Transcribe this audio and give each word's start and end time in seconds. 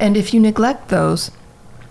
And 0.00 0.16
if 0.16 0.34
you 0.34 0.40
neglect 0.40 0.88
those, 0.88 1.30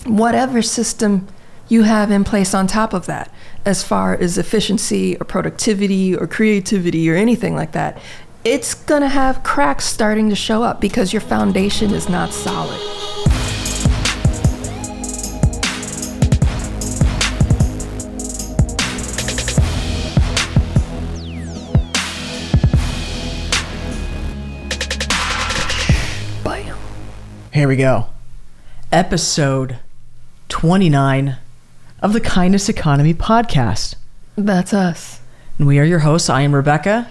whatever 0.05 0.61
system 0.61 1.27
you 1.67 1.83
have 1.83 2.09
in 2.09 2.23
place 2.23 2.53
on 2.55 2.65
top 2.65 2.91
of 2.93 3.05
that, 3.05 3.31
as 3.65 3.83
far 3.83 4.15
as 4.15 4.37
efficiency 4.37 5.15
or 5.17 5.25
productivity 5.25 6.15
or 6.15 6.25
creativity 6.25 7.09
or 7.09 7.15
anything 7.15 7.55
like 7.55 7.71
that, 7.73 8.01
it's 8.43 8.73
going 8.73 9.01
to 9.01 9.09
have 9.09 9.43
cracks 9.43 9.85
starting 9.85 10.29
to 10.29 10.35
show 10.35 10.63
up 10.63 10.81
because 10.81 11.13
your 11.13 11.21
foundation 11.21 11.91
is 11.91 12.09
not 12.09 12.33
solid. 12.33 12.98
Here 27.59 27.67
we 27.67 27.75
go. 27.75 28.05
Episode 28.89 29.79
29 30.47 31.35
of 32.01 32.13
the 32.13 32.21
Kindness 32.21 32.69
Economy 32.69 33.13
podcast. 33.13 33.95
That's 34.37 34.73
us. 34.73 35.19
And 35.57 35.67
we 35.67 35.77
are 35.77 35.83
your 35.83 35.99
hosts. 35.99 36.29
I 36.29 36.43
am 36.43 36.55
Rebecca. 36.55 37.09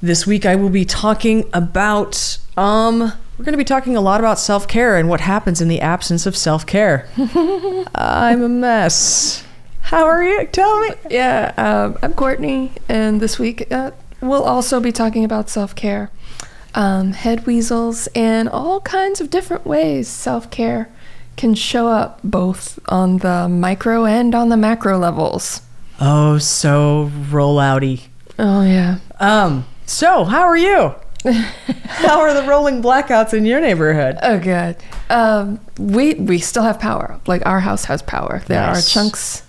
This 0.00 0.26
week 0.26 0.46
I 0.46 0.54
will 0.56 0.70
be 0.70 0.86
talking 0.86 1.44
about 1.52 2.38
um 2.56 3.00
we're 3.36 3.44
going 3.44 3.52
to 3.52 3.58
be 3.58 3.64
talking 3.64 3.98
a 3.98 4.00
lot 4.00 4.18
about 4.18 4.38
self-care 4.38 4.96
and 4.96 5.10
what 5.10 5.20
happens 5.20 5.60
in 5.60 5.68
the 5.68 5.82
absence 5.82 6.24
of 6.24 6.38
self-care. 6.38 7.06
I'm 7.94 8.42
a 8.42 8.48
mess. 8.48 9.44
How 9.82 10.06
are 10.06 10.24
you? 10.24 10.46
Tell 10.46 10.80
me. 10.80 10.88
Yeah, 11.10 11.52
um, 11.58 11.98
I'm 12.00 12.14
Courtney, 12.14 12.72
and 12.88 13.20
this 13.20 13.38
week 13.38 13.70
uh, 13.70 13.90
we'll 14.22 14.42
also 14.42 14.80
be 14.80 14.90
talking 14.90 15.22
about 15.22 15.50
self 15.50 15.74
care, 15.74 16.10
um, 16.76 17.12
head 17.12 17.44
weasels, 17.46 18.06
and 18.14 18.48
all 18.48 18.80
kinds 18.82 19.20
of 19.20 19.30
different 19.30 19.66
ways 19.66 20.06
self 20.06 20.50
care 20.50 20.88
can 21.36 21.54
show 21.54 21.88
up 21.88 22.20
both 22.22 22.78
on 22.88 23.18
the 23.18 23.48
micro 23.48 24.04
and 24.04 24.34
on 24.34 24.48
the 24.48 24.56
macro 24.56 24.96
levels. 24.98 25.62
Oh, 26.00 26.38
so 26.38 27.10
rollouty. 27.30 28.02
Oh, 28.38 28.62
yeah. 28.62 28.98
Um, 29.18 29.66
so 29.86 30.24
how 30.24 30.42
are 30.42 30.56
you? 30.56 30.94
how 31.86 32.20
are 32.20 32.32
the 32.34 32.46
rolling 32.48 32.82
blackouts 32.82 33.34
in 33.34 33.44
your 33.46 33.60
neighborhood? 33.60 34.16
Oh, 34.22 34.38
God. 34.38 34.76
Um, 35.10 35.58
we, 35.78 36.14
we 36.14 36.38
still 36.38 36.62
have 36.62 36.78
power. 36.78 37.18
Like, 37.26 37.44
our 37.46 37.60
house 37.60 37.86
has 37.86 38.02
power. 38.02 38.42
There 38.46 38.60
Nice. 38.60 38.86
are 38.86 38.90
chunks 39.00 39.42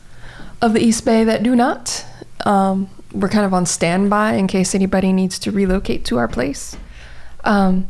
of 0.61 0.73
the 0.73 0.79
East 0.81 1.05
Bay 1.05 1.23
that 1.25 1.43
do 1.43 1.55
not. 1.55 2.05
Um, 2.45 2.89
we're 3.11 3.29
kind 3.29 3.45
of 3.45 3.53
on 3.53 3.65
standby 3.65 4.33
in 4.33 4.47
case 4.47 4.73
anybody 4.73 5.11
needs 5.13 5.37
to 5.39 5.51
relocate 5.51 6.03
to 6.05 6.17
our 6.17 6.27
place. 6.27 6.75
Um, 7.43 7.87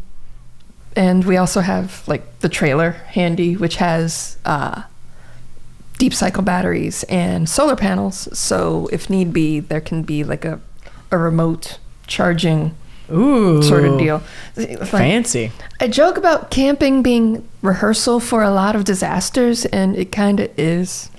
and 0.96 1.26
we 1.26 1.38
also 1.38 1.62
have 1.62 2.08
like 2.08 2.40
the 2.40 2.50
trailer 2.50 2.92
handy, 2.92 3.56
which 3.56 3.76
has 3.78 4.38
uh, 4.46 4.84
deep 6.00 6.14
cycle 6.14 6.44
batteries 6.44 7.04
and 7.04 7.48
solar 7.48 7.76
panels. 7.76 8.28
So 8.38 8.88
if 8.92 9.10
need 9.10 9.32
be, 9.34 9.60
there 9.60 9.82
can 9.82 10.02
be 10.04 10.24
like 10.24 10.44
a, 10.46 10.60
a 11.12 11.18
remote 11.18 11.80
charging 12.08 12.76
Ooh. 13.12 13.62
sort 13.62 13.86
of 13.86 14.00
deal. 14.00 14.22
Like- 14.56 14.84
Fancy. 14.88 15.52
I 15.80 15.88
joke 15.88 16.18
about 16.18 16.52
camping 16.52 17.04
being 17.04 17.48
rehearsal 17.62 18.20
for 18.20 18.42
a 18.44 18.50
lot 18.52 18.76
of 18.76 18.84
disasters, 18.84 19.66
and 19.66 19.96
it 19.96 20.12
kind 20.12 20.40
of 20.40 20.52
is. 20.58 21.10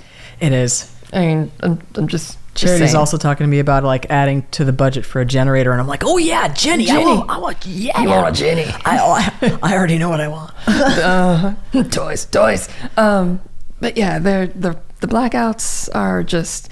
It 0.40 0.52
is. 0.52 0.92
I 1.12 1.20
mean, 1.20 1.52
I'm, 1.60 1.80
I'm 1.94 2.08
just. 2.08 2.36
Charity's 2.58 2.94
also 2.94 3.16
talking 3.16 3.44
to 3.44 3.48
me 3.48 3.58
about 3.58 3.84
like 3.84 4.06
adding 4.10 4.46
to 4.52 4.64
the 4.64 4.72
budget 4.72 5.04
for 5.06 5.20
a 5.20 5.24
generator, 5.24 5.72
and 5.72 5.80
I'm 5.80 5.86
like, 5.86 6.02
oh 6.04 6.18
yeah, 6.18 6.48
Jenny, 6.48 6.84
I 6.90 6.94
Jenny. 6.94 7.04
want, 7.04 7.30
I 7.30 7.38
want, 7.38 7.66
yeah, 7.66 8.00
You 8.00 8.08
want 8.08 8.28
a 8.36 8.38
Jenny? 8.38 8.64
I, 8.84 8.98
I, 9.42 9.58
I 9.62 9.74
already 9.76 9.98
know 9.98 10.08
what 10.08 10.20
I 10.20 10.28
want. 10.28 10.52
uh, 10.66 11.54
toys, 11.90 12.24
toys. 12.26 12.68
Um, 12.96 13.40
but 13.80 13.96
yeah, 13.96 14.18
they're, 14.18 14.46
the 14.48 14.78
the 15.00 15.06
blackouts 15.06 15.88
are 15.94 16.22
just. 16.22 16.70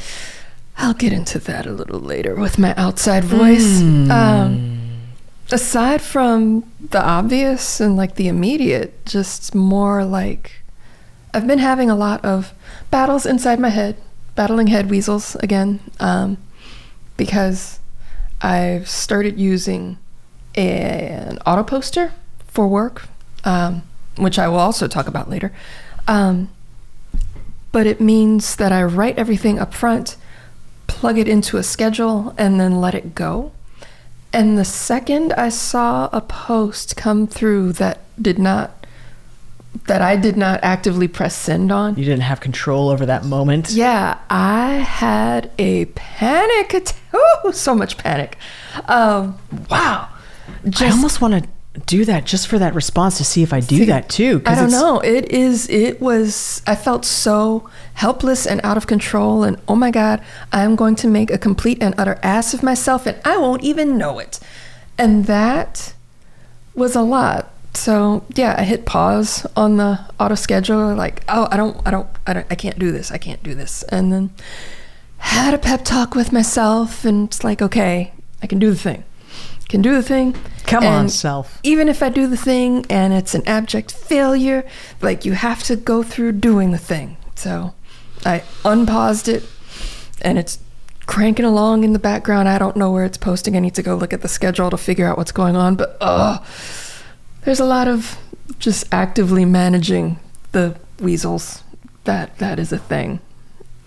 I'll 0.78 0.92
get 0.92 1.10
into 1.12 1.38
that 1.38 1.64
a 1.64 1.72
little 1.72 2.00
later 2.00 2.34
with 2.34 2.58
my 2.58 2.74
outside 2.76 3.24
voice. 3.24 3.80
Um, 3.80 5.00
aside 5.50 6.02
from 6.02 6.70
the 6.90 7.02
obvious 7.02 7.80
and 7.80 7.96
like 7.96 8.16
the 8.16 8.28
immediate, 8.28 9.06
just 9.06 9.54
more 9.54 10.04
like 10.04 10.52
I've 11.32 11.46
been 11.46 11.60
having 11.60 11.88
a 11.88 11.94
lot 11.96 12.22
of 12.26 12.52
battles 12.90 13.24
inside 13.24 13.58
my 13.58 13.70
head, 13.70 13.96
battling 14.36 14.68
head 14.68 14.90
weasels 14.90 15.34
again, 15.36 15.80
um, 15.98 16.36
because 17.16 17.80
I've 18.40 18.88
started 18.88 19.38
using 19.38 19.98
an 20.54 21.38
auto 21.44 21.62
poster 21.62 22.12
for 22.46 22.68
work, 22.68 23.08
um, 23.44 23.82
which 24.16 24.38
I 24.38 24.48
will 24.48 24.58
also 24.58 24.86
talk 24.86 25.08
about 25.08 25.28
later. 25.28 25.52
Um, 26.06 26.50
but 27.72 27.86
it 27.86 28.00
means 28.00 28.56
that 28.56 28.72
I 28.72 28.82
write 28.84 29.18
everything 29.18 29.58
up 29.58 29.74
front, 29.74 30.16
plug 30.86 31.18
it 31.18 31.28
into 31.28 31.56
a 31.56 31.62
schedule, 31.62 32.34
and 32.38 32.60
then 32.60 32.80
let 32.80 32.94
it 32.94 33.14
go. 33.14 33.52
And 34.32 34.58
the 34.58 34.64
second 34.64 35.32
I 35.34 35.48
saw 35.48 36.08
a 36.12 36.20
post 36.20 36.96
come 36.96 37.26
through 37.26 37.72
that 37.74 38.00
did 38.20 38.38
not, 38.38 38.75
that 39.86 40.02
I 40.02 40.16
did 40.16 40.36
not 40.36 40.60
actively 40.62 41.08
press 41.08 41.34
send 41.36 41.70
on, 41.72 41.96
You 41.96 42.04
didn't 42.04 42.22
have 42.22 42.40
control 42.40 42.88
over 42.88 43.06
that 43.06 43.24
moment. 43.24 43.70
yeah, 43.70 44.18
I 44.30 44.74
had 44.74 45.50
a 45.58 45.84
panic 45.86 46.74
attack. 46.74 46.96
Oh, 47.12 47.50
so 47.52 47.74
much 47.74 47.96
panic. 47.98 48.36
Um, 48.86 49.38
wow. 49.70 50.08
I 50.80 50.90
almost 50.90 51.20
want 51.20 51.42
to 51.44 51.48
do 51.86 52.04
that 52.06 52.24
just 52.24 52.48
for 52.48 52.58
that 52.58 52.74
response 52.74 53.18
to 53.18 53.24
see 53.24 53.42
if 53.42 53.52
I 53.52 53.60
do 53.60 53.84
that 53.86 54.08
too. 54.08 54.42
I 54.46 54.54
don't 54.54 54.70
know. 54.70 55.00
It 55.00 55.30
is. 55.30 55.68
It 55.68 56.00
was. 56.00 56.62
I 56.66 56.74
felt 56.74 57.04
so 57.04 57.68
helpless 57.94 58.46
and 58.46 58.60
out 58.64 58.76
of 58.76 58.86
control. 58.86 59.44
And 59.44 59.58
oh 59.68 59.76
my 59.76 59.90
God, 59.90 60.22
I'm 60.52 60.74
going 60.76 60.94
to 60.96 61.08
make 61.08 61.30
a 61.30 61.38
complete 61.38 61.82
and 61.82 61.94
utter 61.98 62.18
ass 62.22 62.54
of 62.54 62.62
myself, 62.62 63.06
and 63.06 63.18
I 63.24 63.36
won't 63.36 63.62
even 63.62 63.98
know 63.98 64.18
it. 64.18 64.40
And 64.98 65.26
that 65.26 65.92
was 66.74 66.94
a 66.96 67.02
lot. 67.02 67.52
So 67.76 68.24
yeah, 68.34 68.54
I 68.58 68.64
hit 68.64 68.86
pause 68.86 69.46
on 69.54 69.76
the 69.76 70.00
auto 70.18 70.34
scheduler. 70.34 70.96
Like, 70.96 71.22
oh, 71.28 71.46
I 71.50 71.56
don't, 71.56 71.80
I 71.86 71.90
don't, 71.90 72.08
I 72.26 72.32
don't, 72.32 72.46
I 72.50 72.54
can't 72.54 72.78
do 72.78 72.90
this. 72.90 73.12
I 73.12 73.18
can't 73.18 73.42
do 73.42 73.54
this. 73.54 73.82
And 73.84 74.12
then 74.12 74.30
had 75.18 75.54
a 75.54 75.58
pep 75.58 75.84
talk 75.84 76.14
with 76.14 76.32
myself, 76.32 77.04
and 77.04 77.28
it's 77.28 77.44
like, 77.44 77.60
okay, 77.60 78.12
I 78.42 78.46
can 78.46 78.58
do 78.58 78.70
the 78.70 78.78
thing. 78.78 79.04
Can 79.68 79.82
do 79.82 79.94
the 79.94 80.02
thing. 80.02 80.34
Come 80.64 80.84
on, 80.84 81.08
self. 81.08 81.58
even 81.62 81.88
if 81.88 82.02
I 82.02 82.08
do 82.08 82.26
the 82.26 82.36
thing 82.36 82.86
and 82.88 83.12
it's 83.12 83.34
an 83.34 83.46
abject 83.46 83.92
failure, 83.92 84.64
like 85.00 85.24
you 85.24 85.32
have 85.32 85.62
to 85.64 85.76
go 85.76 86.02
through 86.02 86.32
doing 86.32 86.70
the 86.70 86.78
thing. 86.78 87.16
So 87.34 87.74
I 88.24 88.42
unpaused 88.64 89.28
it 89.28 89.44
and 90.22 90.38
it's 90.38 90.58
cranking 91.06 91.44
along 91.44 91.84
in 91.84 91.92
the 91.92 91.98
background. 91.98 92.48
I 92.48 92.58
don't 92.58 92.76
know 92.76 92.92
where 92.92 93.04
it's 93.04 93.18
posting. 93.18 93.56
I 93.56 93.60
need 93.60 93.74
to 93.74 93.82
go 93.82 93.96
look 93.96 94.12
at 94.12 94.22
the 94.22 94.28
schedule 94.28 94.70
to 94.70 94.76
figure 94.76 95.06
out 95.06 95.18
what's 95.18 95.32
going 95.32 95.56
on. 95.56 95.74
But 95.74 95.96
oh, 96.00 96.44
there's 97.46 97.60
a 97.60 97.64
lot 97.64 97.86
of 97.88 98.18
just 98.58 98.84
actively 98.92 99.44
managing 99.44 100.18
the 100.52 100.76
weasels. 101.00 101.62
That 102.04 102.38
that 102.38 102.58
is 102.58 102.72
a 102.72 102.78
thing. 102.78 103.20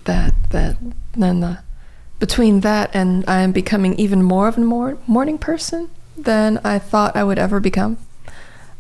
That 0.06 0.34
that 0.52 0.78
then 1.14 1.42
the 1.42 1.60
between 2.20 2.62
that 2.62 2.90
and 2.94 3.24
I 3.28 3.42
am 3.42 3.52
becoming 3.52 3.94
even 4.00 4.24
more 4.24 4.48
of 4.48 4.58
a 4.58 4.62
mor- 4.62 4.98
morning 5.08 5.38
person 5.38 5.90
than 6.18 6.60
I 6.64 6.80
thought 6.80 7.16
I 7.16 7.24
would 7.24 7.38
ever 7.38 7.60
become. 7.60 7.98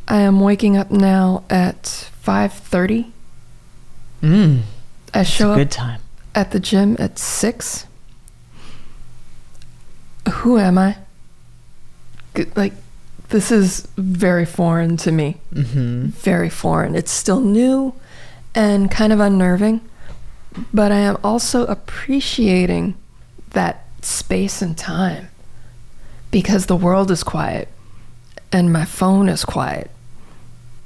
I 0.07 0.21
am 0.21 0.39
waking 0.39 0.75
up 0.77 0.91
now 0.91 1.43
at 1.49 1.83
5:30. 2.25 3.11
Mm, 4.23 4.61
I 5.13 5.23
show 5.23 5.49
a 5.49 5.51
up 5.51 5.57
good 5.57 5.71
time. 5.71 6.01
at 6.33 6.51
the 6.51 6.59
gym 6.59 6.95
at 6.99 7.19
6. 7.19 7.85
Who 10.29 10.57
am 10.57 10.77
I? 10.77 10.97
Like 12.55 12.73
this 13.29 13.51
is 13.51 13.87
very 13.97 14.45
foreign 14.45 14.97
to 14.97 15.11
me. 15.11 15.37
Mm-hmm. 15.53 16.07
Very 16.07 16.49
foreign. 16.49 16.95
It's 16.95 17.11
still 17.11 17.39
new 17.39 17.93
and 18.55 18.89
kind 18.89 19.13
of 19.13 19.19
unnerving, 19.19 19.81
but 20.73 20.91
I 20.91 20.99
am 20.99 21.17
also 21.23 21.65
appreciating 21.65 22.95
that 23.51 23.85
space 24.01 24.61
and 24.61 24.77
time 24.77 25.29
because 26.31 26.65
the 26.65 26.75
world 26.75 27.11
is 27.11 27.23
quiet 27.23 27.67
and 28.51 28.73
my 28.73 28.85
phone 28.85 29.29
is 29.29 29.45
quiet 29.45 29.91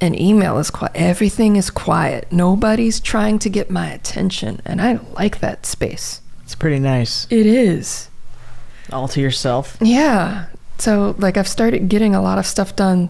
and 0.01 0.19
email 0.19 0.57
is 0.57 0.69
quiet. 0.69 0.91
Everything 0.95 1.55
is 1.55 1.69
quiet. 1.69 2.27
Nobody's 2.29 2.99
trying 2.99 3.39
to 3.39 3.49
get 3.49 3.69
my 3.69 3.89
attention, 3.89 4.61
and 4.65 4.81
I 4.81 4.99
like 5.13 5.39
that 5.39 5.65
space. 5.65 6.19
It's 6.43 6.55
pretty 6.55 6.79
nice. 6.79 7.25
It 7.29 7.45
is. 7.45 8.09
All 8.91 9.07
to 9.07 9.21
yourself. 9.21 9.77
Yeah. 9.79 10.47
So, 10.83 11.15
like, 11.17 11.37
I've 11.37 11.47
started 11.47 11.87
getting 11.87 12.13
a 12.13 12.21
lot 12.21 12.37
of 12.37 12.45
stuff 12.45 12.75
done 12.75 13.09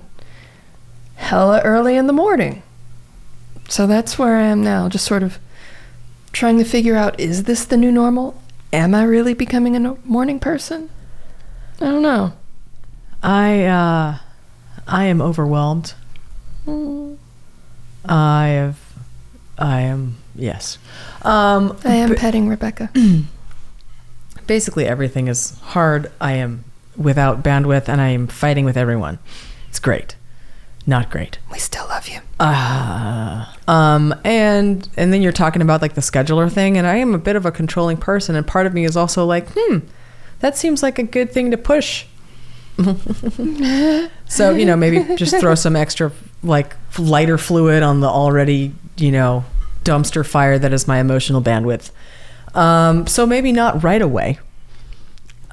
hella 1.15 1.59
early 1.61 1.95
in 1.95 2.05
the 2.05 2.13
morning. 2.13 2.61
So 3.67 3.87
that's 3.87 4.19
where 4.19 4.35
I 4.35 4.43
am 4.43 4.63
now, 4.63 4.87
just 4.89 5.05
sort 5.05 5.23
of 5.23 5.39
trying 6.33 6.59
to 6.59 6.65
figure 6.65 6.95
out 6.95 7.19
is 7.19 7.45
this 7.45 7.65
the 7.65 7.75
new 7.75 7.91
normal? 7.91 8.39
Am 8.71 8.93
I 8.93 9.01
really 9.01 9.33
becoming 9.33 9.75
a 9.75 9.79
no- 9.79 9.97
morning 10.05 10.39
person? 10.39 10.91
I 11.81 11.85
don't 11.85 12.03
know. 12.03 12.33
I 13.23 13.65
uh 13.65 14.17
I 14.87 15.05
am 15.05 15.19
overwhelmed. 15.19 15.95
Mm. 16.67 17.17
I 18.05 18.47
have. 18.49 18.79
I 19.57 19.81
am. 19.81 20.17
Yes. 20.35 20.77
Um, 21.23 21.75
I 21.83 21.95
am 21.95 22.13
petting 22.13 22.47
Rebecca. 22.49 22.91
basically 24.45 24.85
everything 24.85 25.27
is 25.27 25.57
hard. 25.61 26.11
I 26.21 26.33
am 26.33 26.65
without 26.97 27.43
bandwidth, 27.43 27.87
and 27.87 28.01
I 28.01 28.09
am 28.09 28.27
fighting 28.27 28.65
with 28.65 28.77
everyone. 28.77 29.19
It's 29.69 29.79
great. 29.79 30.15
Not 30.85 31.09
great. 31.09 31.39
we 31.49 31.59
still 31.59 31.85
love 31.87 32.09
you. 32.09 32.19
Uh, 32.41 33.45
um, 33.69 34.13
and 34.25 34.87
and 34.97 35.13
then 35.13 35.21
you're 35.21 35.31
talking 35.31 35.61
about 35.61 35.81
like 35.81 35.93
the 35.93 36.01
scheduler 36.01 36.51
thing, 36.51 36.77
and 36.77 36.85
I 36.85 36.95
am 36.97 37.13
a 37.13 37.17
bit 37.17 37.37
of 37.37 37.45
a 37.45 37.51
controlling 37.51 37.95
person, 37.97 38.35
and 38.35 38.45
part 38.45 38.67
of 38.67 38.73
me 38.73 38.83
is 38.83 38.97
also 38.97 39.25
like, 39.25 39.47
hmm, 39.55 39.77
that 40.39 40.57
seems 40.57 40.83
like 40.83 40.99
a 40.99 41.03
good 41.03 41.31
thing 41.31 41.51
to 41.51 41.57
push. 41.57 42.05
so 44.27 44.51
you 44.51 44.65
know, 44.65 44.75
maybe 44.75 45.15
just 45.15 45.37
throw 45.37 45.55
some 45.55 45.77
extra 45.77 46.11
like 46.43 46.75
lighter 46.99 47.37
fluid 47.37 47.81
on 47.81 48.01
the 48.01 48.07
already 48.07 48.73
you 48.97 49.11
know 49.11 49.45
dumpster 49.85 50.25
fire 50.25 50.59
that 50.59 50.73
is 50.73 50.85
my 50.85 50.99
emotional 50.99 51.41
bandwidth. 51.41 51.91
Um, 52.55 53.07
so 53.07 53.25
maybe 53.25 53.53
not 53.53 53.83
right 53.83 54.01
away. 54.01 54.39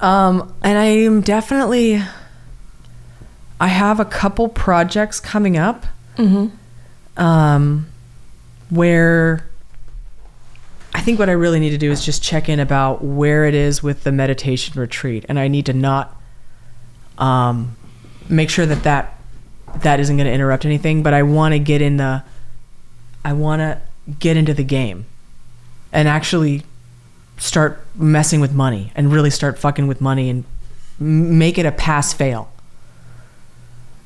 Um, 0.01 0.53
and 0.63 0.77
I 0.77 0.85
am 0.85 1.21
definitely. 1.21 2.01
I 3.59 3.67
have 3.67 3.99
a 3.99 4.05
couple 4.05 4.49
projects 4.49 5.19
coming 5.19 5.55
up 5.57 5.85
Mm-hmm. 6.17 7.23
um, 7.23 7.87
where 8.69 9.47
I 10.93 10.99
think 11.01 11.19
what 11.19 11.29
I 11.29 11.33
really 11.33 11.59
need 11.59 11.69
to 11.69 11.77
do 11.77 11.89
is 11.91 12.03
just 12.03 12.21
check 12.21 12.49
in 12.49 12.59
about 12.59 13.03
where 13.03 13.45
it 13.45 13.53
is 13.53 13.81
with 13.81 14.03
the 14.03 14.11
meditation 14.11 14.79
retreat, 14.79 15.25
and 15.29 15.39
I 15.39 15.47
need 15.47 15.67
to 15.67 15.73
not 15.73 16.19
um, 17.17 17.77
make 18.27 18.49
sure 18.49 18.65
that 18.65 18.83
that 18.83 19.17
that 19.77 19.99
isn't 20.01 20.17
going 20.17 20.27
to 20.27 20.33
interrupt 20.33 20.65
anything. 20.65 21.01
But 21.03 21.13
I 21.13 21.23
want 21.23 21.53
to 21.53 21.59
get 21.59 21.81
in 21.81 21.97
the, 21.97 22.23
I 23.23 23.33
want 23.33 23.61
to 23.61 23.79
get 24.19 24.35
into 24.37 24.53
the 24.53 24.65
game, 24.65 25.05
and 25.93 26.07
actually 26.07 26.63
start 27.41 27.83
messing 27.95 28.39
with 28.39 28.53
money 28.53 28.91
and 28.95 29.11
really 29.11 29.31
start 29.31 29.57
fucking 29.57 29.87
with 29.87 29.99
money 29.99 30.29
and 30.29 30.43
make 30.99 31.57
it 31.57 31.65
a 31.65 31.71
pass 31.71 32.13
fail. 32.13 32.51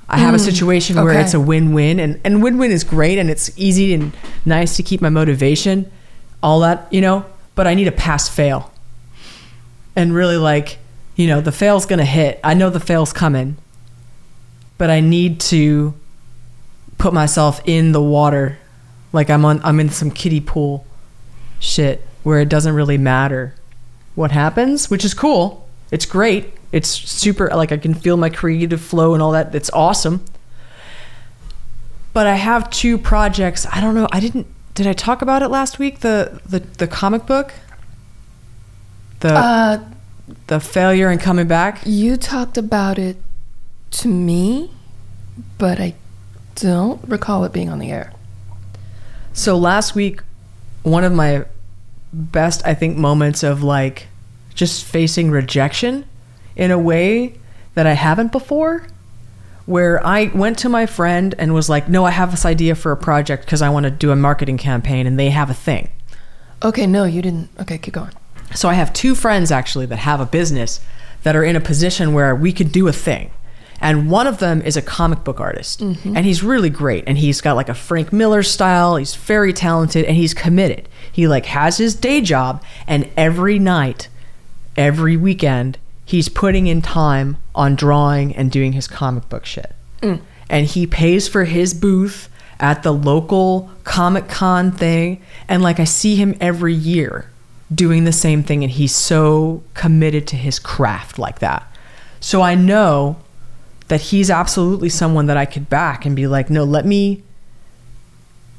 I 0.07 0.17
have 0.19 0.33
a 0.33 0.37
Mm, 0.37 0.45
situation 0.45 0.95
where 0.95 1.09
okay. 1.11 1.21
it's 1.21 1.33
a 1.33 1.39
win-win 1.39 1.99
and, 1.99 2.21
and 2.23 2.41
win-win 2.41 2.71
is 2.71 2.83
great 2.83 3.17
and 3.17 3.29
it's 3.29 3.51
easy 3.57 3.93
and 3.93 4.15
nice 4.45 4.77
to 4.77 4.83
keep 4.83 5.01
my 5.01 5.09
motivation, 5.09 5.91
all 6.41 6.61
that, 6.61 6.87
you 6.91 7.01
know, 7.01 7.25
but 7.55 7.67
I 7.67 7.73
need 7.73 7.87
a 7.87 7.91
pass 7.91 8.29
fail. 8.29 8.71
And 9.95 10.13
really 10.13 10.37
like, 10.37 10.77
you 11.15 11.27
know, 11.27 11.41
the 11.41 11.51
fail's 11.51 11.85
to 11.85 12.05
hit. 12.05 12.39
I 12.43 12.53
know 12.53 12.69
the 12.69 12.79
fail's 12.79 13.11
coming. 13.11 13.57
But 14.77 14.89
I 14.89 14.99
need 14.99 15.39
to 15.41 15.93
put 16.97 17.13
myself 17.13 17.61
in 17.65 17.91
the 17.91 18.01
water 18.01 18.57
like 19.11 19.29
I'm 19.29 19.45
on 19.45 19.61
I'm 19.63 19.79
in 19.79 19.89
some 19.89 20.11
kiddie 20.11 20.41
pool 20.41 20.85
shit 21.59 22.05
where 22.25 22.39
it 22.39 22.49
doesn't 22.49 22.73
really 22.73 22.97
matter 22.97 23.53
what 24.15 24.31
happens, 24.31 24.89
which 24.89 25.05
is 25.05 25.13
cool. 25.13 25.69
It's 25.91 26.07
great. 26.07 26.51
It's 26.71 26.89
super 26.89 27.47
like 27.49 27.71
I 27.71 27.77
can 27.77 27.93
feel 27.93 28.17
my 28.17 28.29
creative 28.31 28.81
flow 28.81 29.13
and 29.13 29.21
all 29.21 29.31
that. 29.33 29.53
It's 29.53 29.69
awesome. 29.71 30.25
But 32.13 32.25
I 32.25 32.33
have 32.33 32.71
two 32.71 32.97
projects. 32.97 33.67
I 33.71 33.79
don't 33.79 33.93
know. 33.93 34.07
I 34.11 34.19
didn't 34.19 34.47
did 34.73 34.87
I 34.87 34.93
talk 34.93 35.21
about 35.21 35.43
it 35.43 35.49
last 35.49 35.77
week? 35.77 35.99
The 35.99 36.41
the, 36.49 36.59
the 36.59 36.87
comic 36.87 37.27
book? 37.27 37.53
The 39.19 39.33
Uh, 39.35 39.79
the 40.47 40.59
failure 40.59 41.09
and 41.09 41.21
coming 41.21 41.47
back? 41.47 41.81
you 41.85 42.17
talked 42.17 42.57
about 42.57 42.97
it 42.97 43.17
to 43.91 44.07
me, 44.07 44.71
but 45.59 45.79
I 45.79 45.93
don't 46.55 47.07
recall 47.07 47.43
it 47.43 47.53
being 47.53 47.69
on 47.69 47.77
the 47.77 47.91
air. 47.91 48.11
So 49.33 49.55
last 49.57 49.93
week, 49.93 50.21
one 50.81 51.03
of 51.03 51.13
my 51.13 51.45
best, 52.15 52.65
I 52.65 52.73
think, 52.73 52.97
moments 52.97 53.43
of 53.43 53.63
like 53.63 54.07
just 54.53 54.85
facing 54.85 55.31
rejection 55.31 56.05
in 56.55 56.71
a 56.71 56.79
way 56.79 57.37
that 57.73 57.85
I 57.85 57.93
haven't 57.93 58.31
before, 58.31 58.87
where 59.65 60.05
I 60.05 60.25
went 60.27 60.57
to 60.59 60.69
my 60.69 60.85
friend 60.85 61.35
and 61.37 61.53
was 61.53 61.69
like, 61.69 61.89
No, 61.89 62.05
I 62.05 62.11
have 62.11 62.31
this 62.31 62.45
idea 62.45 62.75
for 62.75 62.91
a 62.91 62.97
project 62.97 63.45
because 63.45 63.61
I 63.61 63.69
want 63.69 63.83
to 63.83 63.91
do 63.91 64.11
a 64.11 64.15
marketing 64.15 64.57
campaign 64.57 65.05
and 65.05 65.19
they 65.19 65.29
have 65.29 65.49
a 65.49 65.53
thing. 65.53 65.89
Okay, 66.63 66.87
no, 66.87 67.03
you 67.03 67.21
didn't. 67.21 67.49
Okay, 67.59 67.77
keep 67.77 67.93
going. 67.93 68.11
So 68.53 68.69
I 68.69 68.73
have 68.75 68.93
two 68.93 69.15
friends 69.15 69.51
actually 69.51 69.85
that 69.87 69.97
have 69.97 70.21
a 70.21 70.25
business 70.25 70.79
that 71.23 71.35
are 71.35 71.43
in 71.43 71.55
a 71.55 71.61
position 71.61 72.13
where 72.13 72.35
we 72.35 72.53
could 72.53 72.71
do 72.71 72.87
a 72.87 72.93
thing. 72.93 73.31
And 73.81 74.09
one 74.09 74.27
of 74.27 74.39
them 74.39 74.61
is 74.61 74.77
a 74.77 74.81
comic 74.81 75.23
book 75.23 75.39
artist. 75.39 75.81
Mm-hmm. 75.81 76.15
And 76.15 76.25
he's 76.25 76.43
really 76.43 76.69
great. 76.69 77.03
And 77.07 77.17
he's 77.17 77.41
got 77.41 77.55
like 77.55 77.69
a 77.69 77.73
Frank 77.73 78.13
Miller 78.13 78.43
style. 78.43 78.95
He's 78.95 79.15
very 79.15 79.53
talented 79.53 80.05
and 80.05 80.15
he's 80.15 80.33
committed. 80.33 80.87
He 81.11 81.27
like 81.27 81.45
has 81.47 81.77
his 81.77 81.95
day 81.95 82.21
job 82.21 82.63
and 82.87 83.09
every 83.17 83.59
night, 83.59 84.07
every 84.77 85.17
weekend, 85.17 85.77
he's 86.05 86.29
putting 86.29 86.67
in 86.67 86.81
time 86.81 87.37
on 87.53 87.75
drawing 87.75 88.35
and 88.35 88.51
doing 88.51 88.73
his 88.73 88.87
comic 88.87 89.27
book 89.29 89.45
shit. 89.45 89.73
Mm. 90.01 90.21
And 90.49 90.67
he 90.67 90.87
pays 90.87 91.27
for 91.27 91.45
his 91.45 91.73
booth 91.73 92.29
at 92.59 92.83
the 92.83 92.93
local 92.93 93.69
Comic 93.83 94.27
Con 94.27 94.71
thing. 94.71 95.21
And 95.47 95.61
like 95.61 95.79
I 95.79 95.83
see 95.83 96.15
him 96.15 96.35
every 96.39 96.73
year 96.73 97.29
doing 97.73 98.03
the 98.03 98.11
same 98.11 98.43
thing. 98.43 98.63
And 98.63 98.71
he's 98.71 98.95
so 98.95 99.63
committed 99.73 100.27
to 100.27 100.35
his 100.35 100.59
craft 100.59 101.17
like 101.17 101.39
that. 101.39 101.67
So 102.19 102.41
I 102.41 102.55
know 102.55 103.17
that 103.87 104.01
he's 104.01 104.29
absolutely 104.29 104.89
someone 104.89 105.27
that 105.27 105.37
I 105.37 105.45
could 105.45 105.69
back 105.69 106.05
and 106.05 106.15
be 106.15 106.27
like, 106.27 106.49
no, 106.49 106.63
let 106.63 106.85
me 106.85 107.23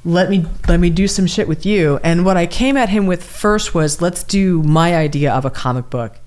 let 0.05 0.31
me 0.31 0.47
let 0.69 0.79
me 0.79 0.89
do 0.89 1.09
some 1.09 1.27
shit 1.27 1.49
with 1.49 1.67
you. 1.67 1.99
And 2.05 2.25
what 2.25 2.37
I 2.37 2.47
came 2.47 2.77
at 2.77 2.89
him 2.89 3.07
with 3.07 3.25
first 3.25 3.75
was 3.75 4.01
let's 4.01 4.23
do 4.23 4.63
my 4.63 4.95
idea 4.95 5.33
of 5.33 5.45
a 5.45 5.51
comic 5.51 5.91
book. 5.91 6.19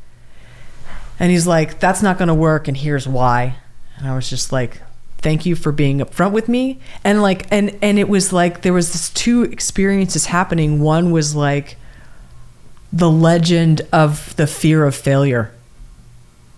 And 1.17 1.31
he's 1.31 1.47
like, 1.47 1.79
that's 1.79 2.01
not 2.01 2.17
gonna 2.17 2.35
work, 2.35 2.67
and 2.67 2.75
here's 2.75 3.07
why. 3.07 3.55
And 3.97 4.07
I 4.07 4.15
was 4.15 4.29
just 4.29 4.51
like, 4.51 4.81
thank 5.19 5.45
you 5.45 5.55
for 5.55 5.71
being 5.71 5.99
upfront 5.99 6.33
with 6.33 6.49
me. 6.49 6.79
And 7.05 7.21
like 7.21 7.47
and 7.51 7.77
and 7.81 7.97
it 7.97 8.09
was 8.09 8.33
like 8.33 8.63
there 8.63 8.73
was 8.73 8.91
this 8.91 9.09
two 9.11 9.43
experiences 9.43 10.25
happening. 10.25 10.81
One 10.81 11.11
was 11.11 11.33
like 11.33 11.77
the 12.91 13.09
legend 13.09 13.81
of 13.93 14.35
the 14.35 14.47
fear 14.47 14.83
of 14.83 14.93
failure 14.93 15.53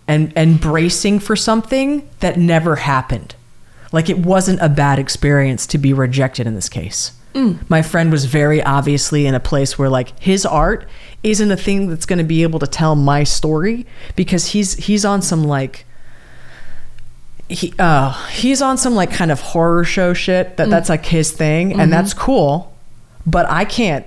and 0.08 0.34
and 0.36 0.60
bracing 0.60 1.20
for 1.20 1.36
something 1.36 2.08
that 2.20 2.38
never 2.38 2.78
happened. 2.78 3.36
Like 3.92 4.10
it 4.10 4.20
wasn't 4.20 4.62
a 4.62 4.70
bad 4.70 5.00
experience 5.00 5.68
to 5.68 5.78
be 5.78 5.94
rejected 5.94 6.48
in 6.48 6.56
this 6.56 6.70
case. 6.70 7.12
Mm. 7.34 7.70
My 7.70 7.82
friend 7.82 8.12
was 8.12 8.26
very 8.26 8.62
obviously 8.62 9.26
in 9.26 9.36
a 9.36 9.40
place 9.40 9.78
where 9.80 9.90
like 9.90 10.18
his 10.20 10.46
art 10.46 10.88
isn't 11.24 11.52
a 11.52 11.58
thing 11.58 11.88
that's 11.88 12.06
going 12.06 12.20
to 12.20 12.26
be 12.26 12.44
able 12.44 12.60
to 12.60 12.68
tell 12.68 12.96
my 12.96 13.24
story 13.24 13.86
because 14.16 14.48
he's 14.48 14.74
he's 14.74 15.06
on 15.06 15.22
some 15.22 15.44
like 15.44 15.86
he 17.48 17.74
uh 17.80 18.12
he's 18.30 18.62
on 18.62 18.78
some 18.78 18.96
like 18.96 19.12
kind 19.12 19.32
of 19.32 19.40
horror 19.40 19.84
show 19.84 20.14
shit 20.14 20.58
that 20.58 20.68
mm. 20.68 20.72
that's 20.72 20.90
like 20.90 21.06
his 21.06 21.32
thing 21.32 21.72
and 21.72 21.82
mm-hmm. 21.82 21.92
that's 21.92 22.14
cool 22.14 22.72
but 23.26 23.46
I 23.50 23.66
can't 23.66 24.06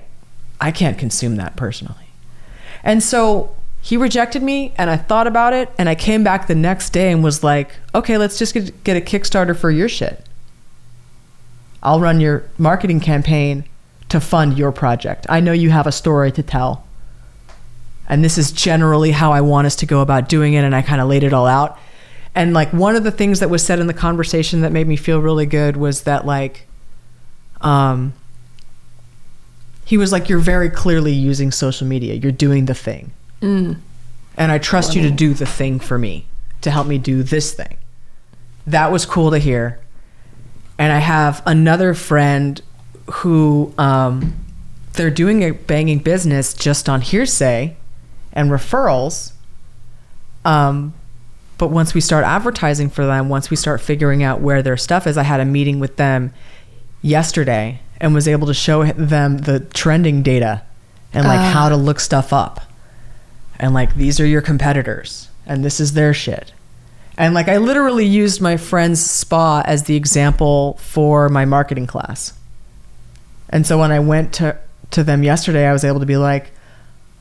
I 0.60 0.70
can't 0.70 0.98
consume 0.98 1.36
that 1.36 1.56
personally. 1.56 2.08
And 2.82 3.02
so 3.02 3.54
he 3.84 3.98
rejected 3.98 4.42
me 4.42 4.72
and 4.78 4.88
I 4.88 4.96
thought 4.96 5.26
about 5.26 5.52
it 5.52 5.70
and 5.76 5.90
I 5.90 5.94
came 5.94 6.24
back 6.24 6.46
the 6.46 6.54
next 6.54 6.94
day 6.94 7.12
and 7.12 7.22
was 7.22 7.44
like, 7.44 7.70
okay, 7.94 8.16
let's 8.16 8.38
just 8.38 8.54
get, 8.54 8.82
get 8.82 8.96
a 8.96 9.00
Kickstarter 9.02 9.54
for 9.54 9.70
your 9.70 9.90
shit. 9.90 10.24
I'll 11.82 12.00
run 12.00 12.18
your 12.18 12.48
marketing 12.56 13.00
campaign 13.00 13.64
to 14.08 14.20
fund 14.20 14.56
your 14.56 14.72
project. 14.72 15.26
I 15.28 15.40
know 15.40 15.52
you 15.52 15.68
have 15.68 15.86
a 15.86 15.92
story 15.92 16.32
to 16.32 16.42
tell. 16.42 16.86
And 18.08 18.24
this 18.24 18.38
is 18.38 18.52
generally 18.52 19.10
how 19.10 19.32
I 19.32 19.42
want 19.42 19.66
us 19.66 19.76
to 19.76 19.86
go 19.86 20.00
about 20.00 20.30
doing 20.30 20.54
it. 20.54 20.64
And 20.64 20.74
I 20.74 20.80
kind 20.80 21.02
of 21.02 21.06
laid 21.06 21.22
it 21.22 21.34
all 21.34 21.46
out. 21.46 21.78
And 22.34 22.54
like 22.54 22.72
one 22.72 22.96
of 22.96 23.04
the 23.04 23.10
things 23.10 23.40
that 23.40 23.50
was 23.50 23.62
said 23.62 23.80
in 23.80 23.86
the 23.86 23.92
conversation 23.92 24.62
that 24.62 24.72
made 24.72 24.88
me 24.88 24.96
feel 24.96 25.20
really 25.20 25.44
good 25.44 25.76
was 25.76 26.04
that 26.04 26.24
like, 26.24 26.66
um, 27.60 28.14
he 29.84 29.98
was 29.98 30.10
like, 30.10 30.30
you're 30.30 30.38
very 30.38 30.70
clearly 30.70 31.12
using 31.12 31.50
social 31.50 31.86
media. 31.86 32.14
You're 32.14 32.32
doing 32.32 32.64
the 32.64 32.74
thing 32.74 33.12
Mm. 33.44 33.76
and 34.38 34.50
I 34.52 34.58
trust 34.58 34.94
you 34.96 35.02
to 35.02 35.10
do 35.10 35.34
the 35.34 35.44
thing 35.46 35.78
for 35.78 35.98
me 35.98 36.24
to 36.62 36.70
help 36.70 36.86
me 36.86 36.96
do 36.98 37.22
this 37.22 37.52
thing. 37.52 37.76
That 38.66 38.90
was 38.90 39.04
cool 39.04 39.30
to 39.32 39.38
hear. 39.38 39.78
And 40.78 40.90
I 40.92 40.98
have 40.98 41.42
another 41.44 41.92
friend 41.92 42.60
who 43.10 43.74
um, 43.76 44.32
they're 44.94 45.10
doing 45.10 45.42
a 45.44 45.50
banging 45.50 45.98
business 45.98 46.54
just 46.54 46.88
on 46.88 47.02
hearsay 47.02 47.76
and 48.32 48.50
referrals. 48.50 49.32
Um, 50.44 50.94
but 51.58 51.68
once 51.68 51.92
we 51.94 52.00
start 52.00 52.24
advertising 52.24 52.88
for 52.90 53.04
them, 53.06 53.28
once 53.28 53.50
we 53.50 53.56
start 53.56 53.80
figuring 53.80 54.22
out 54.22 54.40
where 54.40 54.62
their 54.62 54.76
stuff 54.78 55.06
is, 55.06 55.16
I 55.18 55.22
had 55.22 55.40
a 55.40 55.44
meeting 55.44 55.78
with 55.80 55.96
them 55.96 56.32
yesterday 57.02 57.80
and 58.00 58.14
was 58.14 58.26
able 58.26 58.46
to 58.46 58.54
show 58.54 58.84
them 58.84 59.38
the 59.38 59.60
trending 59.60 60.22
data 60.22 60.62
and 61.12 61.26
like 61.26 61.38
Ah. 61.40 61.50
how 61.52 61.68
to 61.68 61.76
look 61.76 62.00
stuff 62.00 62.32
up 62.32 62.62
and 63.58 63.74
like 63.74 63.94
these 63.94 64.18
are 64.20 64.26
your 64.26 64.42
competitors 64.42 65.28
and 65.46 65.64
this 65.64 65.80
is 65.80 65.92
their 65.92 66.14
shit 66.14 66.52
and 67.16 67.34
like 67.34 67.48
i 67.48 67.56
literally 67.58 68.06
used 68.06 68.40
my 68.40 68.56
friend's 68.56 69.00
spa 69.04 69.62
as 69.66 69.84
the 69.84 69.96
example 69.96 70.74
for 70.80 71.28
my 71.28 71.44
marketing 71.44 71.86
class 71.86 72.32
And 73.50 73.66
so 73.66 73.78
when 73.78 73.92
I 73.92 74.00
went 74.00 74.32
to 74.34 74.56
to 74.90 75.04
them 75.04 75.22
yesterday, 75.22 75.66
I 75.66 75.72
was 75.72 75.84
able 75.84 76.00
to 76.00 76.06
be 76.06 76.16
like, 76.16 76.50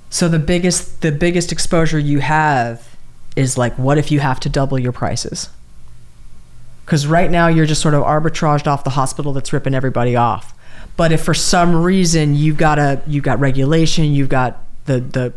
so 0.10 0.28
the 0.28 0.40
biggest 0.40 1.02
the 1.02 1.12
biggest 1.12 1.52
exposure 1.52 2.00
you 2.00 2.20
have 2.20 2.96
is 3.36 3.58
like 3.58 3.76
what 3.78 3.98
if 3.98 4.12
you 4.12 4.20
have 4.20 4.40
to 4.42 4.50
double 4.50 4.80
your 4.80 4.92
prices? 4.94 5.50
Cuz 6.86 7.06
right 7.08 7.30
now 7.30 7.48
you're 7.48 7.66
just 7.68 7.82
sort 7.82 7.94
of 7.94 8.04
arbitraged 8.04 8.68
off 8.68 8.84
the 8.84 8.92
hospital 8.92 9.34
that's 9.34 9.54
ripping 9.54 9.76
everybody 9.76 10.16
off. 10.16 10.54
But 10.98 11.12
if 11.12 11.22
for 11.24 11.34
some 11.34 11.76
reason 11.76 12.36
you've 12.36 12.58
got 12.58 12.80
a 12.80 13.02
you've 13.08 13.24
got 13.24 13.40
regulation, 13.40 14.06
you've 14.14 14.30
got 14.30 14.58
the 14.86 15.00
the 15.00 15.34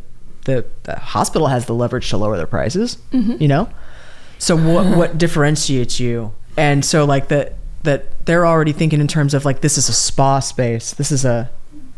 the, 0.47 0.65
the 0.85 0.99
hospital 0.99 1.49
has 1.49 1.67
the 1.67 1.75
leverage 1.75 2.09
to 2.11 2.17
lower 2.17 2.37
their 2.37 2.47
prices, 2.47 2.99
you 3.41 3.49
know? 3.49 3.69
So 4.39 4.57
what 4.57 4.87
what 4.97 5.19
differentiates 5.19 6.01
you? 6.01 6.33
And 6.57 6.85
so 6.85 7.05
like 7.05 7.29
that 7.29 7.55
that 7.83 8.27
they're 8.27 8.47
already 8.47 8.73
thinking 8.73 9.01
in 9.01 9.09
terms 9.09 9.35
of 9.35 9.45
like 9.45 9.61
this 9.61 9.77
is 9.77 9.89
a 9.89 9.93
spa 9.93 10.41
space. 10.41 10.93
This 10.95 11.13
is 11.13 11.25
a 11.25 11.51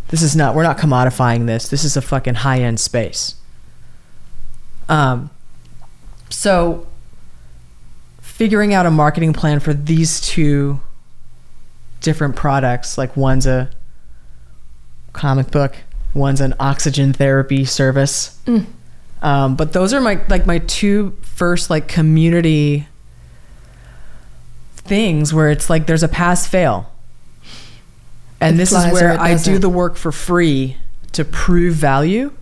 this 0.08 0.22
is 0.22 0.34
not 0.34 0.54
we're 0.54 0.62
not 0.62 0.78
commodifying 0.78 1.46
this. 1.46 1.68
This 1.68 1.84
is 1.84 1.96
a 1.96 2.02
fucking 2.02 2.36
high 2.36 2.60
end 2.60 2.80
space. 2.80 3.36
Um 4.88 5.30
so 6.30 6.86
figuring 8.20 8.74
out 8.74 8.86
a 8.86 8.90
marketing 8.90 9.32
plan 9.32 9.60
for 9.60 9.74
these 9.74 10.20
two 10.20 10.80
different 12.00 12.36
products, 12.36 12.96
like 12.96 13.16
one's 13.16 13.46
a 13.46 13.70
comic 15.12 15.50
book, 15.50 15.74
one's 16.14 16.40
an 16.40 16.54
oxygen 16.58 17.12
therapy 17.12 17.64
service. 17.64 18.38
Um, 19.20 19.56
but 19.56 19.72
those 19.72 19.92
are 19.92 20.00
my 20.00 20.20
like 20.28 20.46
my 20.46 20.58
two 20.58 21.16
first 21.22 21.70
like 21.70 21.88
community 21.88 22.86
things 24.76 25.34
where 25.34 25.50
it's 25.50 25.68
like 25.68 25.86
there's 25.86 26.02
a 26.02 26.08
pass 26.08 26.46
fail. 26.46 26.90
And 28.40 28.54
It 28.54 28.58
this 28.58 28.72
is 28.72 28.92
where 28.92 29.18
I 29.20 29.34
do 29.36 29.58
the 29.58 29.68
work 29.68 29.96
for 29.96 30.12
free 30.12 30.76
to 31.12 31.24
prove 31.24 31.74
value. 31.74 32.32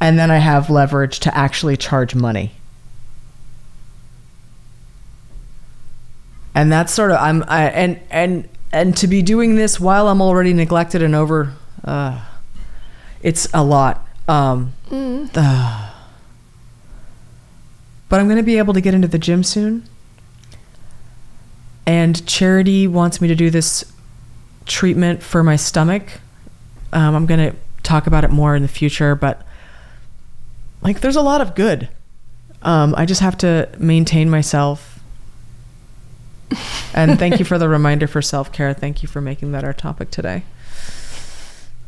And 0.00 0.18
then 0.18 0.32
I 0.32 0.38
have 0.38 0.68
leverage 0.68 1.20
to 1.20 1.36
actually 1.36 1.76
charge 1.76 2.14
money. 2.14 2.52
And 6.54 6.72
that's 6.72 6.92
sort 6.92 7.12
of 7.12 7.18
I'm 7.18 7.44
I 7.46 7.68
and 7.70 8.00
and 8.10 8.48
and 8.72 8.96
to 8.96 9.06
be 9.06 9.22
doing 9.22 9.54
this 9.54 9.78
while 9.78 10.08
I'm 10.08 10.20
already 10.20 10.52
neglected 10.52 11.02
and 11.02 11.14
over 11.14 11.54
uh 11.84 12.20
it's 13.22 13.48
a 13.54 13.62
lot. 13.62 14.06
Um 14.28 14.74
uh, 15.34 15.92
but 18.12 18.20
I'm 18.20 18.26
going 18.26 18.36
to 18.36 18.42
be 18.42 18.58
able 18.58 18.74
to 18.74 18.82
get 18.82 18.92
into 18.92 19.08
the 19.08 19.18
gym 19.18 19.42
soon. 19.42 19.88
And 21.86 22.26
Charity 22.26 22.86
wants 22.86 23.22
me 23.22 23.28
to 23.28 23.34
do 23.34 23.48
this 23.48 23.90
treatment 24.66 25.22
for 25.22 25.42
my 25.42 25.56
stomach. 25.56 26.20
Um, 26.92 27.14
I'm 27.14 27.24
going 27.24 27.40
to 27.52 27.56
talk 27.82 28.06
about 28.06 28.22
it 28.22 28.30
more 28.30 28.54
in 28.54 28.60
the 28.60 28.68
future, 28.68 29.14
but 29.14 29.46
like 30.82 31.00
there's 31.00 31.16
a 31.16 31.22
lot 31.22 31.40
of 31.40 31.54
good. 31.54 31.88
Um, 32.60 32.94
I 32.98 33.06
just 33.06 33.22
have 33.22 33.38
to 33.38 33.68
maintain 33.78 34.28
myself. 34.28 35.00
And 36.92 37.18
thank 37.18 37.38
you 37.38 37.46
for 37.46 37.56
the 37.56 37.68
reminder 37.70 38.06
for 38.06 38.20
self 38.20 38.52
care. 38.52 38.74
Thank 38.74 39.02
you 39.02 39.08
for 39.08 39.22
making 39.22 39.52
that 39.52 39.64
our 39.64 39.72
topic 39.72 40.10
today. 40.10 40.44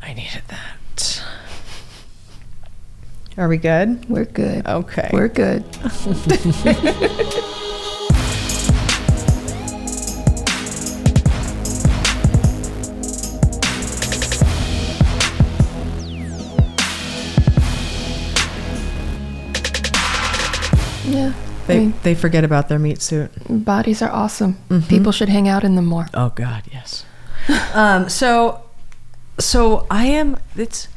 I 0.01 0.13
needed 0.13 0.41
that. 0.47 0.77
Are 3.37 3.47
we 3.49 3.57
good? 3.57 4.07
We're 4.09 4.25
good. 4.25 4.65
Okay. 4.65 5.09
We're 5.11 5.27
good. 5.27 5.63
Yeah. 21.07 21.33
I 21.35 21.67
They 21.67 21.79
mean, 21.79 21.93
they 22.03 22.15
forget 22.15 22.43
about 22.43 22.67
their 22.69 22.79
meat 22.79 23.01
suit. 23.01 23.31
bodies 23.49 24.01
are 24.01 24.11
awesome. 24.11 24.57
Mhm. 24.69 24.87
People 24.87 25.11
should 25.11 25.29
hang 25.29 25.47
out 25.47 25.63
in 25.63 25.75
them 25.75 25.85
more. 25.85 26.07
Oh 26.13 26.29
God, 26.35 26.63
yes. 26.71 27.05
um. 27.73 28.09
So, 28.09 28.61
so 29.39 29.85
I 29.89 30.05
am. 30.05 30.37
It's 30.55 30.87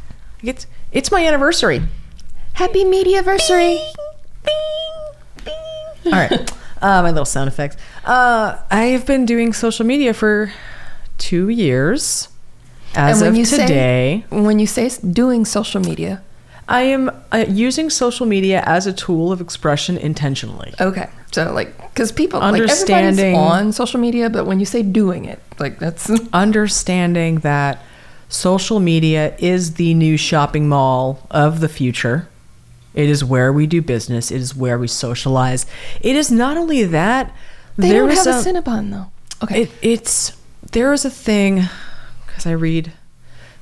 it's 0.42 0.66
it's 0.92 1.10
my 1.10 1.24
anniversary. 1.26 1.82
Happy 2.54 2.84
Mediaversary. 2.84 3.78
All 6.06 6.12
right. 6.12 6.52
Uh, 6.80 7.02
my 7.02 7.10
little 7.10 7.24
sound 7.24 7.48
effects. 7.48 7.76
Uh, 8.04 8.56
I 8.70 8.84
have 8.94 9.04
been 9.04 9.26
doing 9.26 9.52
social 9.52 9.84
media 9.84 10.14
for 10.14 10.52
two 11.18 11.48
years. 11.48 12.28
As 12.94 13.16
And 13.20 13.22
when 13.22 13.28
of 13.32 13.36
you 13.36 13.44
say- 13.44 13.56
today, 13.66 14.24
When 14.30 14.60
you 14.60 14.68
say 14.68 14.88
doing 15.10 15.44
social 15.44 15.80
media, 15.80 16.22
I 16.68 16.82
am 16.82 17.10
uh, 17.32 17.46
using 17.48 17.90
social 17.90 18.26
media 18.26 18.62
as 18.64 18.86
a 18.86 18.92
tool 18.92 19.32
of 19.32 19.40
expression 19.40 19.98
intentionally. 19.98 20.72
okay. 20.80 21.08
So 21.32 21.52
like, 21.52 21.76
because 21.92 22.12
people 22.12 22.38
Understanding- 22.40 23.34
like 23.34 23.42
on 23.52 23.72
social 23.72 23.98
media, 23.98 24.30
but 24.30 24.46
when 24.46 24.60
you 24.60 24.64
say 24.64 24.84
doing 24.84 25.24
it, 25.24 25.40
like 25.58 25.80
that's 25.80 26.08
understanding 26.32 27.40
that 27.40 27.82
social 28.28 28.80
media 28.80 29.34
is 29.38 29.74
the 29.74 29.94
new 29.94 30.16
shopping 30.16 30.68
mall 30.68 31.26
of 31.30 31.60
the 31.60 31.68
future. 31.68 32.28
It 32.94 33.08
is 33.08 33.24
where 33.24 33.52
we 33.52 33.66
do 33.66 33.80
business. 33.82 34.30
It 34.30 34.40
is 34.40 34.56
where 34.56 34.78
we 34.78 34.88
socialize. 34.88 35.66
It 36.00 36.16
is 36.16 36.30
not 36.30 36.56
only 36.56 36.84
that. 36.84 37.32
they 37.76 37.90
there 37.90 38.06
don't 38.06 38.16
have 38.16 38.26
a, 38.26 38.30
a- 38.30 38.42
Cinnabon 38.42 38.90
though. 38.90 39.06
Okay. 39.42 39.62
It, 39.62 39.70
it's 39.82 40.36
there 40.72 40.92
is 40.92 41.04
a 41.04 41.10
thing 41.10 41.64
because 42.26 42.46
I 42.46 42.52
read. 42.52 42.92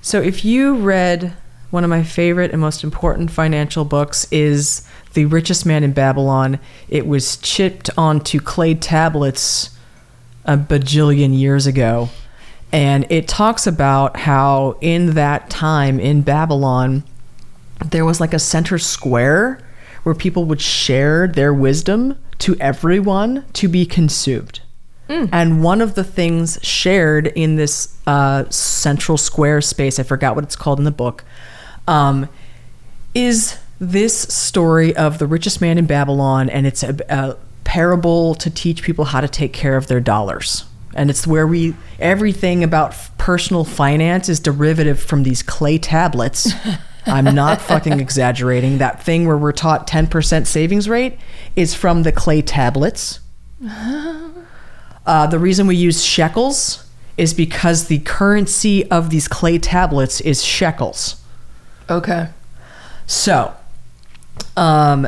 So 0.01 0.21
if 0.23 0.45
you 0.45 0.77
read 0.77 1.35
one 1.71 1.85
of 1.85 1.91
my 1.91 2.03
favorite 2.03 2.53
and 2.53 2.61
most 2.61 2.85
important 2.85 3.31
financial 3.31 3.85
books 3.85 4.27
is 4.31 4.87
The 5.15 5.25
Richest 5.27 5.67
Man 5.67 5.83
in 5.83 5.93
Babylon. 5.93 6.59
It 6.89 7.07
was 7.07 7.37
chipped 7.39 7.91
onto 7.99 8.41
clay 8.41 8.75
tablets 8.75 9.77
a 10.45 10.57
bajillion 10.57 11.37
years 11.39 11.67
ago. 11.67 12.09
And 12.73 13.07
it 13.11 13.29
talks 13.29 13.67
about 13.67 14.17
how 14.17 14.77
in 14.81 15.15
that 15.15 15.49
time 15.49 15.99
in 16.01 16.23
Babylon, 16.23 17.05
there 17.91 18.05
was 18.05 18.21
like 18.21 18.35
a 18.35 18.39
center 18.39 18.79
square 18.79 19.61
where 20.03 20.15
people 20.15 20.45
would 20.45 20.61
share 20.61 21.27
their 21.27 21.53
wisdom 21.55 22.19
to 22.39 22.57
everyone 22.57 23.45
to 23.55 23.69
be 23.69 23.87
consumed. 23.87 24.61
And 25.33 25.63
one 25.63 25.81
of 25.81 25.95
the 25.95 26.03
things 26.03 26.59
shared 26.63 27.29
in 27.29 27.55
this 27.55 27.97
uh, 28.09 28.49
central 28.51 29.17
square 29.17 29.61
space, 29.61 30.01
I 30.01 30.03
forgot 30.03 30.35
what 30.35 30.43
it's 30.43 30.57
called 30.57 30.79
in 30.81 30.85
the 30.85 30.91
book, 30.91 31.25
um, 31.87 32.29
is 33.15 33.57
this 33.79 34.19
story 34.19 34.97
of 34.97 35.19
the 35.19 35.27
richest 35.27 35.61
man 35.61 35.79
in 35.79 35.87
Babylon, 35.87 36.51
and 36.51 36.67
it's 36.67 36.83
a, 36.83 36.97
a 37.09 37.37
parable 37.63 38.35
to 38.35 38.51
teach 38.51 38.83
people 38.83 39.05
how 39.05 39.21
to 39.21 39.29
take 39.29 39.53
care 39.53 39.77
of 39.77 39.87
their 39.87 40.01
dollars. 40.01 40.65
And 40.97 41.11
it's 41.11 41.27
where 41.27 41.47
we 41.47 41.75
everything 42.01 42.65
about 42.65 42.91
f- 42.91 43.17
personal 43.19 43.65
finance 43.65 44.29
is 44.29 44.41
derivative 44.41 44.99
from 44.99 45.23
these 45.23 45.43
clay 45.43 45.79
tablets. 45.79 46.51
I'm 47.07 47.33
not 47.37 47.61
fucking 47.61 48.01
exaggerating. 48.01 48.79
That 48.79 49.01
thing 49.01 49.27
where 49.27 49.37
we're 49.39 49.53
taught 49.53 49.87
10% 49.87 50.47
savings 50.47 50.89
rate 50.89 51.19
is 51.55 51.73
from 51.75 52.03
the 52.03 52.11
clay 52.11 52.43
tablets. 52.43 53.21
Uh, 55.07 55.25
the 55.25 55.39
reason 55.39 55.69
we 55.69 55.77
use 55.77 56.05
shekels 56.05 56.85
is 57.17 57.33
because 57.33 57.87
the 57.87 58.01
currency 58.01 58.91
of 58.91 59.11
these 59.11 59.29
clay 59.29 59.57
tablets 59.57 60.21
is 60.21 60.43
shekels. 60.43 61.23
okay. 61.89 62.31
So, 63.07 63.55
um, 64.57 65.07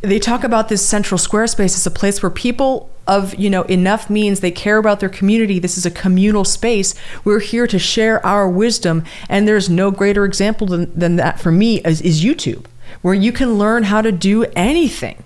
they 0.00 0.18
talk 0.18 0.44
about 0.44 0.70
this 0.70 0.86
central 0.86 1.18
square 1.18 1.46
space 1.46 1.76
as 1.76 1.86
a 1.86 1.90
place 1.90 2.22
where 2.22 2.30
people 2.30 2.88
of 3.08 3.34
you 3.34 3.50
know 3.50 3.62
enough 3.62 4.08
means 4.08 4.40
they 4.40 4.50
care 4.50 4.76
about 4.76 5.00
their 5.00 5.08
community. 5.08 5.58
This 5.58 5.78
is 5.78 5.86
a 5.86 5.90
communal 5.90 6.44
space. 6.44 6.94
We're 7.24 7.40
here 7.40 7.66
to 7.66 7.78
share 7.78 8.24
our 8.24 8.48
wisdom, 8.48 9.02
and 9.28 9.48
there's 9.48 9.68
no 9.68 9.90
greater 9.90 10.24
example 10.24 10.66
than, 10.66 10.96
than 10.96 11.16
that 11.16 11.40
for 11.40 11.50
me 11.50 11.80
is, 11.80 12.00
is 12.02 12.22
YouTube, 12.22 12.66
where 13.02 13.14
you 13.14 13.32
can 13.32 13.58
learn 13.58 13.84
how 13.84 14.02
to 14.02 14.12
do 14.12 14.44
anything. 14.54 15.24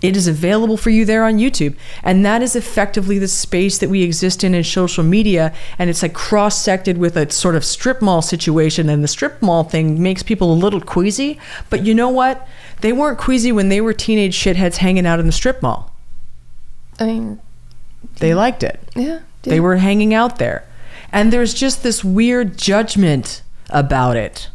It 0.00 0.16
is 0.16 0.28
available 0.28 0.76
for 0.76 0.90
you 0.90 1.04
there 1.04 1.24
on 1.24 1.38
YouTube. 1.38 1.74
And 2.04 2.24
that 2.24 2.40
is 2.40 2.54
effectively 2.54 3.18
the 3.18 3.26
space 3.26 3.78
that 3.78 3.90
we 3.90 4.04
exist 4.04 4.44
in 4.44 4.54
in 4.54 4.62
social 4.62 5.02
media. 5.02 5.52
And 5.76 5.90
it's 5.90 6.02
like 6.02 6.14
cross 6.14 6.56
sected 6.56 6.98
with 6.98 7.16
a 7.16 7.28
sort 7.32 7.56
of 7.56 7.64
strip 7.64 8.00
mall 8.00 8.22
situation. 8.22 8.88
And 8.88 9.02
the 9.02 9.08
strip 9.08 9.42
mall 9.42 9.64
thing 9.64 10.00
makes 10.00 10.22
people 10.22 10.52
a 10.52 10.54
little 10.54 10.80
queasy. 10.80 11.40
But 11.68 11.84
you 11.84 11.94
know 11.94 12.10
what? 12.10 12.46
They 12.80 12.92
weren't 12.92 13.18
queasy 13.18 13.50
when 13.50 13.70
they 13.70 13.80
were 13.80 13.92
teenage 13.92 14.36
shitheads 14.36 14.76
hanging 14.76 15.04
out 15.04 15.18
in 15.18 15.26
the 15.26 15.32
strip 15.32 15.62
mall. 15.62 15.92
I 16.98 17.06
mean, 17.06 17.40
They 18.18 18.34
liked 18.34 18.62
it. 18.62 18.80
yeah. 18.94 19.20
They 19.42 19.56
yeah. 19.56 19.60
were 19.60 19.76
hanging 19.76 20.12
out 20.12 20.38
there. 20.38 20.64
And 21.12 21.32
there's 21.32 21.54
just 21.54 21.82
this 21.82 22.04
weird 22.04 22.58
judgment 22.58 23.42
about 23.70 24.16
it 24.16 24.48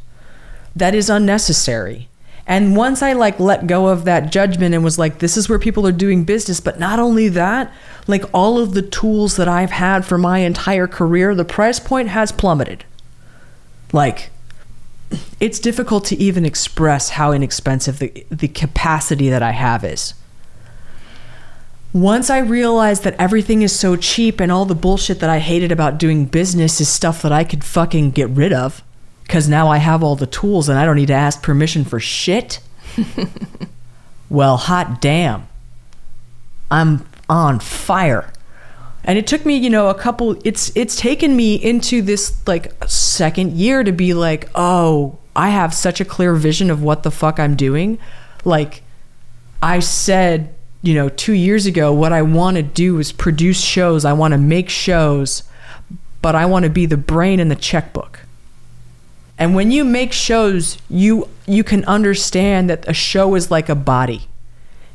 that 0.75 0.93
is 0.93 1.09
unnecessary. 1.09 2.09
And 2.45 2.75
once 2.75 3.01
I 3.01 3.13
like 3.13 3.39
let 3.39 3.67
go 3.67 3.88
of 3.88 4.03
that 4.05 4.31
judgment 4.31 4.75
and 4.75 4.83
was 4.83 5.00
like, 5.00 5.19
this 5.19 5.38
is 5.38 5.47
where 5.47 5.59
people 5.59 5.88
are 5.88 5.93
doing 5.93 6.25
business, 6.25 6.59
but 6.59 6.77
not 6.79 7.00
only 7.00 7.29
that, 7.29 7.71
like 8.05 8.25
all 8.33 8.59
of 8.59 8.73
the 8.73 8.81
tools 8.81 9.38
that 9.38 9.47
I've 9.47 9.71
had 9.71 10.05
for 10.05 10.17
my 10.17 10.39
entire 10.39 10.88
career, 10.88 11.33
the 11.33 11.45
price 11.45 11.79
point 11.79 12.09
has 12.09 12.33
plummeted. 12.33 12.83
Like, 13.93 14.29
it's 15.39 15.59
difficult 15.59 16.03
to 16.05 16.17
even 16.17 16.43
express 16.45 17.12
how 17.12 17.31
inexpensive 17.31 18.00
the, 18.00 18.25
the 18.29 18.47
capacity 18.50 19.29
that 19.29 19.43
I 19.43 19.51
have 19.51 19.85
is. 19.85 20.13
Once 21.93 22.31
I 22.31 22.39
realized 22.39 23.03
that 23.03 23.15
everything 23.19 23.62
is 23.62 23.77
so 23.77 23.95
cheap 23.95 24.39
and 24.39 24.51
all 24.51 24.65
the 24.65 24.73
bullshit 24.73 25.19
that 25.19 25.29
I 25.29 25.38
hated 25.38 25.71
about 25.71 26.00
doing 26.00 26.25
business 26.25 26.81
is 26.81 26.89
stuff 26.89 27.21
that 27.21 27.31
I 27.31 27.43
could 27.43 27.63
fucking 27.63 28.12
get 28.12 28.29
rid 28.29 28.51
of, 28.51 28.83
because 29.21 29.47
now 29.47 29.67
I 29.67 29.77
have 29.77 30.03
all 30.03 30.15
the 30.15 30.25
tools 30.25 30.69
and 30.69 30.79
I 30.79 30.85
don't 30.85 30.95
need 30.95 31.07
to 31.07 31.13
ask 31.13 31.43
permission 31.43 31.85
for 31.85 32.00
shit. 32.00 32.59
well, 34.29 34.57
hot 34.57 35.01
damn. 35.01 35.47
I'm 36.71 37.07
on 37.29 37.59
fire. 37.59 38.33
And 39.03 39.19
it 39.19 39.27
took 39.27 39.45
me, 39.45 39.55
you 39.55 39.69
know, 39.69 39.89
a 39.89 39.95
couple 39.95 40.39
it's 40.43 40.71
it's 40.75 40.95
taken 40.95 41.35
me 41.35 41.55
into 41.55 42.01
this 42.01 42.35
like 42.47 42.73
second 42.88 43.51
year 43.51 43.83
to 43.83 43.91
be 43.91 44.13
like, 44.13 44.50
"Oh, 44.55 45.19
I 45.35 45.50
have 45.50 45.73
such 45.73 46.00
a 46.00 46.05
clear 46.05 46.33
vision 46.35 46.71
of 46.71 46.81
what 46.81 47.03
the 47.03 47.12
fuck 47.12 47.38
I'm 47.38 47.55
doing." 47.55 48.00
Like 48.45 48.81
I 49.62 49.79
said, 49.79 50.55
you 50.84 50.94
know, 50.94 51.10
2 51.10 51.34
years 51.34 51.66
ago 51.66 51.92
what 51.92 52.13
I 52.13 52.22
want 52.22 52.58
to 52.58 52.63
do 52.63 53.00
is 53.00 53.12
produce 53.12 53.60
shows. 53.60 54.06
I 54.06 54.13
want 54.13 54.34
to 54.34 54.38
make 54.38 54.70
shows, 54.70 55.44
but 56.22 56.36
I 56.36 56.46
want 56.46 56.63
to 56.63 56.70
be 56.70 56.86
the 56.86 56.98
brain 56.98 57.40
and 57.40 57.50
the 57.50 57.56
checkbook. 57.56 58.20
And 59.40 59.56
when 59.56 59.72
you 59.72 59.84
make 59.84 60.13
shows, 60.13 60.78
you 60.90 61.28
you 61.48 61.63
can 61.63 61.84
understand 61.86 62.70
that 62.70 62.88
a 62.88 62.94
show 62.94 63.34
is 63.36 63.50
like 63.50 63.70
a 63.70 63.75
body. 63.75 64.28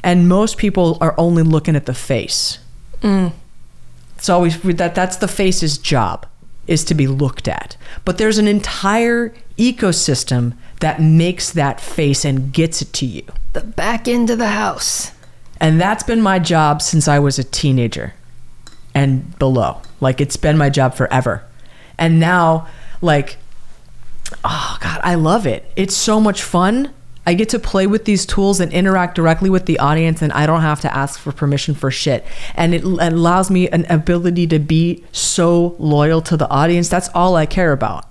And 0.04 0.28
most 0.28 0.59
people 0.59 0.97
are 1.00 1.14
only 1.18 1.42
looking 1.42 1.75
at 1.75 1.87
the 1.87 1.95
face. 1.95 2.59
Mm. 3.02 3.33
It's 4.16 4.28
always 4.28 4.61
that 4.62 4.95
that's 4.95 5.16
the 5.16 5.28
face's 5.28 5.78
job 5.78 6.26
is 6.66 6.85
to 6.85 6.95
be 6.95 7.07
looked 7.07 7.49
at. 7.49 7.76
But 8.04 8.18
there's 8.18 8.38
an 8.38 8.47
entire 8.47 9.35
ecosystem 9.57 10.52
that 10.80 11.00
makes 11.00 11.50
that 11.50 11.80
face 11.80 12.25
and 12.25 12.52
gets 12.52 12.80
it 12.83 12.92
to 12.95 13.07
you. 13.07 13.25
The 13.54 13.62
back 13.62 14.07
end 14.07 14.30
of 14.30 14.38
the 14.38 14.49
house. 14.49 15.12
And 15.60 15.80
that's 15.80 16.02
been 16.02 16.20
my 16.20 16.38
job 16.38 16.82
since 16.82 17.08
I 17.08 17.18
was 17.18 17.38
a 17.38 17.44
teenager 17.44 18.14
and 18.94 19.38
below. 19.38 19.80
Like 20.00 20.20
it's 20.20 20.36
been 20.36 20.56
my 20.56 20.70
job 20.70 20.94
forever. 20.94 21.44
And 21.98 22.20
now 22.20 22.68
like 23.00 23.36
oh 24.44 24.78
god, 24.80 25.00
I 25.02 25.14
love 25.14 25.46
it. 25.46 25.70
It's 25.76 25.96
so 25.96 26.20
much 26.20 26.42
fun. 26.42 26.92
I 27.26 27.34
get 27.34 27.50
to 27.50 27.58
play 27.58 27.86
with 27.86 28.06
these 28.06 28.24
tools 28.24 28.58
and 28.58 28.72
interact 28.72 29.14
directly 29.14 29.50
with 29.50 29.66
the 29.66 29.78
audience 29.78 30.22
and 30.22 30.32
I 30.32 30.46
don't 30.46 30.62
have 30.62 30.80
to 30.80 30.94
ask 30.94 31.18
for 31.20 31.30
permission 31.30 31.74
for 31.74 31.90
shit. 31.90 32.24
And 32.54 32.74
it 32.74 32.82
allows 32.84 33.50
me 33.50 33.68
an 33.68 33.84
ability 33.90 34.46
to 34.48 34.58
be 34.58 35.04
so 35.12 35.76
loyal 35.78 36.22
to 36.22 36.36
the 36.36 36.48
audience. 36.48 36.88
That's 36.88 37.10
all 37.14 37.36
I 37.36 37.46
care 37.46 37.72
about. 37.72 38.06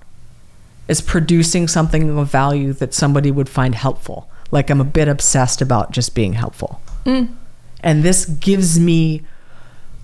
Is 0.88 1.01
producing 1.01 1.68
something 1.68 2.18
of 2.18 2.32
value 2.32 2.74
that 2.74 2.94
somebody 2.94 3.32
would 3.32 3.50
find 3.50 3.75
helpful. 3.75 4.30
Like 4.51 4.70
I'm 4.70 4.80
a 4.80 4.86
bit 4.86 5.08
obsessed 5.08 5.62
about 5.62 5.92
just 5.92 6.16
being 6.16 6.34
helpful. 6.34 6.80
Mm. 7.08 7.34
And 7.82 8.04
this 8.04 8.26
gives 8.26 8.80
me 8.80 9.22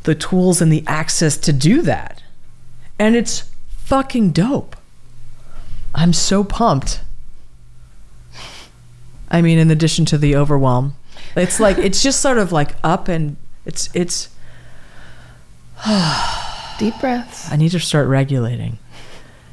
the 0.04 0.16
tools 0.16 0.62
and 0.62 0.72
the 0.72 0.84
access 0.88 1.38
to 1.38 1.54
do 1.54 1.82
that. 1.84 2.24
And 2.98 3.16
it's 3.16 3.52
fucking 3.70 4.32
dope. 4.32 4.76
I'm 5.94 6.14
so 6.14 6.44
pumped. 6.44 7.02
I 9.30 9.42
mean, 9.42 9.58
in 9.60 9.70
addition 9.72 10.06
to 10.06 10.18
the 10.18 10.36
overwhelm, 10.36 10.96
it's 11.36 11.60
like 11.60 11.78
it's 11.78 12.02
just 12.04 12.22
sort 12.22 12.38
of 12.38 12.52
like 12.52 12.76
up 12.84 13.08
and 13.08 13.36
it's 13.66 13.90
it's. 13.94 14.30
Deep 16.80 16.94
breaths. 17.00 17.52
I 17.52 17.56
need 17.56 17.70
to 17.72 17.80
start 17.80 18.08
regulating. 18.08 18.80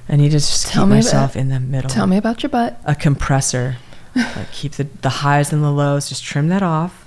I 0.08 0.16
need 0.16 0.28
to 0.30 0.36
just 0.38 0.66
Tell 0.68 0.84
keep 0.84 0.90
me 0.90 0.96
myself 0.96 1.32
about- 1.32 1.40
in 1.40 1.48
the 1.48 1.60
middle. 1.60 1.90
Tell 1.90 2.06
me 2.06 2.16
about 2.16 2.42
your 2.42 2.50
butt. 2.50 2.80
a 2.84 2.94
compressor. 2.94 3.76
like 4.14 4.50
keep 4.52 4.72
the 4.72 4.84
the 5.02 5.08
highs 5.08 5.52
and 5.52 5.62
the 5.62 5.70
lows. 5.70 6.08
Just 6.08 6.24
trim 6.24 6.48
that 6.48 6.62
off. 6.62 6.99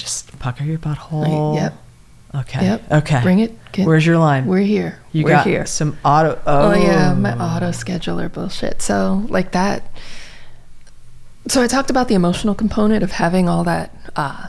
Just 0.00 0.38
pucker 0.38 0.64
your 0.64 0.78
butthole. 0.78 1.54
Yep. 1.56 1.74
Okay. 2.34 2.64
Yep. 2.64 2.92
Okay. 2.92 3.22
Bring 3.22 3.40
it. 3.40 3.52
Get- 3.72 3.86
Where's 3.86 4.06
your 4.06 4.18
line? 4.18 4.46
We're 4.46 4.58
here. 4.60 4.98
you 5.12 5.24
We're 5.24 5.30
got 5.30 5.46
here. 5.46 5.66
some 5.66 5.98
auto. 6.04 6.40
Oh, 6.46 6.70
Oh 6.70 6.74
yeah, 6.74 7.12
my 7.14 7.32
auto 7.34 7.68
scheduler 7.70 8.32
bullshit. 8.32 8.80
So 8.82 9.26
like 9.28 9.52
that. 9.52 9.82
So 11.48 11.62
I 11.62 11.66
talked 11.66 11.90
about 11.90 12.08
the 12.08 12.14
emotional 12.14 12.54
component 12.54 13.02
of 13.02 13.12
having 13.12 13.48
all 13.48 13.64
that 13.64 13.94
uh, 14.14 14.48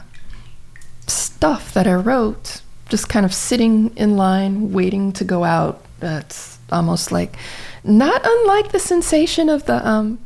stuff 1.06 1.74
that 1.74 1.86
I 1.86 1.94
wrote 1.94 2.62
just 2.88 3.08
kind 3.08 3.24
of 3.26 3.32
sitting 3.34 3.94
in 3.96 4.16
line, 4.16 4.72
waiting 4.72 5.12
to 5.14 5.24
go 5.24 5.44
out. 5.44 5.82
That's 6.00 6.58
almost 6.70 7.10
like 7.12 7.36
not 7.84 8.20
unlike 8.24 8.72
the 8.72 8.78
sensation 8.78 9.48
of 9.48 9.66
the. 9.66 9.86
Um, 9.86 10.18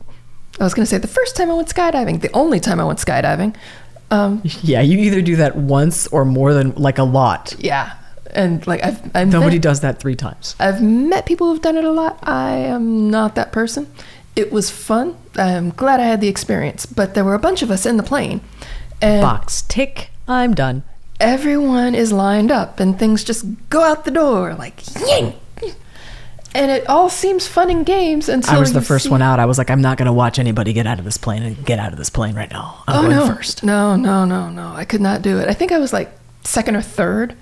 I 0.61 0.65
was 0.65 0.75
gonna 0.75 0.87
say 0.87 0.99
the 0.99 1.09
first 1.09 1.37
time 1.37 1.51
I 1.51 1.55
went 1.55 1.69
skydiving, 1.69 2.21
the 2.21 2.33
only 2.33 2.61
time 2.61 2.81
I 2.81 2.85
went 2.85 2.99
skydiving. 2.99 3.55
Um, 4.11 4.43
Yeah, 4.63 4.81
you 4.83 4.99
either 4.99 5.21
do 5.23 5.37
that 5.37 5.57
once 5.57 6.07
or 6.09 6.25
more 6.25 6.55
than 6.55 6.73
like 6.75 6.99
a 6.99 7.03
lot. 7.05 7.55
yeah, 7.59 7.95
and 8.35 8.65
like 8.67 8.83
I've, 8.85 9.01
I've 9.17 9.29
Nobody 9.33 9.57
met- 9.57 9.63
does 9.63 9.81
that 9.81 9.99
three 10.01 10.15
times. 10.15 10.55
I've 10.61 10.83
met 10.83 11.27
people 11.27 11.49
who've 11.49 11.63
done 11.63 11.77
it 11.77 11.85
a 11.85 11.93
lot. 11.93 12.19
I 12.23 12.53
am 12.53 13.11
not 13.11 13.35
that 13.35 13.53
person. 13.53 13.87
It 14.37 14.53
was 14.53 14.71
fun. 14.71 15.17
I'm 15.37 15.71
glad 15.71 15.99
I 16.01 16.05
had 16.05 16.21
the 16.21 16.29
experience, 16.29 16.85
but 16.87 17.15
there 17.15 17.25
were 17.25 17.35
a 17.35 17.39
bunch 17.39 17.63
of 17.63 17.71
us 17.71 17.87
in 17.87 17.97
the 17.97 18.03
plane, 18.03 18.41
and 19.01 19.23
Box 19.23 19.63
tick. 19.63 20.11
I'm 20.29 20.55
done. 20.55 20.83
everyone 21.21 21.95
is 21.95 22.13
lined 22.13 22.51
up, 22.51 22.79
and 22.81 22.99
things 22.99 23.25
just 23.25 23.45
go 23.71 23.83
out 23.83 24.05
the 24.05 24.11
door 24.11 24.55
like 24.55 24.83
ying. 25.07 25.35
And 26.57 26.71
it 26.71 26.89
all 26.89 27.11
seems 27.11 27.47
fun 27.47 27.71
and 27.71 27.85
games 27.85 28.29
until 28.29 28.55
I 28.57 28.59
was 28.59 28.73
the 28.73 28.81
first 28.81 29.05
see- 29.05 29.11
one 29.11 29.21
out. 29.23 29.39
I 29.39 29.45
was 29.47 29.59
like, 29.59 29.71
I'm 29.71 29.83
not 29.83 29.99
gonna 29.99 30.13
watch 30.13 30.39
anybody 30.39 30.73
get 30.73 30.87
out 30.87 30.99
of 30.99 31.05
this 31.05 31.17
plane 31.19 31.43
and 31.43 31.65
get 31.67 31.79
out 31.79 31.93
of 31.93 31.99
this 31.99 32.09
plane 32.11 32.35
right 32.35 32.51
now. 32.51 32.83
I'm 32.89 32.97
Oh 32.97 33.03
going 33.03 33.17
no! 33.17 33.27
first. 33.35 33.63
No, 33.63 33.95
no, 33.97 34.25
no, 34.25 34.49
no! 34.51 34.73
I 34.75 34.85
could 34.85 35.01
not 35.03 35.21
do 35.23 35.39
it. 35.39 35.49
I 35.49 35.53
think 35.55 35.71
I 35.73 35.79
was 35.79 35.93
like 35.93 36.11
second 36.45 36.77
or 36.77 36.83
third. 36.83 37.35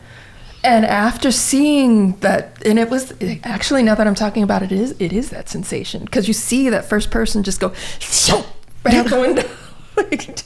And 0.64 0.86
after 0.86 1.30
seeing 1.30 2.16
that, 2.20 2.60
and 2.66 2.78
it 2.78 2.88
was 2.88 3.12
actually 3.44 3.82
now 3.82 3.94
that 3.94 4.06
I'm 4.06 4.14
talking 4.14 4.42
about 4.42 4.62
it, 4.62 4.72
it 4.72 4.80
is 4.80 4.96
it 4.98 5.12
is 5.12 5.30
that 5.30 5.48
sensation 5.48 6.04
because 6.06 6.26
you 6.26 6.34
see 6.34 6.70
that 6.70 6.86
first 6.86 7.10
person 7.10 7.42
just 7.42 7.60
go 7.60 7.68
right 8.84 8.94
out 8.94 9.06
the 9.10 9.20
window, 9.20 9.48
Like, 9.96 10.42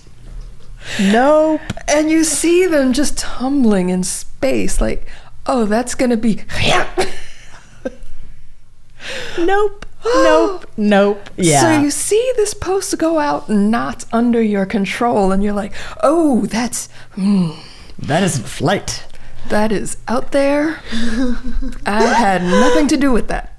Nope. 1.00 1.60
and 1.86 2.10
you 2.10 2.24
see 2.24 2.66
them 2.66 2.92
just 2.92 3.16
tumbling 3.18 3.90
in 3.90 4.02
space. 4.04 4.80
Like, 4.80 5.06
oh, 5.46 5.64
that's 5.66 5.94
gonna 5.94 6.16
be. 6.16 6.42
Nope. 9.38 9.86
Nope. 10.04 10.64
Nope. 10.76 11.28
Yeah. 11.36 11.60
So 11.60 11.82
you 11.82 11.90
see 11.90 12.32
this 12.36 12.54
post 12.54 12.96
go 12.98 13.18
out 13.18 13.48
not 13.50 14.04
under 14.12 14.40
your 14.40 14.64
control, 14.64 15.32
and 15.32 15.42
you're 15.42 15.52
like, 15.52 15.72
oh, 16.02 16.46
that's. 16.46 16.88
hmm. 17.12 17.50
that 17.98 18.22
isn't 18.22 18.46
flight. 18.46 19.04
That 19.48 19.72
is 19.72 19.96
out 20.06 20.30
there. 20.32 20.80
I 21.86 22.04
had 22.14 22.42
nothing 22.42 22.86
to 22.88 22.96
do 22.96 23.10
with 23.10 23.26
that. 23.28 23.58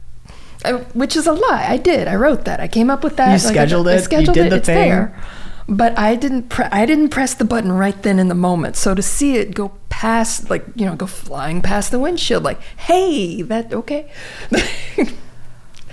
I, 0.63 0.73
which 0.93 1.15
is 1.15 1.28
a 1.28 1.34
lie. 1.34 1.65
I 1.67 1.78
did. 1.78 2.08
I 2.08 2.15
wrote 2.15 2.45
that. 2.45 2.60
I 2.60 2.67
came 2.67 2.89
up 2.89 3.04
with 3.04 3.17
that. 3.17 3.28
You 3.28 3.34
I- 3.34 3.52
scheduled 3.52 3.88
I, 3.88 3.93
it? 3.93 3.95
You 3.95 4.02
scheduled 4.02 4.36
did 4.36 4.45
it. 4.47 4.49
the 4.52 4.56
it's 4.58 4.65
thing? 4.65 4.89
there. 4.89 5.21
But 5.67 5.97
I 5.99 6.15
didn't. 6.15 6.49
Pre- 6.49 6.65
I 6.65 6.86
didn't 6.86 7.10
press 7.10 7.34
the 7.34 7.45
button 7.45 7.71
right 7.71 8.02
then 8.02 8.17
in 8.17 8.28
the 8.28 8.36
moment. 8.36 8.75
So 8.75 8.95
to 8.95 9.02
see 9.02 9.36
it 9.38 9.54
go 9.54 9.73
past, 9.89 10.49
like 10.49 10.65
you 10.75 10.86
know, 10.86 10.95
go 10.95 11.06
flying 11.06 11.62
past 11.62 11.91
the 11.91 11.99
windshield, 11.99 12.43
like, 12.43 12.62
hey, 12.78 13.41
that 13.43 13.73
okay? 13.73 14.10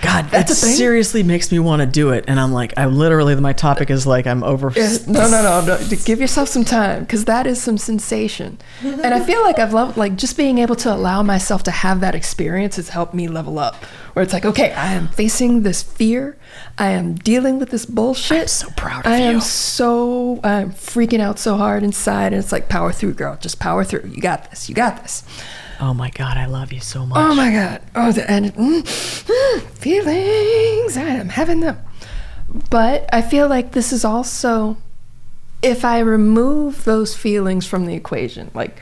God, 0.02 0.30
that 0.30 0.48
seriously 0.48 1.22
makes 1.22 1.50
me 1.50 1.58
want 1.58 1.80
to 1.80 1.86
do 1.86 2.10
it. 2.10 2.26
And 2.28 2.38
I'm 2.38 2.52
like, 2.52 2.74
I 2.76 2.86
literally, 2.86 3.34
my 3.36 3.52
topic 3.52 3.90
is 3.90 4.06
like, 4.06 4.26
I'm 4.26 4.44
over. 4.44 4.70
Yeah, 4.76 4.96
no, 5.06 5.28
no, 5.28 5.42
no, 5.42 5.64
no. 5.64 5.96
Give 6.04 6.20
yourself 6.20 6.48
some 6.48 6.64
time 6.64 7.04
because 7.04 7.24
that 7.24 7.46
is 7.46 7.62
some 7.62 7.78
sensation. 7.78 8.58
And 8.82 9.14
I 9.14 9.20
feel 9.20 9.42
like 9.42 9.58
I've 9.58 9.72
loved, 9.72 9.96
like, 9.96 10.16
just 10.16 10.36
being 10.36 10.58
able 10.58 10.76
to 10.76 10.92
allow 10.92 11.22
myself 11.22 11.62
to 11.64 11.70
have 11.70 12.00
that 12.00 12.14
experience 12.14 12.76
has 12.76 12.90
helped 12.90 13.14
me 13.14 13.26
level 13.26 13.58
up. 13.58 13.84
Where 14.12 14.22
it's 14.22 14.32
like, 14.32 14.44
okay, 14.44 14.72
I 14.72 14.92
am 14.92 15.08
facing 15.08 15.62
this 15.62 15.82
fear. 15.82 16.36
I 16.78 16.88
am 16.88 17.14
dealing 17.14 17.58
with 17.58 17.70
this 17.70 17.84
bullshit. 17.86 18.42
I'm 18.42 18.48
so 18.48 18.68
proud 18.76 19.06
of 19.06 19.12
I 19.12 19.18
you. 19.18 19.24
I 19.24 19.26
am 19.32 19.40
so, 19.40 20.40
I'm 20.42 20.72
freaking 20.72 21.20
out 21.20 21.38
so 21.38 21.56
hard 21.56 21.82
inside. 21.82 22.32
And 22.32 22.36
it's 22.36 22.52
like, 22.52 22.68
power 22.68 22.92
through, 22.92 23.14
girl. 23.14 23.36
Just 23.36 23.58
power 23.58 23.84
through. 23.84 24.08
You 24.08 24.20
got 24.20 24.50
this. 24.50 24.68
You 24.68 24.74
got 24.74 25.02
this. 25.02 25.22
Oh 25.80 25.92
my 25.94 26.10
God, 26.10 26.36
I 26.36 26.46
love 26.46 26.72
you 26.72 26.80
so 26.80 27.04
much. 27.06 27.18
Oh 27.18 27.34
my 27.34 27.50
God. 27.52 27.82
Oh, 27.94 28.12
the, 28.12 28.28
and 28.30 28.54
mm, 28.54 28.82
mm, 28.82 29.60
feelings. 29.72 30.96
I 30.96 31.02
am 31.02 31.28
having 31.28 31.60
them. 31.60 31.78
But 32.70 33.08
I 33.12 33.22
feel 33.22 33.48
like 33.48 33.72
this 33.72 33.92
is 33.92 34.04
also, 34.04 34.76
if 35.62 35.84
I 35.84 35.98
remove 35.98 36.84
those 36.84 37.14
feelings 37.14 37.66
from 37.66 37.86
the 37.86 37.94
equation, 37.94 38.50
like 38.54 38.78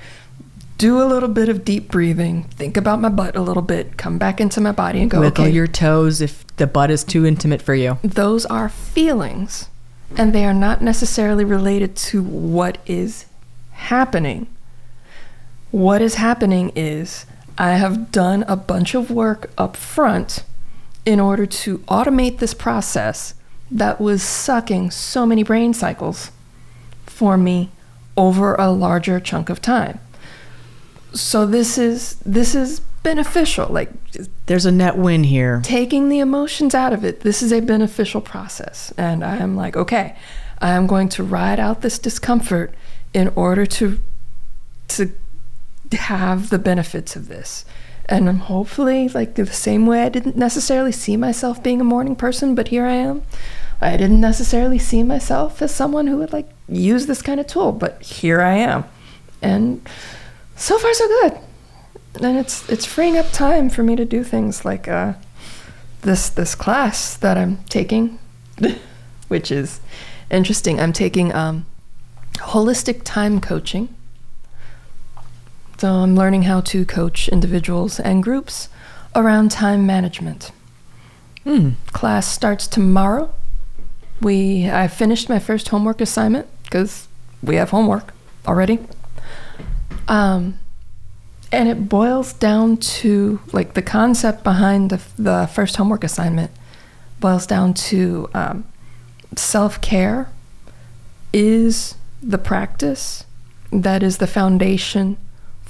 do 0.79 1.01
a 1.01 1.05
little 1.05 1.29
bit 1.29 1.49
of 1.49 1.65
deep 1.65 1.89
breathing, 1.91 2.45
think 2.45 2.77
about 2.77 3.01
my 3.01 3.09
butt 3.09 3.37
a 3.37 3.41
little 3.41 3.63
bit, 3.63 3.97
come 3.97 4.19
back 4.19 4.41
into 4.41 4.61
my 4.61 4.73
body 4.73 5.01
and 5.01 5.11
go, 5.11 5.21
Wiggle 5.21 5.45
okay, 5.45 5.53
your 5.53 5.67
toes 5.67 6.21
if 6.21 6.45
the 6.57 6.67
butt 6.67 6.91
is 6.91 7.05
too 7.05 7.25
intimate 7.27 7.63
for 7.63 7.75
you. 7.75 7.99
those 8.03 8.45
are 8.47 8.69
feelings. 8.69 9.69
and 10.17 10.33
they 10.33 10.45
are 10.45 10.55
not 10.55 10.81
necessarily 10.83 11.45
related 11.45 11.97
to 11.97 12.23
what 12.23 12.79
is 12.87 13.27
happening. 13.73 14.47
What 15.75 16.01
is 16.03 16.15
happening 16.15 16.71
is 16.77 17.27
I 17.59 17.73
have 17.73 18.13
done 18.13 18.45
a 18.47 18.55
bunch 18.55 18.95
of 18.95 19.11
work 19.11 19.51
up 19.59 19.77
front 19.77 20.45
in 21.05 21.19
order 21.19 21.47
to 21.47 21.79
automate 21.79 22.39
this 22.39 22.55
process 22.55 23.35
that 23.73 24.01
was 24.01 24.23
sucking 24.23 24.93
so 24.93 25.27
many 25.27 25.43
brain 25.43 25.75
cycles 25.75 26.31
for 27.07 27.37
me 27.37 27.73
over 28.17 28.55
a 28.55 28.71
larger 28.71 29.19
chunk 29.19 29.51
of 29.51 29.61
time. 29.61 29.99
So 31.13 31.45
this 31.45 31.77
is 31.77 32.21
this 32.25 32.55
is 32.55 32.79
beneficial. 33.03 33.67
Like 33.69 33.91
There's 34.47 34.67
a 34.67 34.71
net 34.71 34.97
win 34.97 35.25
here. 35.25 35.61
taking 35.65 36.09
the 36.09 36.21
emotions 36.21 36.77
out 36.77 36.93
of 36.93 37.05
it, 37.05 37.23
this 37.23 37.43
is 37.43 37.53
a 37.53 37.59
beneficial 37.59 38.21
process. 38.21 38.93
And 38.97 39.25
I 39.25 39.39
am 39.39 39.57
like, 39.57 39.77
okay, 39.77 40.15
I 40.61 40.71
am 40.75 40.87
going 40.87 41.09
to 41.09 41.25
ride 41.25 41.59
out 41.59 41.81
this 41.81 41.99
discomfort 41.99 42.73
in 43.13 43.33
order 43.35 43.67
to 43.67 43.99
to 44.87 45.11
have 45.93 46.51
the 46.51 46.59
benefits 46.59 47.17
of 47.17 47.29
this. 47.29 47.65
And 48.07 48.29
I'm 48.29 48.41
hopefully 48.41 49.09
like 49.09 49.35
the 49.35 49.47
same 49.47 49.87
way 49.87 50.03
I 50.03 50.09
didn't 50.09 50.37
necessarily 50.37 50.93
see 50.93 51.17
myself 51.17 51.63
being 51.63 51.81
a 51.81 51.85
morning 51.85 52.17
person, 52.17 52.55
but 52.55 52.69
here 52.69 52.85
I 52.85 52.95
am. 52.95 53.23
I 53.81 53.97
didn't 53.97 54.21
necessarily 54.21 54.79
see 54.79 55.03
myself 55.03 55.61
as 55.63 55.75
someone 55.75 56.07
who 56.07 56.19
would 56.19 56.33
like 56.33 56.49
use 56.69 57.07
this 57.07 57.23
kind 57.23 57.41
of 57.41 57.47
tool, 57.47 57.73
but 57.73 58.03
here 58.03 58.41
I 58.41 58.55
am. 58.57 58.85
And 59.41 59.87
so 60.57 60.79
far 60.79 60.93
so 60.95 61.09
good 61.09 61.39
and 62.21 62.39
it's 62.39 62.69
it's 62.69 62.85
freeing 62.85 63.17
up 63.17 63.31
time 63.33 63.69
for 63.69 63.83
me 63.83 63.97
to 63.97 64.05
do 64.05 64.23
things 64.23 64.65
like 64.65 64.87
uh, 64.89 65.15
this 66.03 66.29
this 66.29 66.55
class 66.55 67.17
that 67.17 67.37
I'm 67.37 67.59
taking, 67.65 68.19
which 69.29 69.51
is 69.51 69.81
interesting. 70.31 70.81
I'm 70.81 70.93
taking 70.93 71.35
um, 71.35 71.67
holistic 72.35 73.03
time 73.05 73.41
coaching. 73.41 73.95
So 75.85 75.93
I'm 75.93 76.17
learning 76.17 76.45
how 76.45 76.63
to 76.63 76.87
coach 76.87 77.29
individuals 77.29 78.01
and 78.01 78.23
groups 78.23 78.71
around 79.15 79.51
time 79.51 79.85
management. 79.85 80.51
Hmm. 81.43 81.73
Class 81.89 82.27
starts 82.27 82.67
tomorrow. 82.67 83.35
We 84.19 84.71
I 84.71 84.89
finished 84.89 85.29
my 85.29 85.39
first 85.39 85.69
homework 85.69 86.01
assignment 86.01 86.47
because 86.63 87.07
we 87.43 87.57
have 87.57 87.69
homework 87.69 88.15
already. 88.49 88.79
Um, 90.09 90.59
and 91.53 91.69
it 91.69 91.87
boils 91.87 92.33
down 92.33 92.79
to 92.79 93.41
like 93.53 93.75
the 93.75 93.83
concept 93.83 94.43
behind 94.43 94.89
the, 94.89 95.03
the 95.19 95.51
first 95.53 95.77
homework 95.77 96.03
assignment 96.03 96.51
boils 97.21 97.47
down 97.47 97.75
to 97.91 98.31
um, 98.33 98.65
self-care 99.37 100.31
is 101.35 101.95
the 102.23 102.39
practice 102.39 103.27
that 103.71 104.03
is 104.03 104.17
the 104.17 104.27
foundation 104.27 105.19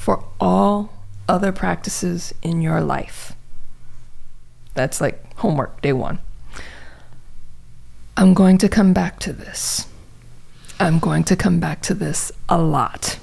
for 0.05 0.23
all 0.39 0.93
other 1.27 1.51
practices 1.51 2.35
in 2.43 2.61
your 2.61 2.83
life. 2.83 3.35
That's 4.75 5.01
like 5.01 5.35
homework 5.37 5.81
day 5.81 5.95
one. 5.95 6.19
I'm 8.15 8.35
going 8.35 8.59
to 8.59 8.69
come 8.69 8.93
back 8.93 9.19
to 9.21 9.33
this. 9.33 9.89
I'm 10.79 10.99
going 10.99 11.25
to 11.25 11.37
come 11.37 11.59
back 11.59 11.81
to 11.83 11.95
this 11.95 12.31
a 12.51 12.61
lot. 12.61 13.19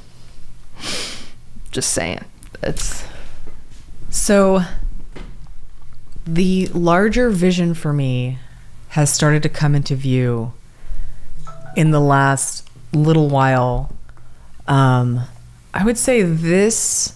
Just 1.72 1.94
saying. 1.94 2.26
It's 2.64 3.06
So 4.10 4.62
the 6.26 6.66
larger 6.70 7.30
vision 7.30 7.76
for 7.76 7.94
me 7.94 8.40
has 8.90 9.14
started 9.14 9.44
to 9.44 9.50
come 9.50 9.76
into 9.76 9.96
view 9.96 10.54
in 11.76 11.92
the 11.92 12.02
last 12.02 12.68
little 12.92 13.30
while. 13.30 13.96
Um, 14.68 15.28
I 15.74 15.84
would 15.86 15.98
say 15.98 16.22
this 16.22 17.14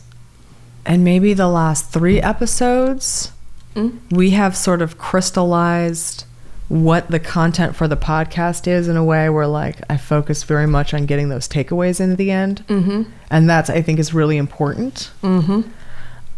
and 0.85 1.03
maybe 1.03 1.33
the 1.33 1.47
last 1.47 1.89
three 1.91 2.21
episodes, 2.21 3.31
Mm. 3.75 3.97
we 4.11 4.29
have 4.29 4.55
sort 4.55 4.81
of 4.81 4.97
crystallized 4.97 6.23
what 6.69 7.09
the 7.11 7.19
content 7.19 7.75
for 7.75 7.87
the 7.89 7.97
podcast 7.97 8.67
is 8.67 8.87
in 8.87 8.95
a 8.95 9.03
way 9.03 9.29
where 9.29 9.45
like 9.47 9.75
I 9.89 9.97
focus 9.97 10.43
very 10.43 10.65
much 10.65 10.93
on 10.93 11.05
getting 11.05 11.27
those 11.29 11.47
takeaways 11.47 11.99
in 11.99 12.15
the 12.15 12.31
end. 12.31 12.63
mm-hmm 12.69 13.03
And 13.29 13.49
that's 13.49 13.69
I 13.69 13.81
think 13.81 13.99
is 13.99 14.13
really 14.13 14.37
important. 14.37 15.11
mm-hmm 15.21 15.61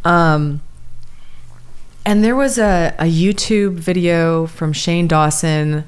Um, 0.04 0.62
and 2.06 2.24
there 2.24 2.36
was 2.36 2.58
a, 2.58 2.96
a 2.98 3.04
YouTube 3.06 3.74
video 3.76 4.48
from 4.48 4.74
Shane 4.74 5.08
Dawson 5.08 5.84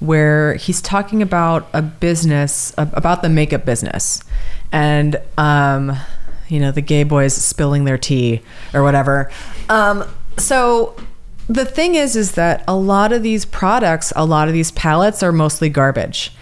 where 0.00 0.54
he's 0.54 0.80
talking 0.80 1.22
about 1.22 1.68
a 1.72 1.82
business, 1.82 2.72
about 2.76 3.22
the 3.22 3.28
makeup 3.28 3.64
business. 3.64 4.22
And, 4.70 5.20
um, 5.36 5.96
you 6.48 6.60
know, 6.60 6.70
the 6.70 6.80
gay 6.80 7.02
boys 7.02 7.34
spilling 7.34 7.84
their 7.84 7.98
tea 7.98 8.42
or 8.72 8.82
whatever. 8.82 9.30
Um, 9.68 10.04
so 10.36 10.96
the 11.48 11.64
thing 11.64 11.94
is, 11.94 12.14
is 12.14 12.32
that 12.32 12.62
a 12.68 12.76
lot 12.76 13.12
of 13.12 13.22
these 13.22 13.44
products, 13.44 14.12
a 14.14 14.24
lot 14.24 14.48
of 14.48 14.54
these 14.54 14.70
palettes 14.70 15.22
are 15.22 15.32
mostly 15.32 15.68
garbage. 15.68 16.32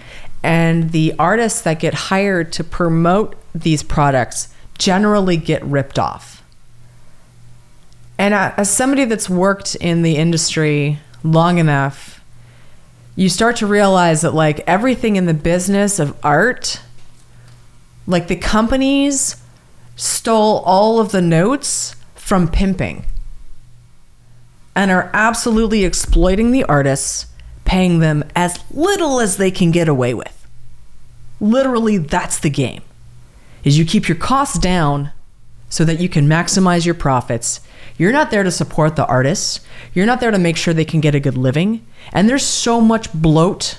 And 0.43 0.91
the 0.91 1.15
artists 1.19 1.63
that 1.63 1.81
get 1.81 1.95
hired 1.95 2.53
to 2.53 2.65
promote 2.65 3.37
these 3.55 3.83
products 3.83 4.49
generally 4.79 5.37
get 5.37 5.65
ripped 5.65 5.99
off. 5.99 6.43
And 8.19 8.35
as 8.35 8.71
somebody 8.71 9.05
that's 9.05 9.29
worked 9.29 9.75
in 9.77 10.03
the 10.03 10.17
industry 10.17 10.99
long 11.23 11.59
enough, 11.59 12.16
you 13.17 13.31
start 13.31 13.57
to 13.57 13.67
realize 13.67 14.21
that 14.21 14.35
like 14.35 14.61
everything 14.61 15.17
in 15.17 15.25
the 15.25 15.35
business 15.35 15.99
of 15.99 16.17
art, 16.23 16.81
like 18.07 18.29
the 18.29 18.37
companies 18.37 19.37
stole 19.97 20.59
all 20.61 21.01
of 21.01 21.13
the 21.13 21.23
notes 21.23 21.97
from 22.15 22.47
pimping 22.47 23.07
and 24.75 24.91
are 24.91 25.11
absolutely 25.15 25.85
exploiting 25.85 26.51
the 26.51 26.65
artists, 26.65 27.27
paying 27.65 28.01
them 28.01 28.23
as 28.37 28.63
little 28.71 29.19
as 29.19 29.39
they 29.39 29.51
can 29.51 29.71
get 29.71 29.89
away 29.89 30.13
with. 30.13 30.47
Literally, 31.41 31.97
that's 31.97 32.39
the 32.39 32.51
game. 32.51 32.83
Is 33.65 33.79
you 33.79 33.87
keep 33.87 34.07
your 34.07 34.19
costs 34.19 34.59
down 34.59 35.11
so 35.71 35.85
that 35.85 35.99
you 35.99 36.09
can 36.09 36.29
maximize 36.29 36.85
your 36.85 36.95
profits. 36.95 37.61
You're 37.99 38.13
not 38.13 38.31
there 38.31 38.43
to 38.43 38.51
support 38.51 38.97
the 38.97 39.07
artists. 39.07 39.61
You're 39.95 40.07
not 40.07 40.21
there 40.21 40.31
to 40.31 40.39
make 40.39 40.57
sure 40.57 40.75
they 40.75 40.85
can 40.85 41.01
get 41.01 41.15
a 41.15 41.21
good 41.21 41.37
living. 41.37 41.87
And 42.13 42.29
there's 42.29 42.45
so 42.45 42.81
much 42.81 43.13
bloat 43.13 43.79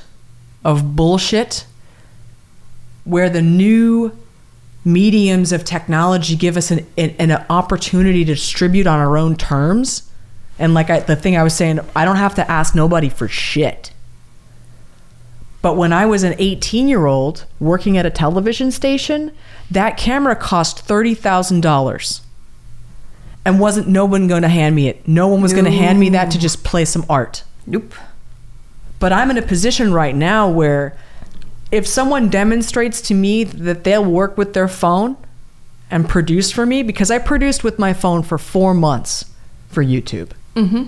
of 0.66 0.96
bullshit 0.96 1.66
where 3.04 3.30
the 3.30 3.42
new 3.42 4.18
mediums 4.84 5.52
of 5.52 5.64
technology 5.64 6.36
give 6.36 6.58
us 6.58 6.72
an, 6.72 6.86
an, 6.98 7.16
an 7.20 7.32
opportunity 7.50 8.26
to 8.26 8.34
distribute 8.34 8.88
on 8.88 9.00
our 9.00 9.18
own 9.18 9.36
terms. 9.36 10.10
And 10.58 10.74
like 10.74 10.90
I, 10.90 11.02
the 11.02 11.16
thing 11.16 11.38
I 11.38 11.44
was 11.44 11.54
saying, 11.54 11.80
I 11.96 12.06
don't 12.06 12.16
have 12.16 12.36
to 12.36 12.52
ask 12.52 12.74
nobody 12.74 13.10
for 13.10 13.28
shit. 13.28 13.92
But 15.62 15.76
when 15.76 15.92
I 15.92 16.06
was 16.06 16.24
an 16.24 16.36
18 16.40 16.88
year 16.88 17.06
old 17.06 17.46
working 17.60 17.98
at 17.98 18.06
a 18.06 18.10
television 18.10 18.72
station, 18.72 19.32
that 19.70 19.98
camera 19.98 20.36
cost 20.36 20.88
$30,000 20.88 22.22
and 23.48 23.62
wasn't 23.62 23.88
no 23.88 24.04
one 24.04 24.28
going 24.28 24.42
to 24.42 24.50
hand 24.50 24.76
me 24.76 24.90
it. 24.90 25.08
No 25.08 25.30
one 25.30 25.42
was 25.42 25.54
going 25.54 25.64
to 25.64 25.72
hand 25.72 25.98
me 26.02 26.10
that 26.10 26.32
to 26.32 26.38
just 26.38 26.66
play 26.66 26.84
some 26.84 27.06
art. 27.10 27.46
Nope. 27.66 27.94
But 29.00 29.14
I'm 29.14 29.32
in 29.32 29.38
a 29.38 29.42
position 29.42 29.94
right 29.94 30.14
now 30.14 30.50
where 30.50 30.98
if 31.72 31.88
someone 31.88 32.28
demonstrates 32.30 33.00
to 33.04 33.14
me 33.14 33.46
that 33.46 33.86
they'll 33.86 34.04
work 34.04 34.38
with 34.38 34.54
their 34.54 34.68
phone 34.68 35.16
and 35.90 36.10
produce 36.10 36.52
for 36.52 36.66
me, 36.66 36.84
because 36.84 37.10
I 37.10 37.20
produced 37.20 37.64
with 37.64 37.80
my 37.80 37.94
phone 37.94 38.22
for 38.22 38.38
four 38.38 38.74
months 38.74 39.32
for 39.70 39.82
YouTube 39.82 40.32
Mm-hmm. 40.56 40.88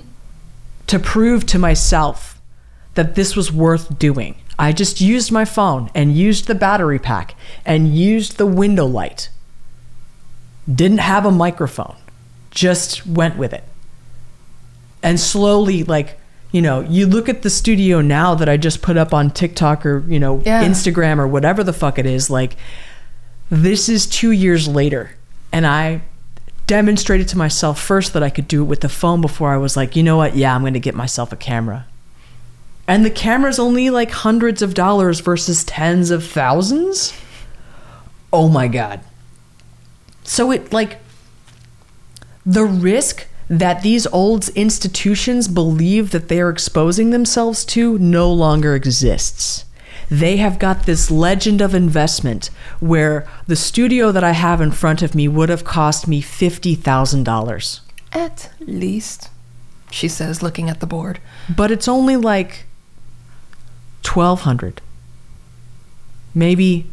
to 0.87 0.99
prove 0.99 1.45
to 1.45 1.59
myself 1.59 2.41
that 2.95 3.15
this 3.15 3.37
was 3.37 3.53
worth 3.53 3.97
doing. 3.99 4.35
I 4.57 4.73
just 4.73 4.99
used 4.99 5.31
my 5.31 5.45
phone 5.45 5.89
and 5.95 6.17
used 6.17 6.47
the 6.47 6.55
battery 6.55 6.99
pack 6.99 7.35
and 7.65 7.95
used 7.95 8.37
the 8.37 8.45
window 8.47 8.85
light. 8.85 9.29
Didn't 10.67 10.97
have 10.97 11.25
a 11.25 11.31
microphone, 11.31 11.95
just 12.51 13.05
went 13.05 13.37
with 13.37 13.53
it. 13.53 13.63
And 15.01 15.19
slowly, 15.19 15.83
like, 15.83 16.19
you 16.51 16.61
know, 16.61 16.81
you 16.81 17.05
look 17.05 17.29
at 17.29 17.41
the 17.43 17.49
studio 17.49 18.01
now 18.01 18.35
that 18.35 18.49
I 18.49 18.57
just 18.57 18.81
put 18.81 18.97
up 18.97 19.13
on 19.13 19.29
TikTok 19.31 19.85
or, 19.85 20.03
you 20.07 20.19
know, 20.19 20.41
Yeah. 20.45 20.63
Instagram 20.63 21.19
or 21.19 21.27
whatever 21.27 21.63
the 21.63 21.73
fuck 21.73 21.99
it 21.99 22.05
is, 22.05 22.29
like, 22.29 22.55
this 23.49 23.87
is 23.89 24.05
two 24.05 24.31
years 24.31 24.67
later. 24.67 25.11
And 25.51 25.65
I 25.65 26.01
demonstrated 26.67 27.27
to 27.29 27.37
myself 27.37 27.79
first 27.79 28.13
that 28.13 28.21
I 28.21 28.29
could 28.29 28.47
do 28.47 28.61
it 28.61 28.65
with 28.65 28.81
the 28.81 28.89
phone 28.89 29.21
before 29.21 29.51
I 29.53 29.57
was 29.57 29.75
like, 29.77 29.95
you 29.95 30.03
know 30.03 30.17
what? 30.17 30.35
Yeah, 30.35 30.53
I'm 30.53 30.61
going 30.61 30.73
to 30.73 30.79
get 30.79 30.95
myself 30.95 31.31
a 31.31 31.35
camera. 31.35 31.85
And 32.87 33.05
the 33.05 33.09
camera's 33.11 33.59
only 33.59 33.89
like 33.89 34.11
hundreds 34.11 34.61
of 34.61 34.73
dollars 34.73 35.19
versus 35.19 35.63
tens 35.63 36.11
of 36.11 36.23
thousands. 36.25 37.13
Oh 38.33 38.49
my 38.49 38.67
God. 38.67 38.99
So 40.23 40.51
it 40.51 40.71
like 40.73 40.97
the 42.49 42.65
risk 42.65 43.27
that 43.47 43.83
these 43.83 44.07
old 44.07 44.49
institutions 44.49 45.47
believe 45.47 46.09
that 46.09 46.29
they 46.29 46.41
are 46.41 46.49
exposing 46.49 47.11
themselves 47.11 47.63
to 47.63 47.99
no 47.99 48.31
longer 48.31 48.73
exists. 48.73 49.65
They 50.09 50.37
have 50.37 50.57
got 50.57 50.87
this 50.87 51.11
legend 51.11 51.61
of 51.61 51.75
investment 51.75 52.49
where 52.79 53.27
the 53.45 53.55
studio 53.55 54.11
that 54.11 54.23
I 54.23 54.31
have 54.31 54.61
in 54.61 54.71
front 54.71 55.03
of 55.03 55.13
me 55.13 55.27
would 55.27 55.49
have 55.49 55.63
cost 55.63 56.07
me 56.07 56.23
$50,000. 56.23 57.79
At 58.13 58.51
least, 58.59 59.29
she 59.91 60.07
says, 60.07 60.41
looking 60.41 60.71
at 60.71 60.79
the 60.79 60.87
board. 60.87 61.19
But 61.55 61.69
it's 61.69 61.87
only 61.87 62.17
like 62.17 62.65
1200. 64.03 64.81
Maybe 66.33 66.89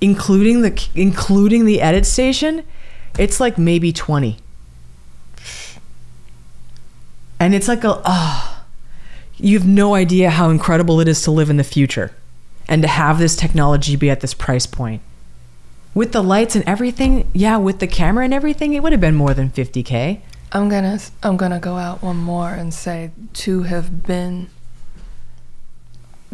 including 0.00 0.62
the 0.62 0.88
including 0.94 1.64
the 1.64 1.80
edit 1.80 2.06
station, 2.06 2.64
it's 3.18 3.40
like 3.40 3.58
maybe 3.58 3.92
20. 3.92 4.36
And 7.40 7.54
it's 7.54 7.68
like 7.68 7.84
a 7.84 8.00
ah 8.04 8.64
you 9.36 9.56
have 9.58 9.66
no 9.66 9.94
idea 9.94 10.30
how 10.30 10.50
incredible 10.50 11.00
it 11.00 11.08
is 11.08 11.22
to 11.22 11.30
live 11.30 11.48
in 11.48 11.56
the 11.56 11.64
future 11.64 12.12
and 12.66 12.82
to 12.82 12.88
have 12.88 13.18
this 13.18 13.36
technology 13.36 13.96
be 13.96 14.10
at 14.10 14.20
this 14.20 14.34
price 14.34 14.66
point. 14.66 15.00
With 15.94 16.12
the 16.12 16.22
lights 16.22 16.54
and 16.54 16.64
everything, 16.68 17.28
yeah, 17.32 17.56
with 17.56 17.78
the 17.78 17.86
camera 17.86 18.24
and 18.24 18.34
everything, 18.34 18.74
it 18.74 18.82
would 18.82 18.92
have 18.92 19.00
been 19.00 19.14
more 19.14 19.34
than 19.34 19.50
50k. 19.50 20.20
I'm 20.52 20.68
gonna 20.68 20.98
I'm 21.22 21.36
gonna 21.36 21.60
go 21.60 21.76
out 21.76 22.02
one 22.02 22.16
more 22.16 22.50
and 22.50 22.72
say 22.72 23.10
to 23.34 23.62
have 23.62 24.06
been 24.06 24.48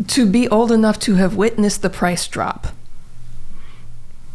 to 0.08 0.26
be 0.26 0.48
old 0.48 0.72
enough 0.72 0.98
to 1.00 1.14
have 1.14 1.36
witnessed 1.36 1.82
the 1.82 1.90
price 1.90 2.26
drop. 2.26 2.68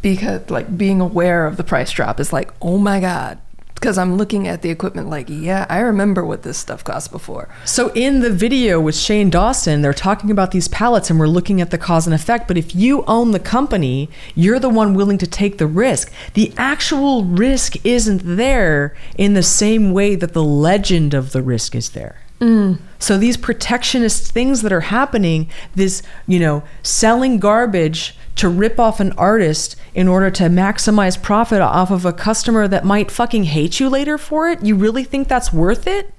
Because 0.02 0.50
like 0.50 0.78
being 0.78 1.02
aware 1.02 1.46
of 1.46 1.58
the 1.58 1.64
price 1.64 1.92
drop 1.92 2.20
is 2.20 2.32
like, 2.32 2.54
oh 2.62 2.78
my 2.78 3.00
god. 3.00 3.40
Because 3.76 3.98
I'm 3.98 4.18
looking 4.18 4.46
at 4.46 4.62
the 4.62 4.70
equipment 4.70 5.10
like, 5.10 5.28
yeah, 5.30 5.66
I 5.70 5.80
remember 5.80 6.26
what 6.26 6.44
this 6.44 6.58
stuff 6.58 6.84
cost 6.84 7.12
before. 7.12 7.48
So 7.64 7.94
in 7.94 8.20
the 8.20 8.30
video 8.30 8.82
with 8.82 8.96
Shane 8.98 9.30
Dawson, 9.30 9.82
they're 9.82 9.94
talking 9.94 10.32
about 10.32 10.52
these 10.52 10.68
pallets 10.68 11.10
and 11.10 11.18
we're 11.18 11.28
looking 11.28 11.62
at 11.62 11.72
the 11.72 11.78
cause 11.78 12.06
and 12.06 12.14
effect. 12.14 12.46
But 12.50 12.58
if 12.58 12.76
you 12.76 13.06
own 13.06 13.32
the 13.32 13.40
company, 13.40 14.10
you're 14.36 14.60
the 14.60 14.68
one 14.68 14.96
willing 14.96 15.18
to 15.20 15.28
take 15.28 15.60
the 15.60 15.68
risk. 15.68 16.12
The 16.34 16.54
actual 16.58 17.24
risk 17.24 17.78
isn't 17.86 18.22
there 18.26 18.98
in 19.18 19.34
the 19.34 19.44
same 19.44 19.94
way 19.94 20.16
that 20.16 20.34
the 20.34 20.44
legend 20.44 21.14
of 21.14 21.32
the 21.32 21.42
risk 21.42 21.74
is 21.74 21.92
there. 21.92 22.18
Mm. 22.42 22.80
So 23.00 23.18
these 23.18 23.38
protectionist 23.38 24.32
things 24.32 24.62
that 24.62 24.74
are 24.74 24.82
happening, 24.82 25.50
this, 25.76 26.02
you 26.28 26.40
know, 26.40 26.64
selling 26.84 27.40
garbage 27.40 28.18
to 28.36 28.50
rip 28.50 28.80
off 28.80 29.00
an 29.00 29.12
artist 29.14 29.76
in 29.94 30.08
order 30.08 30.30
to 30.32 30.44
maximize 30.44 31.22
profit 31.22 31.62
off 31.62 31.92
of 31.92 32.06
a 32.06 32.14
customer 32.14 32.68
that 32.68 32.86
might 32.86 33.12
fucking 33.12 33.46
hate 33.46 33.80
you 33.80 33.90
later 33.90 34.18
for 34.18 34.50
it, 34.50 34.64
you 34.64 34.76
really 34.76 35.04
think 35.04 35.28
that's 35.28 35.52
worth 35.52 35.88
it? 35.88 36.14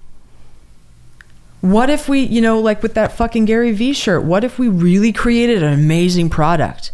What 1.60 1.90
if 1.90 2.08
we, 2.08 2.20
you 2.20 2.40
know, 2.40 2.58
like 2.58 2.82
with 2.82 2.94
that 2.94 3.12
fucking 3.12 3.44
Gary 3.44 3.72
Vee 3.72 3.92
shirt, 3.92 4.24
what 4.24 4.44
if 4.44 4.58
we 4.58 4.68
really 4.68 5.12
created 5.12 5.62
an 5.62 5.72
amazing 5.72 6.30
product? 6.30 6.92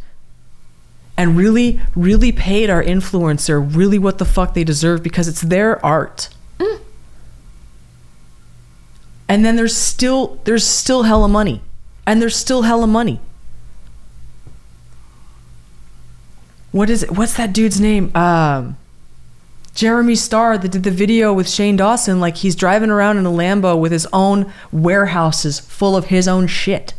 And 1.16 1.36
really, 1.36 1.80
really 1.94 2.32
paid 2.32 2.68
our 2.68 2.82
influencer 2.82 3.74
really 3.74 3.98
what 3.98 4.18
the 4.18 4.24
fuck 4.24 4.54
they 4.54 4.64
deserve 4.64 5.02
because 5.02 5.28
it's 5.28 5.40
their 5.40 5.84
art. 5.84 6.28
Mm. 6.58 6.80
And 9.28 9.44
then 9.44 9.56
there's 9.56 9.76
still 9.76 10.40
there's 10.44 10.66
still 10.66 11.04
hella 11.04 11.28
money. 11.28 11.62
And 12.06 12.20
there's 12.20 12.36
still 12.36 12.62
hella 12.62 12.86
money. 12.86 13.20
What 16.76 16.90
is 16.90 17.04
it? 17.04 17.10
What's 17.12 17.34
that 17.38 17.54
dude's 17.54 17.80
name? 17.80 18.14
Um 18.14 18.76
Jeremy 19.74 20.14
Starr 20.14 20.58
that 20.58 20.70
did 20.72 20.82
the 20.82 20.90
video 20.90 21.32
with 21.32 21.48
Shane 21.48 21.76
Dawson 21.76 22.20
like 22.20 22.36
he's 22.36 22.54
driving 22.54 22.90
around 22.90 23.16
in 23.16 23.24
a 23.24 23.30
Lambo 23.30 23.78
with 23.78 23.92
his 23.92 24.06
own 24.12 24.52
warehouses 24.70 25.58
full 25.58 25.96
of 25.96 26.06
his 26.06 26.28
own 26.28 26.46
shit. 26.46 26.92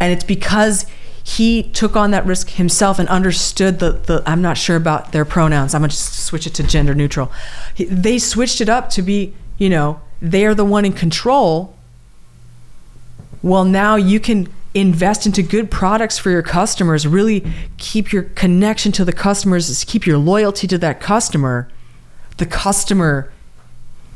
And 0.00 0.12
it's 0.12 0.24
because 0.24 0.86
he 1.22 1.62
took 1.62 1.94
on 1.94 2.10
that 2.10 2.26
risk 2.26 2.50
himself 2.50 2.98
and 2.98 3.08
understood 3.08 3.78
the, 3.78 3.92
the 3.92 4.22
I'm 4.26 4.42
not 4.42 4.56
sure 4.56 4.76
about 4.76 5.12
their 5.12 5.24
pronouns. 5.24 5.72
I'm 5.72 5.82
going 5.82 5.90
to 5.90 5.96
just 5.96 6.24
switch 6.24 6.46
it 6.48 6.54
to 6.54 6.64
gender 6.64 6.94
neutral. 6.94 7.30
He, 7.74 7.84
they 7.84 8.18
switched 8.18 8.60
it 8.60 8.68
up 8.68 8.90
to 8.90 9.02
be, 9.02 9.34
you 9.56 9.68
know, 9.68 10.00
they're 10.20 10.54
the 10.54 10.64
one 10.64 10.84
in 10.84 10.92
control. 10.92 11.76
Well, 13.42 13.64
now 13.64 13.96
you 13.96 14.18
can 14.20 14.48
invest 14.74 15.26
into 15.26 15.42
good 15.42 15.70
products 15.70 16.18
for 16.18 16.30
your 16.30 16.42
customers, 16.42 17.06
really 17.06 17.44
keep 17.76 18.12
your 18.12 18.22
connection 18.22 18.92
to 18.92 19.04
the 19.04 19.12
customers, 19.12 19.84
keep 19.84 20.06
your 20.06 20.18
loyalty 20.18 20.66
to 20.68 20.78
that 20.78 21.00
customer. 21.00 21.68
The 22.36 22.46
customer 22.46 23.32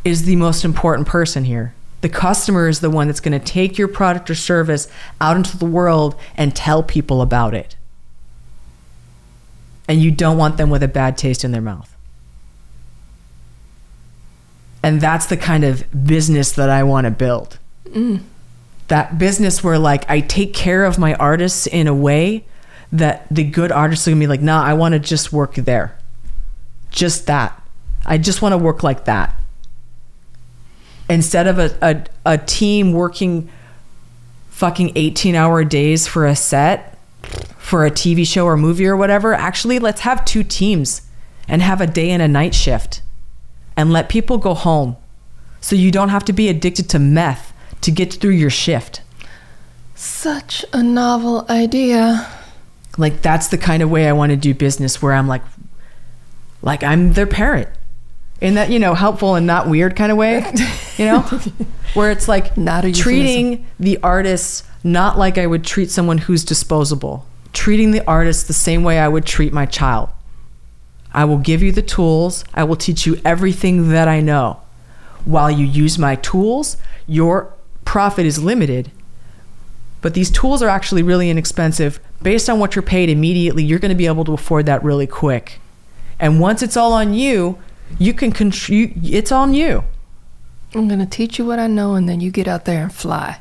is 0.04 0.24
the 0.24 0.36
most 0.36 0.64
important 0.64 1.08
person 1.08 1.44
here. 1.44 1.74
The 2.02 2.08
customer 2.08 2.68
is 2.68 2.80
the 2.80 2.90
one 2.90 3.06
that's 3.06 3.20
going 3.20 3.38
to 3.38 3.44
take 3.44 3.78
your 3.78 3.88
product 3.88 4.28
or 4.28 4.34
service 4.34 4.88
out 5.20 5.36
into 5.36 5.56
the 5.56 5.64
world 5.64 6.14
and 6.36 6.54
tell 6.54 6.82
people 6.82 7.22
about 7.22 7.54
it. 7.54 7.76
And 9.88 10.02
you 10.02 10.10
don't 10.10 10.36
want 10.36 10.56
them 10.56 10.70
with 10.70 10.82
a 10.82 10.88
bad 10.88 11.16
taste 11.18 11.44
in 11.44 11.52
their 11.52 11.62
mouth. 11.62 11.94
And 14.82 15.00
that's 15.00 15.26
the 15.26 15.38
kind 15.38 15.64
of 15.64 15.84
business 16.06 16.52
that 16.52 16.68
I 16.68 16.82
want 16.82 17.06
to 17.06 17.10
build. 17.10 17.58
Mm. 17.88 18.20
That 18.88 19.18
business 19.18 19.64
where, 19.64 19.78
like, 19.78 20.08
I 20.10 20.20
take 20.20 20.52
care 20.52 20.84
of 20.84 20.98
my 20.98 21.14
artists 21.14 21.66
in 21.66 21.86
a 21.86 21.94
way 21.94 22.44
that 22.92 23.26
the 23.30 23.44
good 23.44 23.72
artists 23.72 24.06
are 24.06 24.12
to 24.12 24.16
be 24.16 24.26
like, 24.26 24.42
nah, 24.42 24.62
I 24.62 24.74
want 24.74 24.92
to 24.92 24.98
just 24.98 25.32
work 25.32 25.54
there. 25.54 25.98
Just 26.90 27.26
that. 27.26 27.60
I 28.04 28.18
just 28.18 28.42
want 28.42 28.52
to 28.52 28.58
work 28.58 28.82
like 28.82 29.06
that 29.06 29.40
instead 31.08 31.46
of 31.46 31.58
a, 31.58 31.76
a, 31.82 32.32
a 32.32 32.38
team 32.38 32.92
working 32.92 33.48
fucking 34.50 34.92
18 34.94 35.34
hour 35.34 35.64
days 35.64 36.06
for 36.06 36.26
a 36.26 36.36
set 36.36 36.98
for 37.58 37.86
a 37.86 37.90
TV 37.90 38.26
show 38.26 38.44
or 38.44 38.56
movie 38.56 38.86
or 38.86 38.96
whatever, 38.96 39.34
actually 39.34 39.78
let's 39.78 40.02
have 40.02 40.24
two 40.24 40.42
teams 40.42 41.02
and 41.48 41.62
have 41.62 41.80
a 41.80 41.86
day 41.86 42.10
and 42.10 42.22
a 42.22 42.28
night 42.28 42.54
shift 42.54 43.02
and 43.76 43.92
let 43.92 44.08
people 44.08 44.38
go 44.38 44.54
home 44.54 44.96
so 45.60 45.74
you 45.74 45.90
don't 45.90 46.10
have 46.10 46.24
to 46.24 46.32
be 46.32 46.48
addicted 46.48 46.88
to 46.90 46.98
meth 46.98 47.52
to 47.84 47.90
get 47.90 48.12
through 48.14 48.32
your 48.32 48.50
shift. 48.50 49.02
Such 49.94 50.64
a 50.72 50.82
novel 50.82 51.46
idea. 51.48 52.26
Like 52.96 53.22
that's 53.22 53.48
the 53.48 53.58
kind 53.58 53.82
of 53.82 53.90
way 53.90 54.08
I 54.08 54.12
want 54.12 54.30
to 54.30 54.36
do 54.36 54.54
business 54.54 55.02
where 55.02 55.12
I'm 55.12 55.28
like 55.28 55.42
like 56.62 56.82
I'm 56.82 57.12
their 57.12 57.26
parent. 57.26 57.68
In 58.40 58.54
that, 58.54 58.68
you 58.70 58.78
know, 58.78 58.94
helpful 58.94 59.36
and 59.36 59.46
not 59.46 59.68
weird 59.68 59.96
kind 59.96 60.10
of 60.10 60.18
way, 60.18 60.44
you 60.96 61.06
know? 61.06 61.20
where 61.94 62.10
it's 62.10 62.26
like 62.26 62.56
Not 62.56 62.84
a 62.84 62.92
treating 62.92 63.66
the 63.78 63.98
artists 64.02 64.64
not 64.82 65.16
like 65.16 65.38
I 65.38 65.46
would 65.46 65.64
treat 65.64 65.90
someone 65.90 66.18
who's 66.18 66.44
disposable. 66.44 67.26
Treating 67.52 67.92
the 67.92 68.06
artist 68.06 68.48
the 68.48 68.52
same 68.52 68.82
way 68.82 68.98
I 68.98 69.08
would 69.08 69.24
treat 69.24 69.52
my 69.52 69.64
child. 69.64 70.10
I 71.12 71.24
will 71.24 71.38
give 71.38 71.62
you 71.62 71.72
the 71.72 71.82
tools. 71.82 72.44
I 72.52 72.64
will 72.64 72.76
teach 72.76 73.06
you 73.06 73.20
everything 73.24 73.90
that 73.90 74.08
I 74.08 74.20
know. 74.20 74.60
While 75.24 75.50
you 75.50 75.64
use 75.64 75.98
my 75.98 76.16
tools, 76.16 76.76
your 77.06 77.54
profit 77.84 78.26
is 78.26 78.42
limited. 78.42 78.90
But 80.00 80.14
these 80.14 80.30
tools 80.30 80.62
are 80.62 80.68
actually 80.68 81.02
really 81.02 81.30
inexpensive. 81.30 81.98
Based 82.22 82.50
on 82.50 82.58
what 82.58 82.74
you're 82.76 82.82
paid 82.82 83.08
immediately, 83.08 83.64
you're 83.64 83.78
going 83.78 83.90
to 83.90 83.94
be 83.94 84.06
able 84.06 84.24
to 84.26 84.34
afford 84.34 84.66
that 84.66 84.84
really 84.84 85.06
quick. 85.06 85.60
And 86.18 86.40
once 86.40 86.62
it's 86.62 86.76
all 86.76 86.92
on 86.92 87.14
you, 87.14 87.58
you 87.98 88.12
can 88.12 88.32
contribute. 88.32 88.92
It's 89.02 89.32
on 89.32 89.54
you. 89.54 89.84
I'm 90.74 90.88
gonna 90.88 91.06
teach 91.06 91.38
you 91.38 91.44
what 91.44 91.58
I 91.58 91.66
know, 91.66 91.94
and 91.94 92.08
then 92.08 92.20
you 92.20 92.30
get 92.30 92.48
out 92.48 92.64
there 92.64 92.82
and 92.82 92.92
fly. 92.92 93.38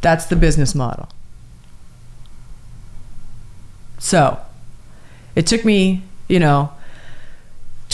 That's 0.00 0.26
the 0.26 0.36
business 0.36 0.74
model. 0.74 1.08
So, 3.98 4.38
it 5.34 5.46
took 5.46 5.64
me, 5.64 6.02
you 6.28 6.38
know, 6.38 6.72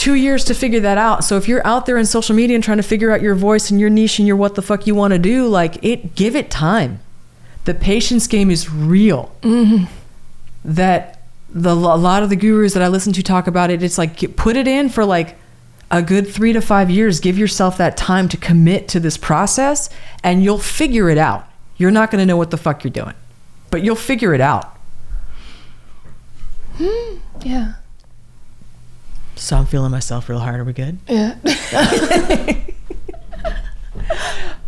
two 0.01 0.15
years 0.15 0.43
to 0.45 0.55
figure 0.55 0.79
that 0.79 0.97
out. 0.97 1.23
So 1.23 1.37
if 1.37 1.47
you're 1.47 1.65
out 1.65 1.85
there 1.85 1.95
in 1.95 2.07
social 2.07 2.35
media 2.35 2.55
and 2.55 2.63
trying 2.63 2.77
to 2.77 2.83
figure 2.83 3.11
out 3.11 3.21
your 3.21 3.35
voice 3.35 3.69
and 3.69 3.79
your 3.79 3.91
niche 3.91 4.17
and 4.17 4.27
your 4.27 4.35
what 4.35 4.55
the 4.55 4.63
fuck 4.63 4.87
you 4.87 4.95
want 4.95 5.13
to 5.13 5.19
do, 5.19 5.47
like 5.47 5.77
it, 5.83 6.15
give 6.15 6.35
it 6.35 6.49
time. 6.49 7.01
The 7.65 7.75
patience 7.75 8.25
game 8.25 8.49
is 8.49 8.71
real. 8.71 9.31
Mm-hmm. 9.43 9.85
That 10.65 11.21
the 11.51 11.69
a 11.69 11.75
lot 11.75 12.23
of 12.23 12.31
the 12.31 12.35
gurus 12.35 12.73
that 12.73 12.81
I 12.81 12.87
listen 12.87 13.13
to 13.13 13.21
talk 13.21 13.45
about 13.45 13.69
it, 13.69 13.83
it's 13.83 13.99
like 13.99 14.35
put 14.35 14.55
it 14.55 14.67
in 14.67 14.89
for 14.89 15.05
like 15.05 15.37
a 15.91 16.01
good 16.01 16.27
three 16.27 16.53
to 16.53 16.61
five 16.61 16.89
years. 16.89 17.19
Give 17.19 17.37
yourself 17.37 17.77
that 17.77 17.95
time 17.95 18.27
to 18.29 18.37
commit 18.37 18.87
to 18.87 18.99
this 18.99 19.17
process, 19.17 19.87
and 20.23 20.43
you'll 20.43 20.57
figure 20.57 21.11
it 21.11 21.19
out. 21.19 21.47
You're 21.77 21.91
not 21.91 22.09
going 22.09 22.21
to 22.21 22.25
know 22.25 22.37
what 22.37 22.49
the 22.49 22.57
fuck 22.57 22.83
you're 22.83 22.89
doing, 22.89 23.13
but 23.69 23.83
you'll 23.83 23.95
figure 23.95 24.33
it 24.33 24.41
out. 24.41 24.75
Hmm. 26.77 27.17
Yeah. 27.43 27.73
So 29.41 29.57
I'm 29.57 29.65
feeling 29.65 29.89
myself 29.91 30.29
real 30.29 30.37
hard. 30.37 30.59
Are 30.59 30.63
we 30.63 30.71
good? 30.71 30.99
Yeah. 31.07 31.35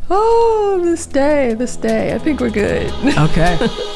oh, 0.10 0.82
this 0.84 1.06
day, 1.06 1.54
this 1.54 1.76
day. 1.78 2.16
I 2.16 2.18
think 2.18 2.40
we're 2.40 2.50
good. 2.50 2.92
Okay. 3.16 3.56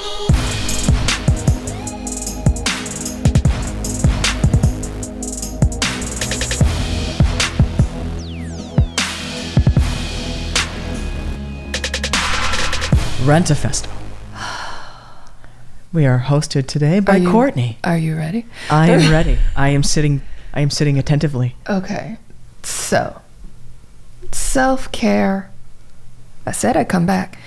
Rent 13.24 13.50
a 13.50 13.56
Festival. 13.56 13.96
We 15.92 16.06
are 16.06 16.20
hosted 16.20 16.68
today 16.68 17.00
by 17.00 17.16
Are 17.16 17.18
you- 17.18 17.32
Courtney. 17.32 17.78
Are 17.84 17.98
you 17.98 18.16
ready? 18.16 18.46
I 18.70 18.90
am 18.92 19.12
ready. 19.18 19.38
I 19.56 19.70
am 19.70 19.84
sitting. 19.84 20.22
I 20.58 20.62
am 20.62 20.72
sitting 20.72 20.98
attentively. 20.98 21.56
Okay. 21.70 22.18
So, 22.64 23.22
self 24.32 24.92
care, 24.92 25.52
I 26.48 26.52
said 26.52 26.76
I'd 26.76 26.90
come 26.90 27.06
back, 27.06 27.38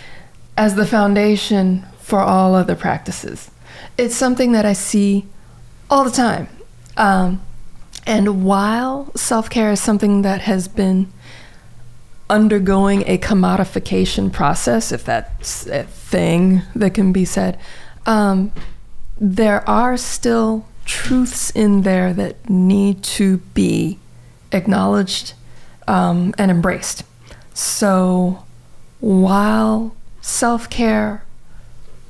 as 0.56 0.76
the 0.76 0.86
foundation 0.86 1.84
for 1.98 2.20
all 2.20 2.54
other 2.54 2.76
practices. 2.76 3.50
It's 3.98 4.14
something 4.14 4.52
that 4.52 4.64
I 4.64 4.74
see 4.74 5.26
all 5.90 6.04
the 6.04 6.12
time. 6.12 6.46
Um, 6.96 7.42
and 8.06 8.44
while 8.44 9.10
self 9.16 9.50
care 9.50 9.72
is 9.72 9.80
something 9.80 10.22
that 10.22 10.42
has 10.42 10.68
been 10.68 11.12
undergoing 12.28 13.02
a 13.08 13.18
commodification 13.18 14.32
process, 14.32 14.92
if 14.92 15.04
that's 15.04 15.66
a 15.66 15.82
thing 15.82 16.62
that 16.76 16.94
can 16.94 17.12
be 17.12 17.24
said, 17.24 17.58
um, 18.06 18.52
there 19.18 19.68
are 19.68 19.96
still 19.96 20.64
truths 20.84 21.50
in 21.50 21.82
there 21.82 22.12
that 22.12 22.48
need 22.48 23.02
to 23.02 23.38
be 23.54 23.98
acknowledged 24.52 25.34
um, 25.86 26.34
and 26.38 26.50
embraced. 26.50 27.04
So 27.54 28.44
while 29.00 29.94
self 30.20 30.68
care 30.70 31.24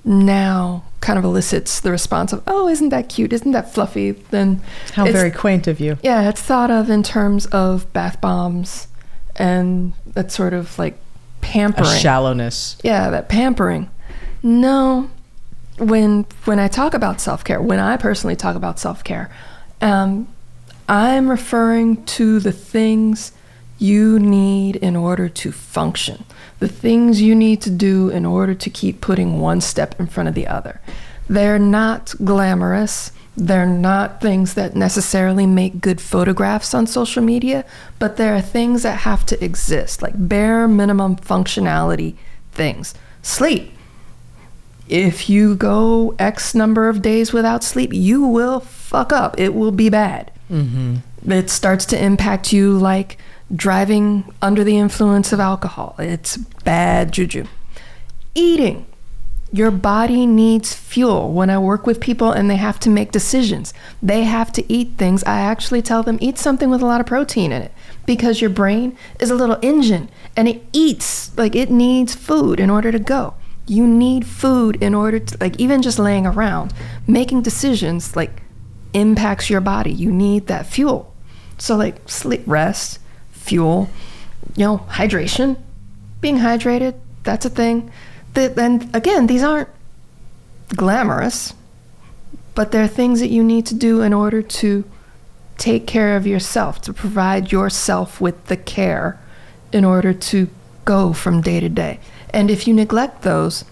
now 0.04 0.84
kind 1.00 1.18
of 1.18 1.24
elicits 1.24 1.80
the 1.80 1.90
response 1.90 2.32
of, 2.32 2.42
oh, 2.46 2.68
isn't 2.68 2.90
that 2.90 3.08
cute? 3.08 3.32
Isn't 3.32 3.52
that 3.52 3.72
fluffy? 3.72 4.12
Then 4.12 4.60
How 4.92 5.04
very 5.06 5.30
quaint 5.30 5.66
of 5.66 5.80
you. 5.80 5.98
yeah, 6.02 6.28
it's 6.28 6.42
thought 6.42 6.70
of 6.70 6.90
in 6.90 7.02
terms 7.02 7.46
of 7.46 7.90
bath 7.92 8.20
bombs 8.20 8.88
and 9.36 9.94
that 10.06 10.30
sort 10.30 10.52
of 10.52 10.78
like 10.78 10.98
pampering. 11.40 11.86
A 11.86 11.88
pampering. 11.88 12.00
shallowness. 12.00 12.76
yeah, 12.84 13.10
that 13.10 13.28
pampering. 13.28 13.90
No, 14.42 15.10
when 15.80 16.26
when 16.44 16.58
I 16.58 16.68
talk 16.68 16.94
about 16.94 17.20
self 17.20 17.42
care, 17.42 17.60
when 17.60 17.78
I 17.78 17.96
personally 17.96 18.36
talk 18.36 18.56
about 18.56 18.78
self 18.78 19.02
care, 19.02 19.30
um, 19.80 20.28
I'm 20.88 21.28
referring 21.30 22.04
to 22.06 22.40
the 22.40 22.52
things 22.52 23.32
you 23.78 24.18
need 24.18 24.76
in 24.76 24.94
order 24.94 25.28
to 25.28 25.50
function, 25.50 26.24
the 26.58 26.68
things 26.68 27.22
you 27.22 27.34
need 27.34 27.62
to 27.62 27.70
do 27.70 28.10
in 28.10 28.26
order 28.26 28.54
to 28.54 28.70
keep 28.70 29.00
putting 29.00 29.40
one 29.40 29.60
step 29.60 29.98
in 29.98 30.06
front 30.06 30.28
of 30.28 30.34
the 30.34 30.46
other. 30.46 30.80
They're 31.28 31.58
not 31.58 32.14
glamorous. 32.24 33.12
They're 33.36 33.64
not 33.64 34.20
things 34.20 34.54
that 34.54 34.76
necessarily 34.76 35.46
make 35.46 35.80
good 35.80 36.00
photographs 36.00 36.74
on 36.74 36.86
social 36.86 37.22
media, 37.22 37.64
but 37.98 38.16
there 38.18 38.34
are 38.34 38.42
things 38.42 38.82
that 38.82 38.98
have 38.98 39.24
to 39.26 39.42
exist, 39.42 40.02
like 40.02 40.28
bare 40.28 40.68
minimum 40.68 41.16
functionality 41.16 42.16
things. 42.52 42.92
Sleep. 43.22 43.72
If 44.90 45.30
you 45.30 45.54
go 45.54 46.16
X 46.18 46.52
number 46.52 46.88
of 46.88 47.00
days 47.00 47.32
without 47.32 47.62
sleep, 47.62 47.92
you 47.92 48.26
will 48.26 48.58
fuck 48.58 49.12
up. 49.12 49.38
It 49.38 49.54
will 49.54 49.70
be 49.70 49.88
bad. 49.88 50.32
Mm-hmm. 50.50 51.30
It 51.30 51.48
starts 51.48 51.86
to 51.86 52.04
impact 52.04 52.52
you 52.52 52.76
like 52.76 53.16
driving 53.54 54.34
under 54.42 54.64
the 54.64 54.76
influence 54.76 55.32
of 55.32 55.38
alcohol. 55.38 55.94
It's 56.00 56.36
bad 56.36 57.12
juju. 57.12 57.46
Eating. 58.34 58.84
Your 59.52 59.70
body 59.70 60.26
needs 60.26 60.74
fuel. 60.74 61.32
When 61.32 61.50
I 61.50 61.58
work 61.58 61.86
with 61.86 62.00
people 62.00 62.32
and 62.32 62.50
they 62.50 62.56
have 62.56 62.80
to 62.80 62.90
make 62.90 63.12
decisions, 63.12 63.72
they 64.02 64.24
have 64.24 64.50
to 64.52 64.72
eat 64.72 64.94
things. 64.96 65.22
I 65.22 65.40
actually 65.40 65.82
tell 65.82 66.02
them 66.02 66.18
eat 66.20 66.36
something 66.36 66.68
with 66.68 66.82
a 66.82 66.86
lot 66.86 67.00
of 67.00 67.06
protein 67.06 67.52
in 67.52 67.62
it 67.62 67.72
because 68.06 68.40
your 68.40 68.50
brain 68.50 68.96
is 69.20 69.30
a 69.30 69.36
little 69.36 69.58
engine 69.62 70.08
and 70.36 70.48
it 70.48 70.62
eats 70.72 71.36
like 71.38 71.54
it 71.54 71.70
needs 71.70 72.14
food 72.14 72.58
in 72.58 72.70
order 72.70 72.90
to 72.90 72.98
go. 72.98 73.34
You 73.66 73.86
need 73.86 74.26
food 74.26 74.82
in 74.82 74.94
order 74.94 75.18
to 75.18 75.36
like 75.40 75.58
even 75.60 75.82
just 75.82 75.98
laying 75.98 76.26
around, 76.26 76.72
making 77.06 77.42
decisions 77.42 78.16
like 78.16 78.42
impacts 78.92 79.48
your 79.48 79.60
body. 79.60 79.92
You 79.92 80.10
need 80.10 80.46
that 80.48 80.66
fuel. 80.66 81.14
So 81.58 81.76
like 81.76 82.08
sleep, 82.08 82.42
rest, 82.46 82.98
fuel, 83.30 83.88
you 84.56 84.64
know, 84.64 84.78
hydration, 84.88 85.58
being 86.20 86.38
hydrated, 86.38 86.98
that's 87.22 87.44
a 87.44 87.50
thing. 87.50 87.90
That 88.34 88.58
and 88.58 88.94
again, 88.94 89.26
these 89.26 89.42
aren't 89.42 89.68
glamorous, 90.74 91.54
but 92.54 92.72
they're 92.72 92.88
things 92.88 93.20
that 93.20 93.28
you 93.28 93.42
need 93.42 93.66
to 93.66 93.74
do 93.74 94.02
in 94.02 94.12
order 94.12 94.42
to 94.42 94.84
take 95.58 95.86
care 95.86 96.16
of 96.16 96.26
yourself, 96.26 96.80
to 96.82 96.92
provide 96.92 97.52
yourself 97.52 98.20
with 98.20 98.46
the 98.46 98.56
care 98.56 99.20
in 99.72 99.84
order 99.84 100.12
to 100.12 100.48
go 100.84 101.12
from 101.12 101.40
day 101.40 101.60
to 101.60 101.68
day. 101.68 102.00
And 102.32 102.50
if 102.50 102.66
you 102.66 102.74
neglect 102.74 103.22
those, 103.22 103.64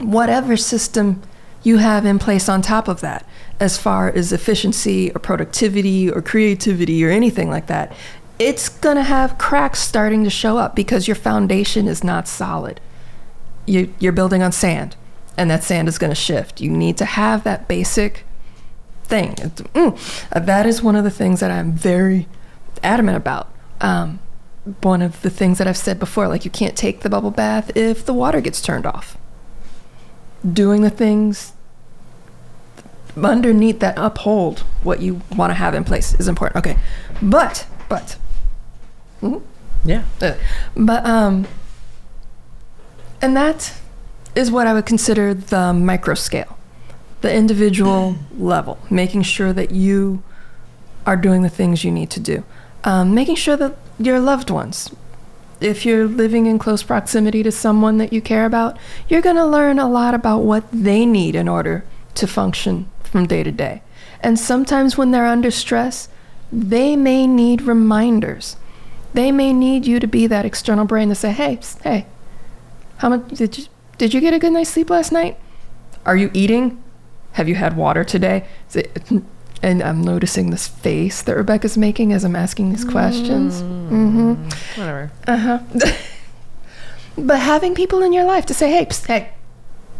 whatever 0.00 0.56
system 0.56 1.22
you 1.62 1.78
have 1.78 2.04
in 2.06 2.18
place 2.18 2.48
on 2.48 2.62
top 2.62 2.88
of 2.88 3.00
that, 3.00 3.26
as 3.58 3.76
far 3.76 4.08
as 4.08 4.32
efficiency 4.32 5.10
or 5.12 5.18
productivity 5.18 6.10
or 6.10 6.22
creativity 6.22 7.04
or 7.04 7.10
anything 7.10 7.50
like 7.50 7.66
that, 7.66 7.92
it's 8.38 8.70
going 8.70 8.96
to 8.96 9.02
have 9.02 9.36
cracks 9.36 9.80
starting 9.80 10.24
to 10.24 10.30
show 10.30 10.56
up 10.56 10.74
because 10.74 11.06
your 11.06 11.14
foundation 11.14 11.86
is 11.86 12.02
not 12.02 12.26
solid. 12.26 12.80
You, 13.66 13.92
you're 13.98 14.12
building 14.12 14.42
on 14.42 14.50
sand, 14.50 14.96
and 15.36 15.50
that 15.50 15.62
sand 15.62 15.88
is 15.88 15.98
going 15.98 16.10
to 16.10 16.14
shift. 16.14 16.60
You 16.60 16.70
need 16.70 16.96
to 16.96 17.04
have 17.04 17.44
that 17.44 17.68
basic 17.68 18.24
thing. 19.04 19.34
Mm, 19.34 20.44
that 20.46 20.64
is 20.64 20.82
one 20.82 20.96
of 20.96 21.04
the 21.04 21.10
things 21.10 21.40
that 21.40 21.50
I'm 21.50 21.72
very 21.72 22.26
adamant 22.82 23.18
about. 23.18 23.52
Um, 23.82 24.20
one 24.82 25.02
of 25.02 25.22
the 25.22 25.30
things 25.30 25.58
that 25.58 25.66
I've 25.66 25.76
said 25.76 25.98
before, 25.98 26.28
like 26.28 26.44
you 26.44 26.50
can't 26.50 26.76
take 26.76 27.00
the 27.00 27.08
bubble 27.10 27.30
bath 27.30 27.74
if 27.76 28.04
the 28.04 28.12
water 28.12 28.40
gets 28.40 28.60
turned 28.60 28.86
off. 28.86 29.16
Doing 30.50 30.82
the 30.82 30.90
things 30.90 31.52
underneath 33.22 33.80
that 33.80 33.94
uphold 33.98 34.60
what 34.82 35.00
you 35.00 35.20
want 35.36 35.50
to 35.50 35.54
have 35.54 35.74
in 35.74 35.84
place 35.84 36.14
is 36.20 36.28
important. 36.28 36.64
Okay, 36.64 36.78
but 37.20 37.66
but 37.88 38.16
Mhm. 39.22 39.42
Yeah. 39.84 40.02
uh, 40.22 40.34
but 40.76 41.04
um 41.04 41.46
and 43.20 43.36
that 43.36 43.74
is 44.34 44.50
what 44.50 44.66
I 44.66 44.72
would 44.72 44.86
consider 44.86 45.34
the 45.34 45.72
micro 45.72 46.14
scale, 46.14 46.56
the 47.20 47.34
individual 47.34 48.16
level, 48.38 48.78
making 48.88 49.22
sure 49.22 49.52
that 49.52 49.72
you 49.72 50.22
are 51.06 51.16
doing 51.16 51.42
the 51.42 51.48
things 51.50 51.82
you 51.84 51.90
need 51.90 52.10
to 52.10 52.20
do, 52.20 52.44
um, 52.84 53.12
making 53.14 53.34
sure 53.36 53.56
that 53.56 53.74
your 54.00 54.18
loved 54.18 54.50
ones, 54.50 54.90
if 55.60 55.84
you're 55.84 56.06
living 56.06 56.46
in 56.46 56.58
close 56.58 56.82
proximity 56.82 57.42
to 57.42 57.52
someone 57.52 57.98
that 57.98 58.12
you 58.12 58.22
care 58.22 58.46
about, 58.46 58.78
you're 59.08 59.20
going 59.20 59.36
to 59.36 59.44
learn 59.44 59.78
a 59.78 59.88
lot 59.88 60.14
about 60.14 60.38
what 60.38 60.64
they 60.72 61.04
need 61.04 61.34
in 61.34 61.48
order 61.48 61.84
to 62.14 62.26
function 62.26 62.90
from 63.02 63.26
day 63.26 63.42
to 63.42 63.52
day. 63.52 63.82
And 64.20 64.38
sometimes 64.38 64.96
when 64.96 65.10
they're 65.10 65.26
under 65.26 65.50
stress, 65.50 66.08
they 66.50 66.96
may 66.96 67.26
need 67.26 67.62
reminders. 67.62 68.56
They 69.12 69.30
may 69.30 69.52
need 69.52 69.86
you 69.86 70.00
to 70.00 70.06
be 70.06 70.26
that 70.26 70.44
external 70.44 70.84
brain 70.84 71.08
to 71.08 71.14
say, 71.14 71.32
"Hey, 71.32 71.58
hey, 71.82 72.06
how 72.98 73.08
much 73.10 73.28
did 73.28 73.58
you 73.58 73.64
did 73.98 74.14
you 74.14 74.20
get 74.20 74.32
a 74.32 74.38
good 74.38 74.52
night's 74.52 74.70
sleep 74.70 74.88
last 74.88 75.12
night? 75.12 75.36
Are 76.06 76.16
you 76.16 76.30
eating? 76.32 76.82
Have 77.32 77.48
you 77.48 77.56
had 77.56 77.76
water 77.76 78.04
today?" 78.04 78.44
Is 79.62 79.64
it- 79.64 79.70
and 79.70 79.82
I'm 79.82 80.02
noticing 80.02 80.50
this 80.50 80.66
face 80.68 81.22
that 81.22 81.36
Rebecca's 81.36 81.76
making 81.76 82.12
as 82.12 82.24
I'm 82.24 82.36
asking 82.36 82.70
these 82.70 82.84
questions. 82.84 83.62
Mm-hmm. 83.62 84.80
Whatever. 84.80 85.10
Uh 85.26 85.36
huh. 85.36 85.58
but 87.18 87.38
having 87.38 87.74
people 87.74 88.02
in 88.02 88.12
your 88.12 88.24
life 88.24 88.46
to 88.46 88.54
say, 88.54 88.70
"Hey, 88.70 88.86
psst, 88.86 89.06
hey, 89.06 89.30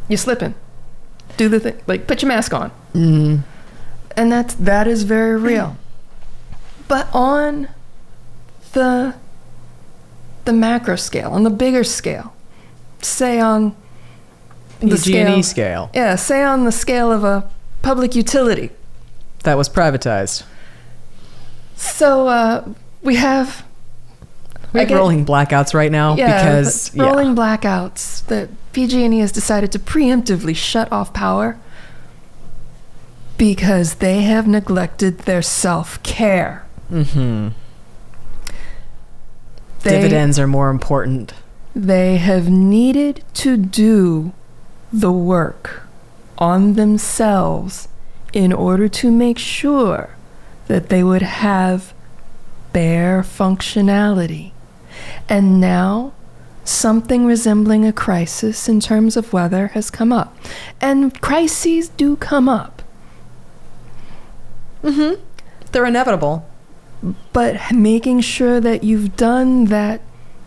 you're 0.09 0.17
slipping. 0.17 0.55
Do 1.37 1.49
the 1.49 1.61
thing. 1.61 1.77
Like, 1.87 2.07
put 2.07 2.23
your 2.23 2.29
mask 2.29 2.55
on." 2.55 2.71
Mm. 2.95 3.43
and 4.17 4.33
that's 4.33 4.55
that 4.55 4.89
is 4.89 5.03
very 5.05 5.37
real. 5.39 5.77
But 6.89 7.09
on 7.15 7.69
the 8.73 9.15
the 10.45 10.53
macro 10.53 10.97
scale, 10.97 11.31
on 11.31 11.43
the 11.45 11.51
bigger 11.51 11.85
scale, 11.85 12.33
say 13.03 13.39
on 13.39 13.77
the 14.81 14.97
PG&E 14.97 15.03
scale, 15.03 15.43
scale. 15.43 15.91
yeah, 15.95 16.17
say 16.17 16.43
on 16.43 16.65
the 16.65 16.73
scale 16.73 17.13
of 17.13 17.23
a 17.25 17.49
public 17.83 18.15
utility. 18.17 18.71
That 19.45 19.57
was 19.57 19.69
privatized. 19.69 20.45
So 21.77 22.29
uh, 22.29 22.69
we 23.03 23.17
have 23.17 23.65
We 24.73 24.81
have 24.81 24.91
rolling 24.91 25.25
blackouts 25.25 25.73
right 25.75 25.91
now 25.91 26.15
yeah, 26.17 26.27
because 26.45 26.95
rolling 26.97 27.35
blackouts 27.35 28.25
that 28.27 28.51
PG&E 28.73 29.19
has 29.19 29.33
decided 29.33 29.73
to 29.73 29.79
preemptively 29.79 30.55
shut 30.55 30.93
off 30.93 31.13
power 31.15 31.59
because 33.39 33.95
they 33.97 34.23
have 34.23 34.47
neglected 34.47 35.21
their 35.21 35.43
self-care. 35.43 36.67
yeah. 36.91 37.03
hmm 37.05 37.49
They- 39.83 39.91
dividends 39.93 40.39
are 40.39 40.47
more 40.47 40.69
important. 40.71 41.33
They 41.75 42.17
have 42.19 42.51
needed 42.51 43.25
to 43.35 43.57
do 43.57 44.33
the 44.93 45.13
work 45.13 45.83
on 46.37 46.75
themselves 46.75 47.87
in 48.33 48.53
order 48.53 48.89
to 48.89 49.11
make 49.11 49.39
sure 49.39 50.11
that 50.69 50.89
they 50.89 51.03
would 51.03 51.23
have 51.23 51.93
bare 52.73 53.23
functionality. 53.23 54.53
And 55.29 55.61
now 55.61 56.13
something 56.65 57.27
resembling 57.27 57.85
a 57.85 57.93
crisis 57.93 58.69
in 58.69 58.81
terms 58.81 59.17
of 59.17 59.33
weather 59.33 59.69
has 59.69 59.91
come 59.91 60.13
up. 60.13 60.37
And 60.81 61.21
crises 61.21 61.89
do 61.89 62.17
come 62.17 62.49
up. 62.49 62.83
Mm-hmm. 64.83 65.21
They're 65.73 65.87
inevitable. 65.87 66.49
But 67.33 67.73
making 67.73 68.21
sure 68.21 68.61
that 68.61 68.85
you've 68.85 69.17
done 69.17 69.67
that 69.67 70.01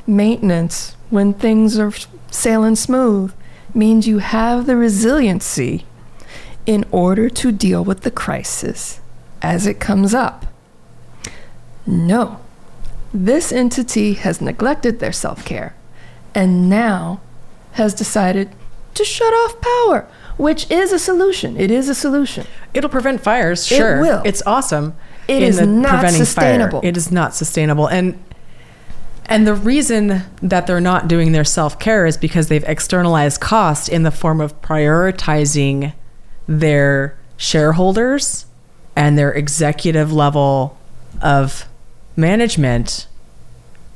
maintenance 0.06 0.96
when 1.10 1.34
things 1.34 1.80
are 1.80 1.94
sailing 2.30 2.76
smooth 2.76 3.34
means 3.74 4.08
you 4.08 4.20
have 4.20 4.66
the 4.66 4.76
resiliency 4.76 5.86
in 6.66 6.86
order 6.92 7.30
to 7.30 7.52
deal 7.52 7.84
with 7.84 8.02
the 8.02 8.12
crisis 8.12 9.00
as 9.42 9.68
it 9.68 9.80
comes 9.80 10.14
up. 10.14 10.46
No, 11.86 12.40
this 13.14 13.52
entity 13.52 14.14
has 14.14 14.42
neglected 14.42 15.00
their 15.00 15.12
self 15.12 15.44
care 15.46 15.76
and 16.34 16.70
now 16.70 17.20
has 17.74 17.94
decided 17.94 18.50
to 18.94 19.04
shut 19.04 19.34
off 19.34 19.60
power, 19.62 20.08
which 20.38 20.70
is 20.72 20.92
a 20.92 21.00
solution. 21.00 21.58
It 21.58 21.72
is 21.72 21.90
a 21.90 21.96
solution. 21.96 22.48
It'll 22.74 22.90
prevent 22.90 23.22
fires, 23.22 23.66
sure. 23.66 23.98
It 23.98 24.02
will. 24.02 24.22
It's 24.24 24.42
awesome. 24.46 24.96
It 25.28 25.44
is 25.44 25.60
not 25.60 25.90
preventing 25.90 26.20
fire. 26.20 26.26
sustainable. 26.26 26.82
It 26.84 26.98
is 26.98 27.12
not 27.12 27.36
sustainable. 27.36 27.88
And 27.88 28.22
and 29.26 29.48
the 29.48 29.56
reason 29.56 30.24
that 30.42 30.68
they're 30.68 30.82
not 30.82 31.08
doing 31.08 31.32
their 31.32 31.46
self-care 31.46 32.06
is 32.06 32.18
because 32.18 32.50
they've 32.50 32.64
externalized 32.66 33.40
cost 33.40 33.88
in 33.88 34.04
the 34.04 34.12
form 34.12 34.42
of 34.42 34.62
prioritizing 34.62 35.94
their 36.48 37.18
shareholders 37.38 38.46
and 38.96 39.18
their 39.18 39.32
executive 39.32 40.12
level 40.14 40.78
of 41.22 41.66
management 42.16 43.08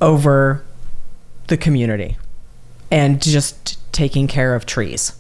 over 0.02 0.64
the 1.48 1.58
community 1.58 2.18
and 2.92 3.22
just 3.22 3.78
taking 3.92 4.28
care 4.28 4.56
of 4.56 4.66
trees. 4.66 5.14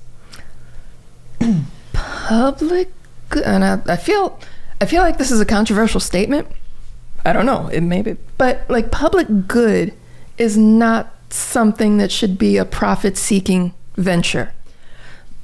public 1.93 2.91
and 3.45 3.63
I, 3.63 3.81
I 3.87 3.95
feel 3.95 4.39
i 4.79 4.85
feel 4.85 5.01
like 5.01 5.17
this 5.17 5.31
is 5.31 5.39
a 5.39 5.45
controversial 5.45 5.99
statement 5.99 6.47
i 7.25 7.33
don't 7.33 7.45
know 7.45 7.67
it 7.67 7.81
may 7.81 8.01
be 8.01 8.17
but 8.37 8.69
like 8.69 8.91
public 8.91 9.47
good 9.47 9.93
is 10.37 10.57
not 10.57 11.13
something 11.29 11.97
that 11.97 12.11
should 12.11 12.37
be 12.37 12.57
a 12.57 12.65
profit 12.65 13.17
seeking 13.17 13.73
venture 13.95 14.53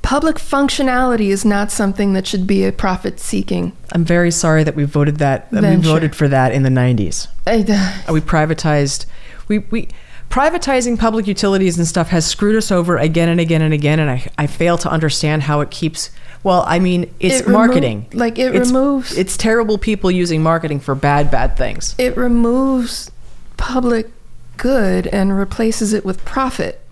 public 0.04 0.36
functionality 0.36 1.30
is 1.30 1.44
not 1.44 1.72
something 1.72 2.14
that 2.14 2.28
should 2.28 2.46
be 2.46 2.64
a 2.66 2.72
profit 2.72 3.20
seeking. 3.20 3.72
I'm 3.92 4.06
very 4.06 4.30
sorry 4.30 4.64
that 4.64 4.76
we 4.76 4.84
voted 4.84 5.18
that 5.18 5.50
that 5.52 5.64
we 5.64 5.76
voted 5.82 6.16
for 6.16 6.28
that 6.28 6.52
in 6.52 6.62
the 6.62 6.70
90s. 6.70 7.28
I, 7.48 7.66
uh, 8.08 8.14
we 8.14 8.22
privatized 8.22 9.06
we 9.48 9.60
we 9.60 9.90
privatizing 10.30 11.00
public 11.00 11.26
utilities 11.28 11.78
and 11.78 11.88
stuff 11.88 12.10
has 12.10 12.26
screwed 12.26 12.56
us 12.56 12.72
over 12.72 12.98
again 12.98 13.30
and 13.30 13.40
again 13.40 13.62
and 13.62 13.74
again 13.74 14.00
and 14.00 14.10
I, 14.12 14.28
I 14.38 14.48
fail 14.48 14.78
to 14.80 14.90
understand 14.90 15.44
how 15.44 15.62
it 15.62 15.70
keeps 15.72 16.10
well 16.44 16.64
I 16.68 16.80
mean 16.80 17.14
it's 17.20 17.42
It 17.42 17.46
remo- 17.46 17.58
marketing. 17.60 18.08
like, 18.14 18.38
it 18.40 18.56
it's, 18.56 18.70
removes- 18.70 19.18
it's 19.18 19.38
terrible 19.38 19.78
people 19.78 20.12
using 20.12 20.44
marketing 20.44 20.80
for 20.80 20.96
bad 20.96 21.32
bad 21.32 21.56
things. 21.58 21.96
It 21.98 22.18
removes 22.18 23.10
public 23.58 24.10
good 24.58 25.08
and 25.08 25.36
replaces 25.36 25.94
it 25.94 26.04
with 26.06 26.24
profit 26.26 26.83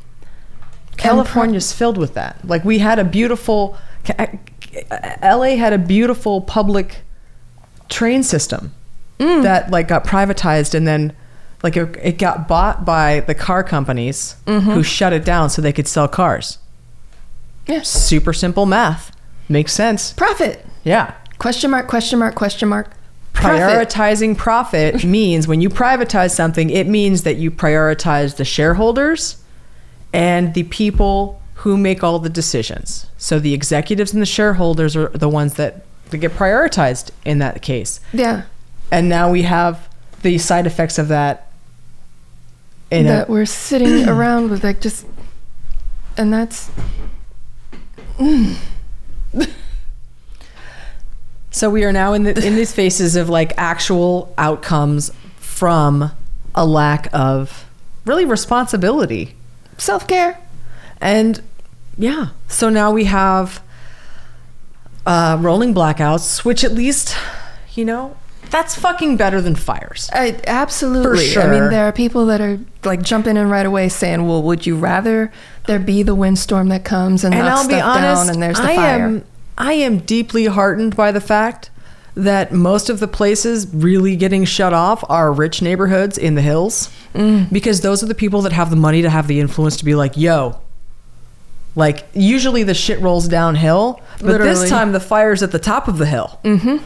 California's 1.02 1.74
filled 1.74 1.98
with 1.98 2.14
that. 2.14 2.38
Like 2.48 2.64
we 2.64 2.80
had 2.80 3.00
a 3.00 3.04
beautiful 3.04 3.78
LA 5.22 5.56
had 5.58 5.74
a 5.74 5.78
beautiful 5.78 6.42
public 6.42 7.02
train 7.90 8.24
system 8.24 8.74
Mm. 9.20 9.44
that 9.44 9.70
like 9.70 9.88
got 9.88 10.04
privatized 10.04 10.74
and 10.74 10.88
then 10.88 11.14
like 11.62 11.78
it, 11.78 11.96
it 12.02 12.18
got 12.18 12.48
bought 12.48 12.84
by 12.86 13.20
the 13.20 13.36
car 13.36 13.64
companies 13.64 14.36
Mm-hmm. 14.48 14.72
who 14.72 14.82
shut 14.82 15.14
it 15.14 15.24
down 15.24 15.50
so 15.52 15.62
they 15.62 15.72
could 15.74 15.88
sell 15.88 16.08
cars. 16.08 16.58
Yes. 17.68 17.88
Super 17.88 18.34
simple 18.34 18.66
math. 18.66 19.16
Makes 19.48 19.74
sense. 19.74 20.14
Profit. 20.14 20.66
Yeah. 20.84 21.14
Question 21.38 21.70
mark 21.70 21.88
question 21.88 22.18
mark 22.18 22.34
question 22.34 22.68
mark. 22.70 22.92
Profit. 23.34 23.60
prioritizing 23.62 24.36
profit 24.38 25.04
means 25.04 25.48
when 25.48 25.62
you 25.62 25.70
privatize 25.70 26.32
something 26.32 26.70
it 26.70 26.88
means 26.88 27.24
that 27.24 27.38
you 27.38 27.50
prioritize 27.52 28.36
the 28.38 28.46
shareholders 28.46 29.41
and 30.14 30.54
the 30.54 30.64
people 30.64 31.42
who 31.56 31.78
make 31.78 32.04
all 32.04 32.20
the 32.20 32.30
decisions. 32.30 33.08
So 33.18 33.40
the 33.40 33.54
executives 33.54 34.14
and 34.14 34.22
the 34.22 34.26
shareholders 34.26 34.96
are 34.96 35.10
the 35.10 35.30
ones 35.30 35.56
that, 35.56 35.86
that 36.10 36.18
get 36.18 36.32
prioritized 36.32 37.12
in 37.24 37.40
that 37.40 37.62
case. 37.62 38.00
Yeah. 38.12 38.44
And 38.92 39.08
now 39.08 39.32
we 39.32 39.44
have 39.44 39.88
the 40.24 40.38
side 40.38 40.66
effects 40.68 40.98
of 40.98 41.08
that 41.10 41.52
in 42.92 43.06
that 43.06 43.30
a, 43.30 43.32
we're 43.32 43.46
sitting 43.46 44.08
around 44.10 44.52
with 44.52 44.64
like 44.64 44.82
just 44.82 45.06
and 46.18 46.32
that's 46.32 46.70
mm. 48.18 48.58
so 51.52 51.70
we 51.70 51.84
are 51.84 51.94
now 51.94 52.14
in 52.14 52.24
the 52.24 52.46
in 52.46 52.56
these 52.56 52.74
phases 52.74 53.16
of 53.16 53.30
like 53.30 53.54
actual 53.58 54.34
outcomes 54.38 55.12
from 55.38 56.12
a 56.54 56.66
lack 56.66 57.08
of 57.14 57.66
really 58.06 58.26
responsibility 58.26 59.36
self-care 59.78 60.38
And 61.00 61.42
yeah, 61.98 62.28
so 62.48 62.70
now 62.70 62.92
we 62.92 63.06
have 63.06 63.62
uh, 65.06 65.38
rolling 65.40 65.74
blackouts, 65.74 66.46
which 66.46 66.64
at 66.64 66.72
least, 66.74 67.16
you 67.74 67.84
know, 67.86 68.16
that's 68.50 68.76
fucking 68.76 69.18
better 69.18 69.40
than 69.42 69.56
fires. 69.56 70.10
I, 70.14 70.40
absolutely 70.46 71.18
For 71.20 71.24
sure. 71.24 71.44
i 71.44 71.50
mean 71.60 71.70
there 71.70 71.86
are 71.86 71.92
people 71.94 72.26
that 72.26 72.42
are 72.42 72.60
like 72.84 73.02
jumping 73.02 73.38
in 73.38 73.48
right 73.50 73.66
away 73.66 73.88
saying 73.88 74.28
well 74.28 74.44
would 74.44 74.66
you 74.66 74.76
rather 74.76 75.32
there 75.68 75.80
be 75.80 76.04
the 76.04 76.14
windstorm 76.16 76.68
that 76.68 76.84
comes 76.84 77.24
and, 77.24 77.34
And 77.34 77.46
knocks 77.46 77.62
I'll 77.62 77.68
be 77.70 77.76
stuff 77.76 77.96
honest, 77.98 78.26
down 78.26 78.30
and 78.34 78.44
there's 78.44 78.58
the 78.58 78.64
I 78.72 78.76
fire 78.76 79.06
am 79.06 79.24
I 79.58 79.74
am 79.74 80.00
deeply 80.00 80.46
heartened 80.48 80.96
by 80.98 81.12
the 81.14 81.22
fact 81.22 81.70
that 82.16 82.52
most 82.52 82.90
of 82.90 83.00
the 83.00 83.08
places 83.08 83.68
really 83.74 84.16
getting 84.16 84.44
shut 84.46 84.74
off 84.74 85.04
are 85.10 85.32
rich 85.32 85.62
neighborhoods 85.62 86.18
in 86.18 86.36
the 86.36 86.42
hills 86.42 86.90
Mm. 87.14 87.52
because 87.52 87.82
those 87.82 88.02
are 88.04 88.06
the 88.06 88.16
people 88.16 88.42
that 88.44 88.52
have 88.54 88.70
the 88.70 88.76
money 88.78 89.02
to 89.02 89.10
have 89.10 89.28
the 89.28 89.40
influence 89.40 89.76
to 89.78 89.86
be 89.86 89.96
like, 89.96 90.16
yo. 90.18 90.60
Like 91.76 92.06
usually 92.14 92.64
the 92.64 92.74
shit 92.74 93.00
rolls 93.00 93.28
downhill, 93.28 94.02
but 94.20 94.26
Literally. 94.28 94.54
this 94.54 94.70
time 94.70 94.92
the 94.92 95.00
fire's 95.00 95.42
at 95.42 95.52
the 95.52 95.60
top 95.60 95.88
of 95.88 95.98
the 95.98 96.06
hill. 96.06 96.40
mm-hmm 96.44 96.78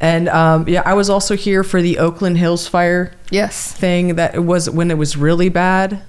And 0.00 0.28
um, 0.28 0.68
yeah, 0.68 0.82
I 0.84 0.92
was 0.94 1.08
also 1.08 1.36
here 1.36 1.62
for 1.64 1.80
the 1.80 1.98
Oakland 1.98 2.36
Hills 2.38 2.66
fire 2.68 3.12
yes 3.30 3.72
thing 3.72 4.16
that 4.16 4.34
it 4.34 4.40
was 4.44 4.68
when 4.68 4.90
it 4.90 4.98
was 4.98 5.16
really 5.16 5.48
bad. 5.48 6.02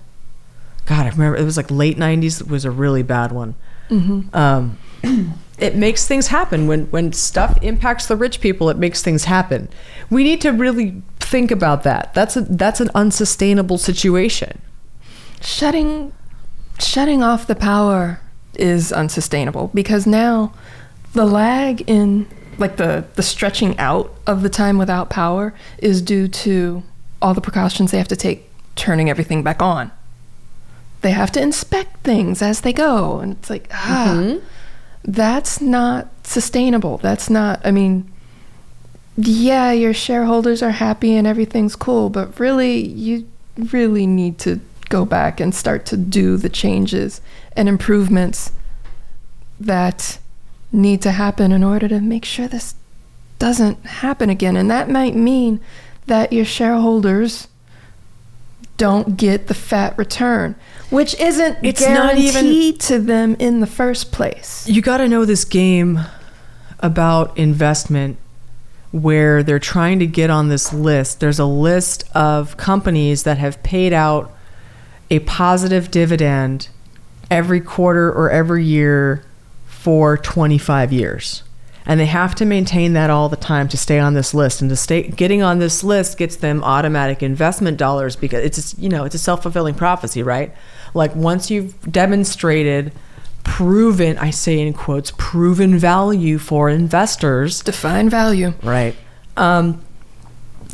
God, 0.85 1.05
I 1.05 1.09
remember 1.09 1.37
it 1.37 1.43
was 1.43 1.57
like 1.57 1.71
late 1.71 1.97
'90s. 1.97 2.41
It 2.41 2.47
was 2.47 2.63
a 2.65 2.71
really 2.71 3.03
bad 3.03 3.31
one. 3.31 3.55
Mm-hmm. 3.89 4.35
Um, 4.35 4.77
it 5.57 5.75
makes 5.75 6.07
things 6.07 6.27
happen 6.27 6.67
when 6.67 6.85
when 6.87 7.13
stuff 7.13 7.57
impacts 7.61 8.07
the 8.07 8.15
rich 8.15 8.41
people. 8.41 8.69
It 8.69 8.77
makes 8.77 9.01
things 9.01 9.25
happen. 9.25 9.69
We 10.09 10.23
need 10.23 10.41
to 10.41 10.51
really 10.51 11.01
think 11.19 11.51
about 11.51 11.83
that. 11.83 12.13
That's 12.13 12.35
a 12.37 12.41
that's 12.41 12.79
an 12.79 12.89
unsustainable 12.95 13.77
situation. 13.77 14.61
shutting 15.41 16.13
shutting 16.79 17.23
off 17.23 17.47
the 17.47 17.55
power 17.55 18.19
is 18.55 18.91
unsustainable 18.91 19.71
because 19.73 20.05
now 20.07 20.53
the 21.13 21.25
lag 21.25 21.81
in 21.89 22.27
like 22.57 22.77
the 22.77 23.05
the 23.15 23.23
stretching 23.23 23.77
out 23.77 24.13
of 24.27 24.41
the 24.41 24.49
time 24.49 24.77
without 24.77 25.09
power 25.09 25.53
is 25.77 26.01
due 26.01 26.27
to 26.27 26.83
all 27.21 27.33
the 27.33 27.41
precautions 27.41 27.91
they 27.91 27.97
have 27.97 28.07
to 28.07 28.15
take 28.15 28.49
turning 28.75 29.09
everything 29.09 29.43
back 29.43 29.61
on. 29.61 29.91
They 31.05 31.11
have 31.11 31.31
to 31.33 31.41
inspect 31.41 32.03
things 32.03 32.41
as 32.41 32.61
they 32.61 32.73
go 32.73 33.19
and 33.19 33.33
it's 33.33 33.49
like 33.49 33.67
ah 33.71 34.37
that's 35.03 35.61
not 35.61 36.07
sustainable. 36.23 36.97
That's 36.97 37.29
not 37.29 37.61
I 37.63 37.69
mean 37.69 38.11
yeah, 39.17 39.71
your 39.71 39.93
shareholders 39.93 40.61
are 40.61 40.71
happy 40.71 41.15
and 41.15 41.25
everything's 41.25 41.75
cool, 41.75 42.09
but 42.09 42.37
really, 42.39 42.85
you 42.85 43.27
really 43.71 44.05
need 44.05 44.37
to 44.39 44.59
go 44.89 45.05
back 45.05 45.39
and 45.39 45.55
start 45.55 45.85
to 45.87 45.97
do 45.97 46.37
the 46.37 46.49
changes 46.49 47.21
and 47.55 47.69
improvements 47.69 48.51
that 49.59 50.19
need 50.71 51.01
to 51.01 51.11
happen 51.11 51.51
in 51.51 51.63
order 51.63 51.87
to 51.87 52.01
make 52.01 52.25
sure 52.25 52.47
this 52.47 52.75
doesn't 53.39 53.85
happen 53.85 54.29
again. 54.29 54.57
And 54.57 54.69
that 54.69 54.89
might 54.89 55.15
mean 55.15 55.61
that 56.07 56.33
your 56.33 56.45
shareholders 56.45 57.47
don't 58.77 59.15
get 59.15 59.47
the 59.47 59.53
fat 59.53 59.97
return, 59.97 60.55
which 60.89 61.19
isn't 61.19 61.57
It's 61.63 61.81
not 61.81 62.17
even- 62.17 62.77
to 62.77 62.99
them 62.99 63.35
in 63.39 63.59
the 63.59 63.67
first 63.67 64.11
place. 64.11 64.63
You 64.67 64.81
got 64.81 64.97
to 64.97 65.07
know 65.07 65.25
this 65.25 65.45
game 65.45 65.99
about 66.79 67.37
investment 67.37 68.17
where 68.91 69.43
they're 69.43 69.59
trying 69.59 69.99
to 69.99 70.07
get 70.07 70.29
on 70.29 70.49
this 70.49 70.71
list. 70.71 71.19
There's 71.19 71.39
a 71.39 71.45
list 71.45 72.05
of 72.13 72.55
companies 72.57 73.23
that 73.23 73.37
have 73.37 73.61
paid 73.63 73.91
out 73.93 74.31
a 75.11 75.19
positive 75.19 75.91
dividend 75.91 76.69
every 77.29 77.59
quarter 77.59 78.09
or 78.11 78.29
every 78.29 78.63
year 78.63 79.23
for 79.65 80.17
25 80.17 80.93
years. 80.93 81.43
And 81.85 81.99
they 81.99 82.07
have 82.07 82.33
to 82.35 82.45
maintain 82.45 82.93
that 82.93 83.09
all 83.09 83.29
the 83.29 83.35
time 83.35 83.67
to 83.69 83.77
stay 83.77 83.99
on 83.99 84.15
this 84.15 84.33
list. 84.33 84.61
And 84.61 84.69
to 84.69 84.75
stay 84.75 85.03
getting 85.03 85.43
on 85.43 85.59
this 85.59 85.83
list 85.83 86.17
gets 86.17 86.35
them 86.37 86.63
automatic 86.63 87.21
investment 87.21 87.77
dollars 87.77 88.15
because 88.15 88.43
it's 88.43 88.77
you 88.79 88.89
know, 88.89 89.05
it's 89.05 89.15
a 89.15 89.19
self-fulfilling 89.19 89.75
prophecy, 89.75 90.23
right? 90.23 90.53
Like 90.93 91.15
once 91.15 91.51
you've 91.51 91.79
demonstrated 91.91 92.91
proven, 93.43 94.17
I 94.17 94.31
say 94.31 94.59
in 94.59 94.73
quotes, 94.73 95.13
proven 95.17 95.77
value 95.77 96.39
for 96.39 96.69
investors, 96.69 97.61
Define 97.61 98.09
value. 98.09 98.53
Right. 98.63 98.95
Um, 99.37 99.83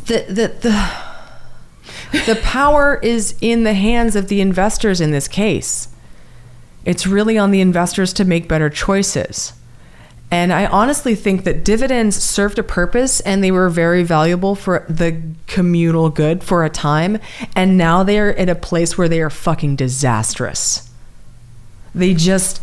the 0.06 0.24
the 0.28 0.48
the 0.60 0.92
the 2.26 2.40
power 2.42 2.98
is 3.02 3.36
in 3.40 3.64
the 3.64 3.74
hands 3.74 4.16
of 4.16 4.28
the 4.28 4.40
investors 4.40 5.00
in 5.00 5.10
this 5.10 5.28
case. 5.28 5.88
It's 6.84 7.06
really 7.06 7.38
on 7.38 7.50
the 7.50 7.60
investors 7.60 8.12
to 8.14 8.24
make 8.24 8.48
better 8.48 8.68
choices. 8.68 9.52
And 10.32 10.50
I 10.50 10.64
honestly 10.64 11.14
think 11.14 11.44
that 11.44 11.62
dividends 11.62 12.16
served 12.16 12.58
a 12.58 12.62
purpose 12.62 13.20
and 13.20 13.44
they 13.44 13.50
were 13.50 13.68
very 13.68 14.02
valuable 14.02 14.54
for 14.54 14.86
the 14.88 15.20
communal 15.46 16.08
good 16.08 16.42
for 16.42 16.64
a 16.64 16.70
time. 16.70 17.18
And 17.54 17.76
now 17.76 18.02
they 18.02 18.18
are 18.18 18.30
in 18.30 18.48
a 18.48 18.54
place 18.54 18.96
where 18.96 19.10
they 19.10 19.20
are 19.20 19.28
fucking 19.28 19.76
disastrous. 19.76 20.90
They 21.94 22.14
just. 22.14 22.62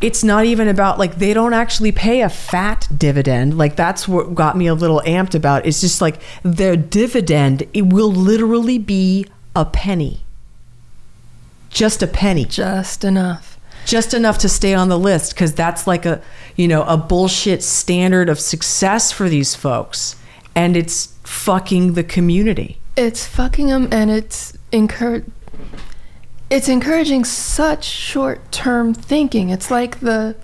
It's 0.00 0.24
not 0.24 0.44
even 0.44 0.66
about 0.66 0.98
like 0.98 1.18
they 1.18 1.34
don't 1.34 1.54
actually 1.54 1.92
pay 1.92 2.20
a 2.20 2.28
fat 2.28 2.88
dividend. 2.94 3.56
Like 3.56 3.76
that's 3.76 4.08
what 4.08 4.34
got 4.34 4.56
me 4.56 4.66
a 4.66 4.74
little 4.74 5.02
amped 5.06 5.36
about. 5.36 5.64
It's 5.64 5.80
just 5.80 6.00
like 6.00 6.20
their 6.42 6.74
dividend, 6.74 7.62
it 7.72 7.92
will 7.92 8.10
literally 8.10 8.78
be 8.78 9.28
a 9.54 9.64
penny. 9.64 10.24
Just 11.70 12.02
a 12.02 12.08
penny 12.08 12.44
Just 12.44 13.04
enough. 13.04 13.53
Just 13.84 14.14
enough 14.14 14.38
to 14.38 14.48
stay 14.48 14.74
on 14.74 14.88
the 14.88 14.98
list 14.98 15.34
because 15.34 15.52
that's 15.54 15.86
like 15.86 16.04
a 16.06 16.20
you 16.56 16.66
know 16.68 16.82
a 16.84 16.96
bullshit 16.96 17.62
standard 17.62 18.28
of 18.28 18.38
success 18.40 19.12
for 19.12 19.28
these 19.28 19.54
folks 19.54 20.16
and 20.54 20.76
it's 20.76 21.16
fucking 21.24 21.94
the 21.94 22.04
community 22.04 22.78
It's 22.96 23.26
fucking 23.26 23.66
them, 23.68 23.88
and 23.90 24.08
it's 24.10 24.56
encourage. 24.70 25.24
It's 26.48 26.68
encouraging 26.68 27.24
such 27.24 27.82
short-term 27.84 28.94
thinking. 28.94 29.50
It's 29.50 29.68
like 29.70 29.98
the 30.00 30.36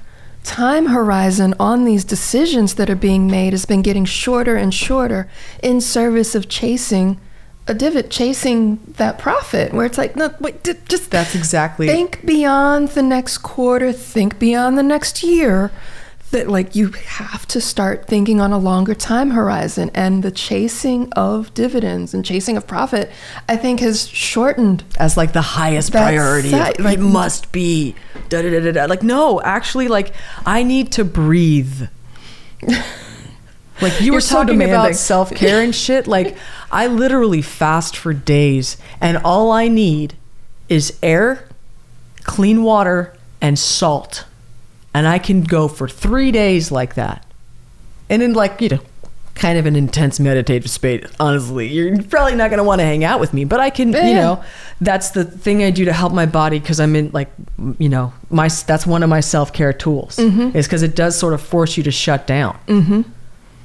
time 0.43 0.87
horizon 0.87 1.55
on 1.61 1.85
these 1.85 2.05
decisions 2.05 2.75
that 2.75 2.91
are 2.91 2.97
being 2.97 3.29
made 3.29 3.53
has 3.53 3.67
been 3.67 3.83
getting 3.83 4.05
shorter 4.05 4.57
and 4.57 4.75
shorter 4.75 5.29
in 5.63 5.81
service 5.81 6.35
of 6.35 6.49
chasing 6.49 7.21
a 7.71 7.75
divot, 7.75 8.11
chasing 8.11 8.81
that 8.97 9.19
profit. 9.19 9.73
Where 9.73 9.87
it's 9.87 9.97
like, 9.97 10.17
no, 10.17 10.35
wait, 10.41 10.63
d- 10.63 10.75
just 10.89 11.11
that's 11.11 11.35
exactly 11.35 11.87
think 11.87 12.27
beyond 12.27 12.89
the 12.91 13.03
next 13.03 13.39
quarter. 13.39 13.93
Think 13.93 14.39
beyond 14.39 14.77
the 14.77 14.83
next 14.83 15.23
year. 15.23 15.71
That 16.33 16.49
like 16.49 16.77
you 16.77 16.91
have 16.93 17.45
to 17.49 17.61
start 17.61 18.07
thinking 18.07 18.41
on 18.41 18.53
a 18.53 18.59
longer 18.59 18.95
time 18.95 19.31
horizon, 19.33 19.91
and 19.95 20.23
the 20.23 20.31
chasing 20.31 21.13
of 21.15 21.53
dividends 21.55 22.15
and 22.15 22.25
chasing 22.25 22.57
of 22.57 22.69
profit, 22.69 23.11
I 23.49 23.57
think, 23.57 23.81
has 23.81 24.07
shortened 24.07 24.85
as 25.01 25.17
like 25.17 25.33
the 25.33 25.43
highest 25.43 25.91
priority 25.91 26.51
like 26.51 26.79
it 26.79 27.01
must 27.01 27.51
be 27.51 27.97
da, 28.29 28.43
da, 28.43 28.51
da, 28.51 28.61
da, 28.61 28.71
da. 28.71 28.85
like 28.85 29.03
no 29.03 29.41
actually 29.43 29.89
like 29.89 30.13
i 30.47 30.63
need 30.63 30.93
to 30.93 31.05
breathe 31.05 31.89
like 33.83 33.99
you 34.01 34.07
You're 34.07 34.15
were 34.15 34.21
so 34.21 34.37
talking 34.37 34.59
demanding. 34.59 34.75
about 34.75 34.95
self-care 34.97 35.61
and 35.63 35.75
shit. 35.75 36.07
Like 36.07 36.37
i 36.73 36.87
literally 36.87 37.43
fast 37.43 37.97
for 37.97 38.13
days 38.13 38.77
and 39.01 39.17
all 39.19 39.51
i 39.51 39.67
need 39.69 40.15
is 40.69 40.97
air 41.03 41.49
clean 42.23 42.63
water 42.63 43.17
and 43.41 43.59
salt. 43.59 44.25
And 44.93 45.07
i 45.07 45.19
can 45.19 45.43
go 45.43 45.69
for 45.69 45.89
three 45.89 46.31
days 46.31 46.71
like 46.71 46.95
that. 46.95 47.25
And 48.09 48.23
in 48.23 48.33
like 48.35 48.61
you 48.61 48.69
know 48.69 48.81
kind 49.35 49.57
of 49.57 49.65
an 49.65 49.75
intense 49.75 50.21
meditative 50.21 50.69
state 50.69 51.07
honestly. 51.19 51.67
You're 51.69 52.03
probably 52.03 52.35
not 52.35 52.51
going 52.51 52.59
to 52.59 52.65
want 52.65 52.81
to 52.81 52.85
hang 52.85 53.05
out 53.05 53.21
with 53.21 53.33
me 53.33 53.45
but 53.45 53.59
i 53.59 53.71
can 53.71 53.89
you 53.89 54.15
know 54.15 54.45
that's 54.83 55.11
the 55.13 55.25
thing 55.25 55.63
i 55.63 55.71
do 55.71 55.87
to 55.87 55.93
help 55.95 56.13
my 56.13 56.27
body 56.27 56.59
because 56.59 56.79
i'm 56.79 56.95
in 56.95 57.11
like 57.13 57.31
you 57.79 57.89
know 57.89 58.13
my 58.29 58.49
that's 58.67 58.87
one 58.87 59.03
of 59.03 59.09
my 59.09 59.21
self-care 59.21 59.73
tools 59.73 60.19
is 60.19 60.67
because 60.67 60.83
it 60.83 60.95
does 60.95 61.17
sort 61.17 61.33
of 61.33 61.41
force 61.41 61.77
you 61.79 61.83
to 61.85 61.91
shut 61.91 62.27
down. 62.27 62.59
Mm-hmm. 62.67 63.03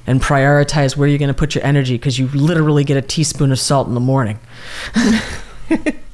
And 0.06 0.20
prioritize 0.20 0.96
where 0.96 1.08
you're 1.08 1.18
going 1.18 1.28
to 1.28 1.34
put 1.34 1.54
your 1.54 1.64
energy 1.64 1.94
because 1.94 2.18
you 2.18 2.28
literally 2.28 2.84
get 2.84 2.96
a 2.96 3.02
teaspoon 3.02 3.52
of 3.52 3.58
salt 3.58 3.88
in 3.88 3.94
the 3.94 4.00
morning. 4.00 4.38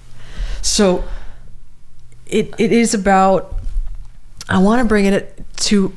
So 0.62 1.05
it, 2.26 2.55
it 2.59 2.72
is 2.72 2.95
about 2.95 3.59
i 4.49 4.59
want 4.59 4.80
to 4.80 4.88
bring 4.88 5.05
it 5.05 5.45
to 5.57 5.93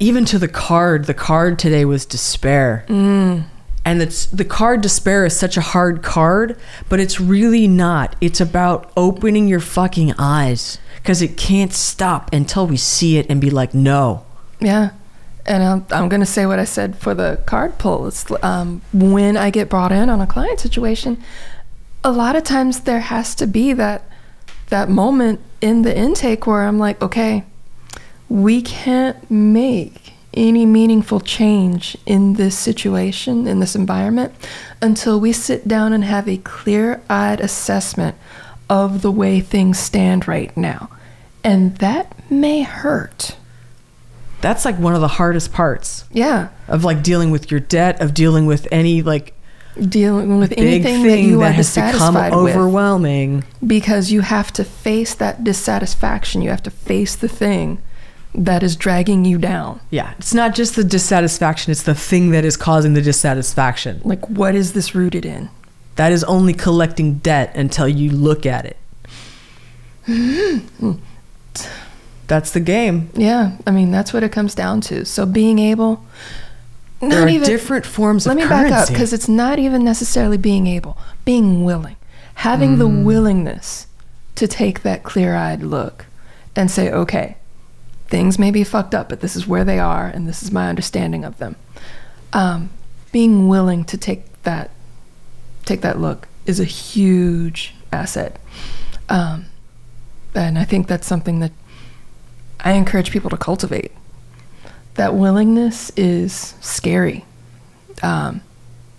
even 0.00 0.24
to 0.24 0.38
the 0.38 0.48
card. 0.48 1.04
The 1.04 1.14
card 1.14 1.58
today 1.58 1.84
was 1.84 2.04
despair. 2.04 2.84
Mm. 2.88 3.44
and 3.84 4.02
it's 4.02 4.26
the 4.26 4.44
card 4.44 4.80
despair 4.80 5.24
is 5.24 5.36
such 5.36 5.56
a 5.56 5.60
hard 5.60 6.02
card 6.02 6.58
but 6.88 7.00
it's 7.00 7.20
really 7.20 7.66
not. 7.68 8.16
It's 8.20 8.40
about 8.40 8.92
opening 8.96 9.48
your 9.48 9.60
fucking 9.60 10.14
eyes 10.18 10.78
because 10.96 11.22
it 11.22 11.36
can't 11.36 11.72
stop 11.72 12.32
until 12.32 12.66
we 12.66 12.76
see 12.76 13.16
it 13.16 13.26
and 13.30 13.40
be 13.40 13.50
like 13.50 13.72
no. 13.72 14.26
Yeah. 14.60 14.90
And 15.46 15.62
I'm, 15.62 15.86
I'm 15.90 16.08
going 16.08 16.20
to 16.20 16.26
say 16.26 16.46
what 16.46 16.58
I 16.58 16.64
said 16.64 16.96
for 16.96 17.14
the 17.14 17.42
card 17.46 17.78
pull. 17.78 18.10
Um, 18.42 18.80
when 18.92 19.36
I 19.36 19.50
get 19.50 19.68
brought 19.68 19.92
in 19.92 20.08
on 20.08 20.20
a 20.20 20.26
client 20.26 20.60
situation, 20.60 21.22
a 22.02 22.12
lot 22.12 22.36
of 22.36 22.44
times 22.44 22.80
there 22.80 23.00
has 23.00 23.34
to 23.36 23.46
be 23.46 23.72
that 23.74 24.04
that 24.68 24.88
moment 24.88 25.40
in 25.60 25.82
the 25.82 25.96
intake 25.96 26.46
where 26.46 26.62
I'm 26.62 26.78
like, 26.78 27.00
okay, 27.02 27.44
we 28.28 28.62
can't 28.62 29.30
make 29.30 30.12
any 30.32 30.66
meaningful 30.66 31.20
change 31.20 31.96
in 32.06 32.34
this 32.34 32.58
situation, 32.58 33.46
in 33.46 33.60
this 33.60 33.76
environment, 33.76 34.32
until 34.82 35.20
we 35.20 35.32
sit 35.32 35.68
down 35.68 35.92
and 35.92 36.04
have 36.04 36.28
a 36.28 36.38
clear 36.38 37.00
eyed 37.08 37.40
assessment 37.40 38.16
of 38.68 39.02
the 39.02 39.10
way 39.10 39.40
things 39.40 39.78
stand 39.78 40.26
right 40.26 40.54
now. 40.56 40.90
And 41.42 41.76
that 41.78 42.30
may 42.30 42.62
hurt. 42.62 43.36
That's 44.44 44.64
like 44.64 44.78
one 44.78 44.94
of 44.94 45.00
the 45.00 45.08
hardest 45.08 45.52
parts 45.52 46.04
Yeah. 46.12 46.48
of 46.68 46.84
like 46.84 47.02
dealing 47.02 47.30
with 47.30 47.50
your 47.50 47.60
debt 47.60 48.00
of 48.00 48.12
dealing 48.14 48.44
with 48.46 48.68
any 48.70 49.00
like 49.02 49.32
Dealing 49.88 50.38
with 50.38 50.50
big 50.50 50.58
anything 50.60 51.02
thing 51.02 51.06
that 51.08 51.18
you 51.18 51.38
that 51.40 51.46
are 51.46 51.52
has 51.52 51.74
become 51.74 51.90
dissatisfied 51.90 52.32
with. 52.36 52.54
overwhelming 52.54 53.42
because 53.66 54.12
you 54.12 54.20
have 54.20 54.52
to 54.52 54.62
face 54.64 55.14
that 55.16 55.42
dissatisfaction. 55.42 56.42
You 56.42 56.50
have 56.50 56.62
to 56.62 56.70
face 56.70 57.16
the 57.16 57.26
thing 57.28 57.82
that 58.36 58.62
is 58.62 58.76
dragging 58.76 59.24
you 59.24 59.38
down. 59.38 59.80
yeah 59.90 60.12
it's 60.18 60.34
not 60.34 60.54
just 60.54 60.76
the 60.76 60.84
dissatisfaction 60.84 61.70
it's 61.72 61.82
the 61.82 61.94
thing 61.94 62.30
that 62.30 62.44
is 62.44 62.56
causing 62.56 62.94
the 62.94 63.02
dissatisfaction 63.02 64.00
Like, 64.04 64.28
what 64.28 64.54
is 64.54 64.72
this 64.74 64.94
rooted 64.94 65.24
in? 65.24 65.48
that 65.96 66.10
is 66.12 66.22
only 66.24 66.52
collecting 66.52 67.14
debt 67.18 67.50
until 67.56 67.86
you 67.88 68.10
look 68.10 68.44
at 68.44 68.64
it 68.66 68.76
mm-hmm. 70.06 70.92
That's 72.26 72.52
the 72.52 72.60
game 72.60 73.10
Yeah, 73.14 73.56
I 73.66 73.70
mean, 73.70 73.90
that's 73.90 74.12
what 74.12 74.22
it 74.22 74.32
comes 74.32 74.54
down 74.54 74.80
to. 74.82 75.04
So 75.04 75.26
being 75.26 75.58
able, 75.58 76.04
there 77.00 77.08
not 77.10 77.26
are 77.26 77.28
even, 77.28 77.46
different 77.46 77.84
forms 77.86 78.26
let 78.26 78.36
me 78.36 78.42
currency 78.44 78.70
back 78.70 78.82
up 78.82 78.88
because 78.88 79.12
it's 79.12 79.28
not 79.28 79.58
even 79.58 79.84
necessarily 79.84 80.36
being 80.38 80.66
able, 80.66 80.96
being 81.24 81.64
willing, 81.64 81.96
having 82.36 82.78
the 82.78 82.88
Mm. 82.88 83.04
willingness 83.04 83.86
to 84.36 84.48
take 84.48 84.82
that 84.82 85.02
clear 85.02 85.34
eyed 85.34 85.62
look 85.62 86.06
and 86.56 86.70
say, 86.70 86.90
okay, 86.90 87.36
things 88.08 88.38
may 88.38 88.50
be 88.50 88.64
fucked 88.64 88.94
up, 88.94 89.08
but 89.08 89.20
this 89.20 89.36
is 89.36 89.46
where 89.46 89.64
they 89.64 89.78
are 89.78 90.06
and 90.06 90.28
this 90.28 90.42
is 90.42 90.50
my 90.50 90.68
understanding 90.68 91.24
of 91.24 91.38
them. 91.38 91.56
Um, 92.32 92.70
being 93.12 93.48
willing 93.48 93.84
to 93.84 93.96
take 93.96 94.42
that 94.42 94.70
take 95.64 95.80
that 95.82 95.98
look 96.00 96.28
is 96.46 96.60
a 96.60 96.64
huge 96.64 97.74
asset. 97.92 98.38
Um, 99.08 99.46
and 100.34 100.58
I 100.58 100.64
think 100.64 100.88
that's 100.88 101.06
something 101.06 101.38
that 101.40 101.52
I 102.64 102.72
encourage 102.72 103.10
people 103.10 103.30
to 103.30 103.36
cultivate. 103.36 103.92
That 104.94 105.14
willingness 105.14 105.90
is 105.96 106.54
scary. 106.60 107.24
Um, 108.02 108.40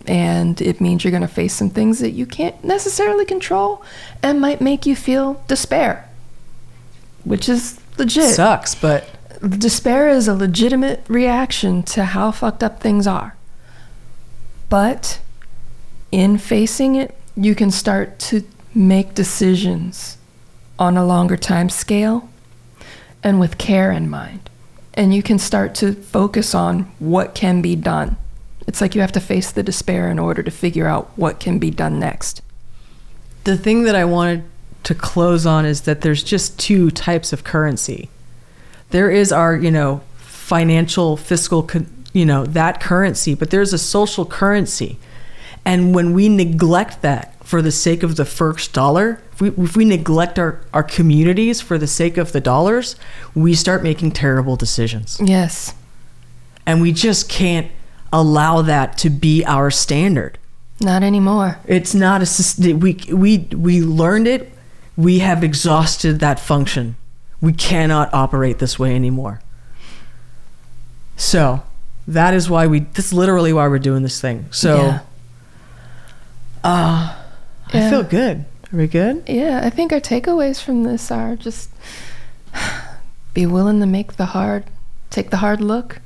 and 0.05 0.61
it 0.61 0.79
means 0.79 1.03
you're 1.03 1.11
going 1.11 1.21
to 1.21 1.27
face 1.27 1.53
some 1.53 1.71
things 1.71 1.99
that 1.99 2.11
you 2.11 2.25
can't 2.25 2.63
necessarily 2.63 3.25
control 3.25 3.83
and 4.21 4.39
might 4.39 4.61
make 4.61 4.85
you 4.85 4.95
feel 4.95 5.43
despair, 5.47 6.07
which 7.23 7.49
is 7.49 7.79
legit. 7.97 8.35
sucks 8.35 8.75
but 8.75 9.09
Despair 9.41 10.09
is 10.09 10.27
a 10.27 10.33
legitimate 10.33 11.03
reaction 11.07 11.83
to 11.83 12.05
how 12.05 12.31
fucked 12.31 12.63
up 12.63 12.79
things 12.79 13.05
are. 13.05 13.35
But 14.69 15.19
in 16.11 16.37
facing 16.37 16.95
it, 16.95 17.15
you 17.35 17.53
can 17.53 17.69
start 17.69 18.17
to 18.19 18.43
make 18.73 19.13
decisions 19.13 20.17
on 20.79 20.97
a 20.97 21.05
longer 21.05 21.37
time 21.37 21.69
scale 21.69 22.29
and 23.25 23.39
with 23.39 23.57
care 23.57 23.91
in 23.91 24.09
mind. 24.09 24.49
And 24.93 25.13
you 25.13 25.21
can 25.21 25.39
start 25.39 25.75
to 25.75 25.93
focus 25.93 26.55
on 26.55 26.83
what 26.99 27.35
can 27.35 27.61
be 27.61 27.75
done. 27.75 28.15
It's 28.67 28.79
like 28.79 28.95
you 28.95 29.01
have 29.01 29.11
to 29.13 29.19
face 29.19 29.51
the 29.51 29.63
despair 29.63 30.09
in 30.09 30.19
order 30.19 30.41
to 30.41 30.51
figure 30.51 30.87
out 30.87 31.11
what 31.17 31.39
can 31.41 31.59
be 31.59 31.71
done 31.71 31.99
next. 31.99 32.41
the 33.43 33.57
thing 33.57 33.83
that 33.83 33.95
I 33.95 34.05
wanted 34.05 34.43
to 34.83 34.95
close 34.95 35.45
on 35.45 35.65
is 35.65 35.81
that 35.81 36.01
there's 36.01 36.23
just 36.23 36.57
two 36.57 36.89
types 36.89 37.33
of 37.33 37.43
currency. 37.43 38.09
There 38.91 39.11
is 39.11 39.31
our, 39.31 39.55
you 39.55 39.71
know, 39.71 40.01
financial 40.45 41.17
fiscal 41.17 41.67
you 42.13 42.23
know 42.23 42.45
that 42.45 42.79
currency 42.79 43.33
but 43.33 43.49
there's 43.49 43.73
a 43.73 43.79
social 43.79 44.27
currency 44.27 44.99
and 45.65 45.95
when 45.95 46.13
we 46.13 46.29
neglect 46.29 47.01
that 47.01 47.33
for 47.43 47.63
the 47.63 47.71
sake 47.71 48.03
of 48.03 48.15
the 48.15 48.25
first 48.25 48.71
dollar 48.71 49.19
if 49.35 49.41
we, 49.41 49.49
if 49.65 49.75
we 49.75 49.85
neglect 49.85 50.39
our, 50.39 50.61
our 50.73 50.81
communities 50.83 51.59
for 51.61 51.77
the 51.77 51.87
sake 51.87 52.17
of 52.17 52.31
the 52.31 52.41
dollars 52.41 52.95
we 53.35 53.53
start 53.53 53.83
making 53.83 54.11
terrible 54.11 54.55
decisions 54.55 55.19
Yes. 55.23 55.73
and 56.65 56.81
we 56.81 56.91
just 56.91 57.29
can't 57.29 57.69
allow 58.13 58.61
that 58.61 58.97
to 58.99 59.09
be 59.09 59.43
our 59.45 59.69
standard 59.69 60.37
Not 60.79 61.03
anymore. 61.03 61.59
it's 61.65 61.93
not 61.93 62.21
a 62.21 62.73
we 62.75 62.93
we 63.11 63.37
we 63.55 63.81
learned 63.81 64.27
it 64.27 64.51
we 64.97 65.19
have 65.19 65.43
exhausted 65.43 66.19
that 66.21 66.39
function 66.39 66.95
we 67.41 67.51
cannot 67.51 68.13
operate 68.13 68.59
this 68.59 68.79
way 68.79 68.95
anymore 68.95 69.41
so 71.17 71.61
that 72.07 72.33
is 72.33 72.49
why 72.49 72.67
we 72.67 72.79
that's 72.81 73.11
literally 73.11 73.51
why 73.51 73.67
we're 73.67 73.79
doing 73.79 74.03
this 74.03 74.21
thing 74.21 74.45
so 74.51 74.77
Yeah. 74.77 74.99
uh 76.63 77.15
i 77.73 77.77
Yeah. 77.77 77.89
feel 77.89 78.03
good 78.03 78.45
are 78.73 78.77
we 78.77 78.87
good 78.87 79.23
Yeah, 79.27 79.61
I 79.63 79.69
think 79.69 79.91
our 79.91 79.99
takeaways 80.01 80.61
from 80.61 80.83
this 80.83 81.11
are 81.11 81.35
just 81.35 81.69
be 83.33 83.45
willing 83.45 83.79
to 83.81 83.85
make 83.85 84.13
the 84.15 84.27
hard, 84.27 84.63
take 85.09 85.29
the 85.29 85.37
hard 85.37 85.59
look, 85.61 85.99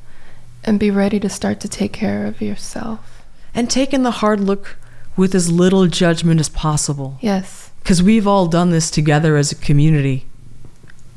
and 0.63 0.79
be 0.79 0.89
ready 0.91 1.19
to 1.19 1.29
start 1.29 1.59
to 1.61 1.67
take 1.69 1.93
care 1.93 2.25
of 2.25 2.41
yourself. 2.41 3.23
and 3.53 3.69
taking 3.69 4.03
the 4.03 4.11
hard 4.11 4.39
look 4.39 4.77
with 5.17 5.33
as 5.35 5.51
little 5.51 5.87
judgment 5.87 6.39
as 6.39 6.49
possible 6.49 7.17
Yes. 7.21 7.71
because 7.81 8.01
we've 8.03 8.27
all 8.27 8.47
done 8.47 8.69
this 8.71 8.89
together 8.91 9.35
as 9.37 9.51
a 9.51 9.55
community. 9.55 10.25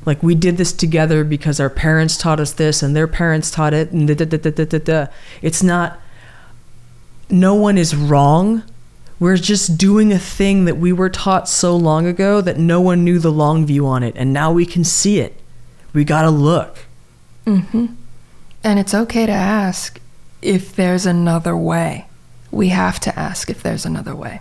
Like 0.05 0.23
we 0.23 0.35
did 0.35 0.57
this 0.57 0.73
together 0.73 1.23
because 1.25 1.61
our 1.61 1.71
parents 1.71 2.17
taught 2.17 2.41
us 2.41 2.53
this 2.53 2.83
and 2.83 2.97
their 2.97 3.07
parents 3.07 3.51
taught 3.53 3.73
it, 3.75 3.93
and 3.93 4.09
da, 4.09 4.15
da, 4.15 4.25
da, 4.25 4.37
da, 4.39 4.51
da, 4.51 4.65
da, 4.65 4.79
da. 4.79 5.07
it's 5.43 5.63
not. 5.63 6.01
No 7.31 7.55
one 7.55 7.79
is 7.79 7.95
wrong. 7.95 8.65
We're 9.23 9.37
just 9.37 9.79
doing 9.79 10.13
a 10.13 10.19
thing 10.19 10.65
that 10.65 10.79
we 10.79 10.93
were 10.93 11.09
taught 11.09 11.49
so 11.49 11.77
long 11.77 12.09
ago 12.09 12.41
that 12.41 12.59
no 12.59 12.81
one 12.81 13.05
knew 13.05 13.21
the 13.21 13.31
long 13.31 13.65
view 13.65 13.87
on 13.87 14.03
it, 14.03 14.15
and 14.17 14.33
now 14.33 14.51
we 14.51 14.67
can 14.67 14.83
see 14.83 15.21
it. 15.21 15.41
We 15.93 16.03
gotta 16.03 16.29
look. 16.29 16.87
Mm-hmm. 17.47 17.87
And 18.65 18.79
it's 18.81 18.93
okay 18.93 19.27
to 19.27 19.31
ask 19.31 20.01
if 20.43 20.75
there's 20.75 21.07
another 21.07 21.57
way. 21.57 22.09
We 22.51 22.71
have 22.71 22.99
to 22.99 23.17
ask 23.17 23.49
if 23.49 23.63
there's 23.63 23.87
another 23.87 24.17
way. 24.17 24.41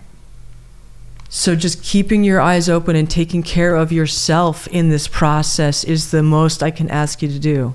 So 1.28 1.54
just 1.54 1.84
keeping 1.84 2.24
your 2.24 2.40
eyes 2.40 2.68
open 2.68 2.96
and 2.96 3.08
taking 3.08 3.44
care 3.44 3.76
of 3.76 3.92
yourself 3.92 4.66
in 4.66 4.88
this 4.88 5.06
process 5.06 5.84
is 5.84 6.10
the 6.10 6.24
most 6.24 6.60
I 6.60 6.72
can 6.72 6.90
ask 6.90 7.22
you 7.22 7.28
to 7.28 7.38
do. 7.38 7.74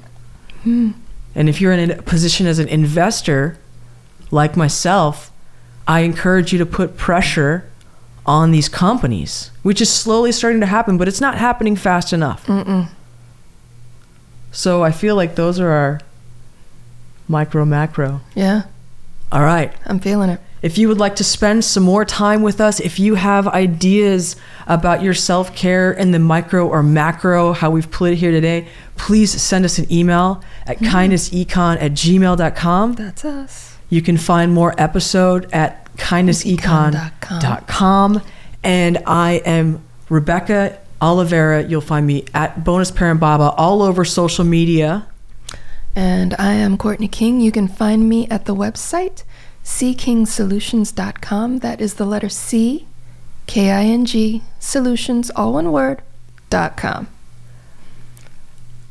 Hmm. 0.63 0.91
And 1.33 1.47
if 1.47 1.61
you're 1.61 1.71
in 1.71 1.89
a 1.89 2.01
position 2.01 2.47
as 2.47 2.59
an 2.59 2.67
investor, 2.67 3.57
like 4.29 4.57
myself, 4.57 5.31
I 5.87 6.01
encourage 6.01 6.51
you 6.51 6.59
to 6.59 6.65
put 6.65 6.97
pressure 6.97 7.69
on 8.25 8.51
these 8.51 8.67
companies, 8.67 9.51
which 9.63 9.79
is 9.79 9.91
slowly 9.91 10.33
starting 10.33 10.59
to 10.59 10.67
happen, 10.67 10.97
but 10.97 11.07
it's 11.07 11.21
not 11.21 11.37
happening 11.37 11.77
fast 11.77 12.11
enough. 12.11 12.45
Mm-mm. 12.47 12.89
So 14.51 14.83
I 14.83 14.91
feel 14.91 15.15
like 15.15 15.35
those 15.35 15.59
are 15.59 15.69
our 15.69 16.01
micro 17.27 17.63
macro. 17.63 18.21
Yeah, 18.35 18.63
All 19.31 19.41
right. 19.41 19.73
I'm 19.85 19.99
feeling 19.99 20.29
it. 20.29 20.41
If 20.61 20.77
you 20.77 20.87
would 20.87 20.97
like 20.97 21.15
to 21.17 21.23
spend 21.23 21.63
some 21.63 21.83
more 21.83 22.03
time 22.03 22.41
with 22.41 22.59
us, 22.59 22.79
if 22.79 22.99
you 22.99 23.15
have 23.15 23.47
ideas 23.47 24.35
about 24.65 25.03
your 25.03 25.13
self 25.13 25.55
care 25.55 25.91
in 25.91 26.11
the 26.11 26.19
micro 26.19 26.67
or 26.67 26.81
macro, 26.81 27.53
how 27.53 27.69
we've 27.69 27.91
put 27.91 28.13
it 28.13 28.15
here 28.15 28.31
today, 28.31 28.67
please 28.95 29.39
send 29.39 29.65
us 29.65 29.77
an 29.77 29.91
email 29.91 30.43
at 30.65 30.77
mm-hmm. 30.77 30.95
kindnessecon 30.95 31.81
at 31.81 31.91
gmail.com. 31.91 32.93
That's 32.93 33.23
us. 33.23 33.76
You 33.89 34.01
can 34.01 34.17
find 34.17 34.53
more 34.53 34.75
episode 34.77 35.49
at 35.53 35.85
kindnessecon.com. 35.95 38.21
And 38.63 38.97
I 39.05 39.33
am 39.45 39.81
Rebecca 40.09 40.77
Oliveira. 41.01 41.63
You'll 41.63 41.81
find 41.81 42.05
me 42.05 42.25
at 42.33 42.63
Bonus 42.63 42.91
Parent 42.91 43.19
Baba 43.19 43.53
all 43.57 43.81
over 43.81 44.05
social 44.05 44.45
media. 44.45 45.07
And 45.95 46.35
I 46.37 46.53
am 46.53 46.77
Courtney 46.77 47.07
King. 47.07 47.41
You 47.41 47.51
can 47.51 47.67
find 47.67 48.07
me 48.07 48.27
at 48.29 48.45
the 48.45 48.53
website 48.55 49.23
ckingsolutions.com. 49.67 51.59
That 51.59 51.81
is 51.81 51.95
the 51.95 52.05
letter 52.05 52.29
C, 52.29 52.87
K 53.47 53.71
I 53.71 53.83
N 53.83 54.05
G, 54.05 54.41
solutions, 54.59 55.29
all 55.31 55.53
one 55.53 55.71
word, 55.71 56.01
dot 56.49 56.77
com. 56.77 57.07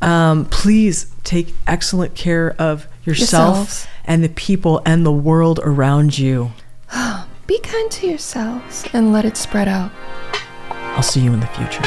Um, 0.02 0.44
please 0.44 1.10
take 1.24 1.54
excellent 1.66 2.14
care 2.14 2.54
of 2.58 2.86
yourself 3.04 3.58
Yourselves. 3.58 3.86
And 4.06 4.22
the 4.22 4.28
people 4.30 4.82
and 4.86 5.04
the 5.04 5.12
world 5.12 5.60
around 5.62 6.18
you. 6.18 6.52
Be 7.46 7.58
kind 7.60 7.90
to 7.92 8.06
yourselves 8.08 8.84
and 8.92 9.12
let 9.12 9.24
it 9.24 9.36
spread 9.36 9.68
out. 9.68 9.92
I'll 10.70 11.02
see 11.02 11.20
you 11.20 11.32
in 11.32 11.40
the 11.40 11.46
future. 11.48 11.82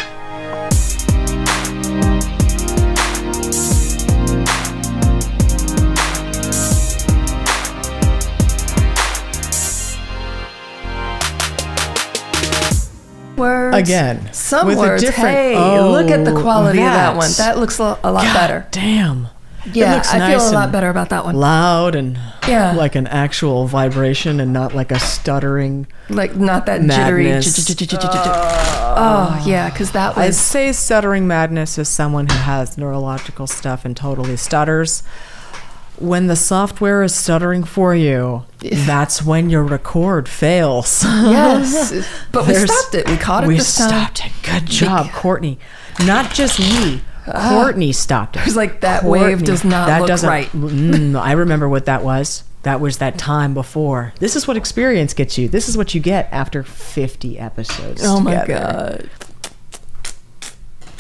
Words. 13.38 13.78
Again, 13.78 14.30
Some 14.34 14.68
with 14.68 14.78
a 14.78 14.82
words. 14.82 15.02
different- 15.02 15.30
hey, 15.30 15.56
Oh, 15.56 15.92
look 15.92 16.12
at 16.12 16.26
the 16.26 16.34
oh, 16.34 16.42
quality 16.42 16.80
of 16.80 16.86
that 16.86 17.16
one. 17.16 17.30
That 17.38 17.58
looks 17.58 17.80
a 17.80 17.98
a 18.04 18.12
lot 18.12 18.24
God 18.24 18.34
better. 18.34 18.68
Damn. 18.72 19.30
Yeah, 19.74 19.96
looks 19.96 20.14
I 20.14 20.20
nice 20.20 20.42
feel 20.42 20.52
a 20.52 20.54
lot 20.54 20.72
better 20.72 20.90
about 20.90 21.10
that 21.10 21.26
one. 21.26 21.36
Loud 21.36 21.96
and 21.96 22.18
Yeah. 22.48 22.74
like 22.74 22.96
an 22.96 23.08
actual 23.08 23.68
vibration 23.68 24.40
and 24.40 24.54
not 24.54 24.74
like 24.74 24.92
a 24.92 25.00
stuttering. 25.00 25.86
Like 26.10 26.36
not 26.36 26.66
that 26.68 26.82
Madness. 26.82 27.56
jittery. 27.66 27.90
Oh 29.02 29.44
yeah, 29.46 29.70
because 29.70 29.92
that 29.92 30.16
was. 30.16 30.24
I 30.24 30.28
was 30.28 30.38
say 30.38 30.72
stuttering 30.72 31.28
madness 31.28 31.78
is 31.78 31.88
someone 31.88 32.28
who 32.28 32.38
has 32.38 32.78
neurological 32.78 33.48
stuff 33.48 33.86
and 33.86 33.96
totally 33.96 34.38
stutters. 34.38 35.04
When 35.98 36.28
the 36.28 36.36
software 36.38 37.04
is 37.04 37.14
stuttering 37.14 37.66
for 37.66 37.94
you, 37.94 38.46
That's 38.62 39.22
when 39.22 39.50
your 39.50 39.64
record 39.64 40.30
fails. 40.30 41.04
yes, 41.04 41.92
but 42.32 42.48
we 42.48 42.54
stopped 42.56 42.96
it. 42.96 43.10
We 43.10 43.18
caught 43.18 43.44
it 43.44 43.48
we 43.48 43.60
stopped 43.60 44.26
it. 44.26 44.32
Good 44.42 44.66
job, 44.66 45.12
Courtney. 45.12 45.60
Not 46.06 46.34
just 46.34 46.58
we. 46.60 47.02
Courtney 47.34 47.92
stopped 47.92 48.36
it. 48.36 48.40
It 48.40 48.46
was 48.46 48.56
like 48.56 48.82
that 48.82 49.04
wave 49.04 49.44
does 49.44 49.64
not 49.64 49.88
that 49.88 50.02
look 50.02 50.24
right. 50.24 50.48
Mm, 50.48 51.20
I 51.20 51.34
remember 51.34 51.68
what 51.68 51.86
that 51.86 52.04
was. 52.04 52.44
That 52.64 52.82
was 52.82 52.98
that 52.98 53.18
time 53.18 53.54
before. 53.54 54.14
This 54.20 54.36
is 54.36 54.48
what 54.48 54.58
experience 54.58 55.14
gets 55.14 55.38
you. 55.38 55.48
This 55.48 55.70
is 55.70 55.78
what 55.78 55.94
you 55.96 56.02
get 56.02 56.28
after 56.32 56.62
50 56.64 57.40
episodes. 57.40 58.02
Oh 58.04 58.20
my 58.20 58.42
together. 58.42 59.10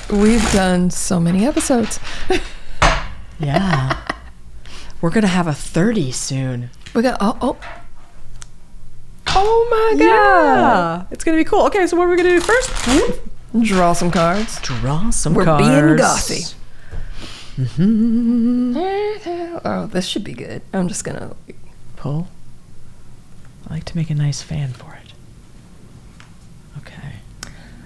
god. 0.10 0.18
We've 0.20 0.52
done 0.52 0.90
so 0.90 1.20
many 1.20 1.46
episodes. 1.46 2.00
Yeah. 3.40 3.98
We're 5.02 5.12
going 5.12 5.22
to 5.22 5.28
have 5.30 5.48
a 5.48 5.54
30 5.54 6.12
soon. 6.12 6.70
We 6.94 7.02
got 7.02 7.18
oh 7.22 7.38
oh. 7.42 7.58
Oh 9.28 9.68
my 9.70 10.00
god. 10.00 10.06
yeah, 10.06 11.06
it's 11.12 11.24
gonna 11.24 11.38
be 11.38 11.44
cool. 11.44 11.66
Okay, 11.68 11.86
so 11.86 11.96
what 11.96 12.08
are 12.08 12.10
we 12.10 12.18
gonna 12.18 12.30
do 12.30 12.42
first? 12.42 13.22
Draw 13.60 13.93
some 13.93 14.12
cards. 14.12 14.60
Draw 14.62 15.10
some 15.10 15.34
cards. 15.34 15.47
We're 15.47 15.97
cards. 15.97 16.30
being 16.30 16.56
gothy. 17.78 19.62
Oh, 19.66 19.88
this 19.88 20.06
should 20.06 20.24
be 20.24 20.34
good. 20.34 20.62
I'm 20.74 20.88
just 20.88 21.04
gonna 21.04 21.36
Pull. 21.95 22.28
I 23.70 23.74
like 23.74 23.84
to 23.86 23.97
make 23.97 24.10
a 24.10 24.16
nice 24.16 24.41
fan 24.41 24.70
for 24.72 24.93
it. 24.95 25.14
Okay. 26.80 27.16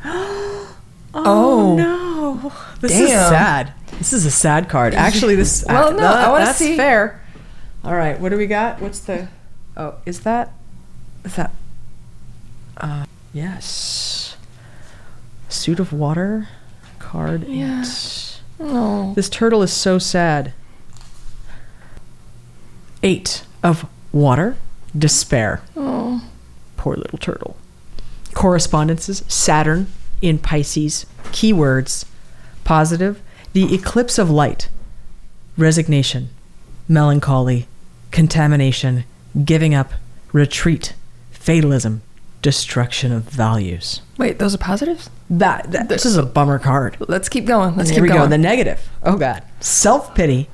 Oh. 1.16 1.76
no. 1.78 2.52
This 2.80 2.92
is 3.00 3.10
sad. 3.10 3.72
This 4.00 4.14
is 4.14 4.26
a 4.26 4.32
sad 4.32 4.68
card. 4.68 4.96
Actually, 4.96 5.36
this. 5.36 5.64
Well, 5.70 5.94
no, 5.94 6.06
I 6.12 6.30
wanna 6.30 6.46
that's 6.46 6.58
see- 6.58 6.76
fair. 6.76 7.22
All 7.84 7.94
right, 7.94 8.20
what 8.20 8.30
do 8.30 8.38
we 8.38 8.48
got? 8.48 8.82
What's 8.82 9.00
the? 9.00 9.28
Oh, 9.78 9.96
is 10.08 10.22
that? 10.22 10.52
Is 11.24 11.36
that? 11.36 11.52
Uh, 12.78 13.06
yes. 13.32 14.23
Suit 15.54 15.80
of 15.80 15.94
water, 15.94 16.48
card 16.98 17.48
Yeah. 17.48 17.82
eight. 17.82 18.40
Oh. 18.60 19.14
This 19.14 19.30
turtle 19.30 19.62
is 19.62 19.72
so 19.72 20.00
sad. 20.00 20.52
Eight 23.04 23.44
of 23.62 23.86
water, 24.12 24.56
despair. 24.98 25.62
Oh. 25.78 26.24
Poor 26.78 26.96
little 26.96 27.20
turtle. 27.20 27.56
Correspondences 28.34 29.24
Saturn 29.28 29.88
in 30.22 30.40
Pisces. 30.40 31.06
Keywords 31.26 32.06
positive. 32.64 33.22
The 33.54 33.74
eclipse 33.76 34.18
of 34.18 34.30
light. 34.32 34.70
Resignation. 35.58 36.30
Melancholy. 36.88 37.68
Contamination. 38.12 39.04
Giving 39.46 39.76
up. 39.76 39.92
Retreat. 40.32 40.94
Fatalism. 41.32 42.02
Destruction 42.44 43.12
of 43.12 43.24
values. 43.24 44.02
Wait, 44.20 44.38
those 44.38 44.54
are 44.54 44.60
positives? 44.60 45.10
That, 45.32 45.72
that 45.72 45.90
this 45.90 46.06
is 46.06 46.18
a 46.18 46.24
bummer 46.24 46.60
card. 46.60 46.98
Let's 47.00 47.28
keep 47.30 47.46
going. 47.46 47.76
Let's 47.76 47.90
keep 47.90 48.02
we 48.02 48.10
going. 48.10 48.22
go. 48.22 48.28
The 48.28 48.38
negative. 48.38 48.88
Oh 49.02 49.18
God. 49.18 49.42
Self 49.60 50.14
pity. 50.14 50.50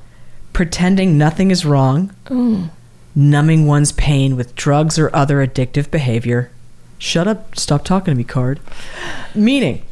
pretending 0.52 1.18
nothing 1.18 1.50
is 1.50 1.64
wrong, 1.66 2.14
mm. 2.26 2.70
numbing 3.14 3.66
one's 3.66 3.92
pain 3.92 4.36
with 4.36 4.54
drugs 4.54 4.98
or 4.98 5.14
other 5.14 5.46
addictive 5.46 5.90
behavior. 5.90 6.50
Shut 6.98 7.26
up, 7.26 7.56
stop 7.56 7.84
talking 7.84 8.12
to 8.12 8.16
me, 8.18 8.24
card. 8.24 8.60
Meaning, 9.34 9.82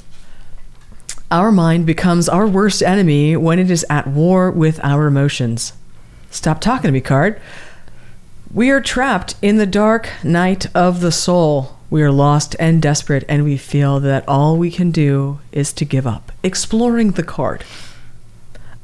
our 1.31 1.51
mind 1.51 1.87
becomes 1.87 2.29
our 2.29 2.47
worst 2.47 2.83
enemy 2.83 3.37
when 3.37 3.59
it 3.59 3.71
is 3.71 3.85
at 3.89 4.07
war 4.07 4.51
with 4.51 4.79
our 4.85 5.07
emotions. 5.07 5.73
Stop 6.31 6.61
talking 6.61 6.89
to 6.89 6.93
me, 6.93 7.01
card. 7.01 7.41
We 8.53 8.71
are 8.71 8.81
trapped 8.81 9.35
in 9.43 9.57
the 9.57 9.67
dark 9.67 10.11
night 10.23 10.67
of 10.75 11.01
the 11.01 11.13
soul. 11.13 11.78
We 11.91 12.03
are 12.03 12.13
lost 12.13 12.55
and 12.59 12.83
desperate, 12.83 13.25
and 13.29 13.45
we 13.45 13.57
feel 13.57 13.99
that 14.01 14.29
all 14.29 14.57
we 14.57 14.71
can 14.71 14.91
do 14.91 15.41
is 15.53 15.73
to 15.75 15.85
give 15.85 16.07
up. 16.07 16.33
Exploring 16.43 17.13
the 17.13 17.23
card. 17.23 17.65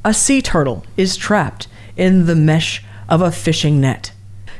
A 0.03 0.13
sea 0.13 0.41
turtle 0.41 0.85
is 0.97 1.15
trapped 1.15 1.67
in 1.95 2.25
the 2.25 2.35
mesh 2.35 2.83
of 3.07 3.21
a 3.21 3.31
fishing 3.31 3.79
net. 3.79 4.11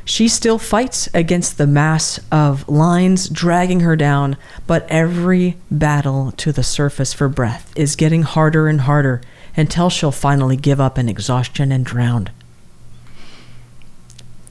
She 0.04 0.28
still 0.28 0.58
fights 0.58 1.08
against 1.12 1.58
the 1.58 1.66
mass 1.66 2.20
of 2.30 2.68
lines 2.68 3.28
dragging 3.28 3.80
her 3.80 3.96
down, 3.96 4.36
but 4.68 4.86
every 4.88 5.56
battle 5.68 6.32
to 6.36 6.52
the 6.52 6.62
surface 6.62 7.12
for 7.12 7.28
breath 7.28 7.72
is 7.74 7.96
getting 7.96 8.22
harder 8.22 8.68
and 8.68 8.82
harder 8.82 9.20
until 9.56 9.90
she'll 9.90 10.12
finally 10.12 10.56
give 10.56 10.80
up 10.80 10.96
in 10.96 11.08
exhaustion 11.08 11.72
and 11.72 11.84
drown. 11.84 12.30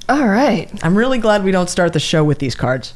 All 0.09 0.27
right. 0.27 0.69
I'm 0.83 0.97
really 0.97 1.19
glad 1.19 1.45
we 1.45 1.51
don't 1.51 1.69
start 1.69 1.93
the 1.93 1.99
show 2.01 2.23
with 2.23 2.39
these 2.39 2.55
cards. 2.55 2.93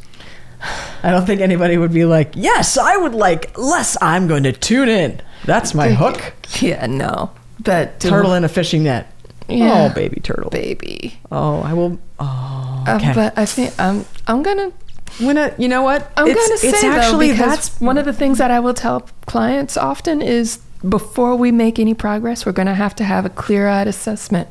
I 1.03 1.11
don't 1.11 1.25
think 1.25 1.41
anybody 1.41 1.77
would 1.77 1.93
be 1.93 2.05
like, 2.05 2.31
yes, 2.35 2.77
I 2.77 2.97
would 2.97 3.13
like 3.13 3.57
less. 3.57 3.97
I'm 4.01 4.27
going 4.27 4.43
to 4.43 4.51
tune 4.51 4.89
in. 4.89 5.21
That's 5.45 5.73
my 5.73 5.89
hook. 5.89 6.33
Yeah, 6.61 6.85
no. 6.87 7.31
But 7.59 7.99
Turtle 7.99 8.33
in 8.33 8.43
a 8.43 8.49
fishing 8.49 8.83
net. 8.83 9.11
Yeah. 9.47 9.89
Oh, 9.89 9.93
baby 9.93 10.19
turtle. 10.21 10.49
baby. 10.51 11.19
Oh, 11.31 11.61
I 11.61 11.73
will. 11.73 11.99
Oh, 12.19 12.83
Uh, 12.87 12.95
okay. 12.95 13.13
but 13.13 13.37
I 13.37 13.45
think 13.45 13.73
I'm 13.79 14.05
I'm 14.27 14.43
gonna 14.43 14.71
gonna. 15.19 15.53
You 15.57 15.67
know 15.67 15.81
what? 15.81 16.11
I'm 16.15 16.27
It's- 16.27 16.47
gonna 16.47 16.57
say 16.59 16.69
it's 16.69 16.81
though 16.81 16.91
actually 16.91 17.31
because 17.31 17.47
that's 17.47 17.81
one 17.81 17.97
of 17.97 18.05
the 18.05 18.13
things 18.13 18.37
that 18.37 18.51
I 18.51 18.59
will 18.59 18.73
tell 18.75 19.09
clients 19.25 19.75
often 19.75 20.21
is 20.21 20.59
before 20.87 21.35
we 21.35 21.51
make 21.51 21.79
any 21.79 21.93
progress, 21.93 22.45
we're 22.45 22.51
gonna 22.51 22.75
have 22.75 22.95
to 22.97 23.03
have 23.03 23.25
a 23.25 23.29
clear-eyed 23.29 23.87
assessment 23.87 24.47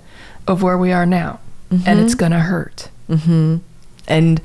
of 0.47 0.63
where 0.63 0.77
we 0.77 0.93
are 0.93 1.07
now, 1.07 1.41
and 1.71 1.81
mm-hmm. 1.81 2.01
it's 2.01 2.15
gonna 2.15 2.41
hurt. 2.41 2.89
Mm-hmm. 3.09 3.59
And 4.09 4.41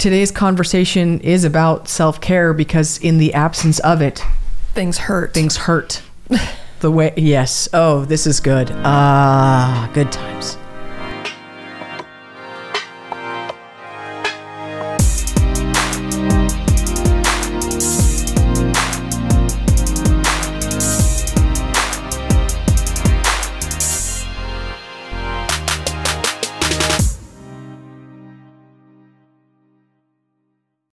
today's 0.00 0.30
conversation 0.32 1.20
is 1.20 1.44
about 1.44 1.86
self 1.88 2.20
care 2.20 2.52
because 2.54 2.98
in 2.98 3.18
the 3.18 3.34
absence 3.34 3.78
of 3.80 4.00
it, 4.02 4.22
Things 4.74 4.98
hurt. 4.98 5.34
things 5.34 5.56
hurt. 5.56 6.02
the 6.80 6.90
way, 6.90 7.12
yes. 7.16 7.68
Oh, 7.72 8.04
this 8.04 8.26
is 8.26 8.40
good. 8.40 8.70
Ah, 8.72 9.90
good 9.94 10.10
times. 10.10 10.56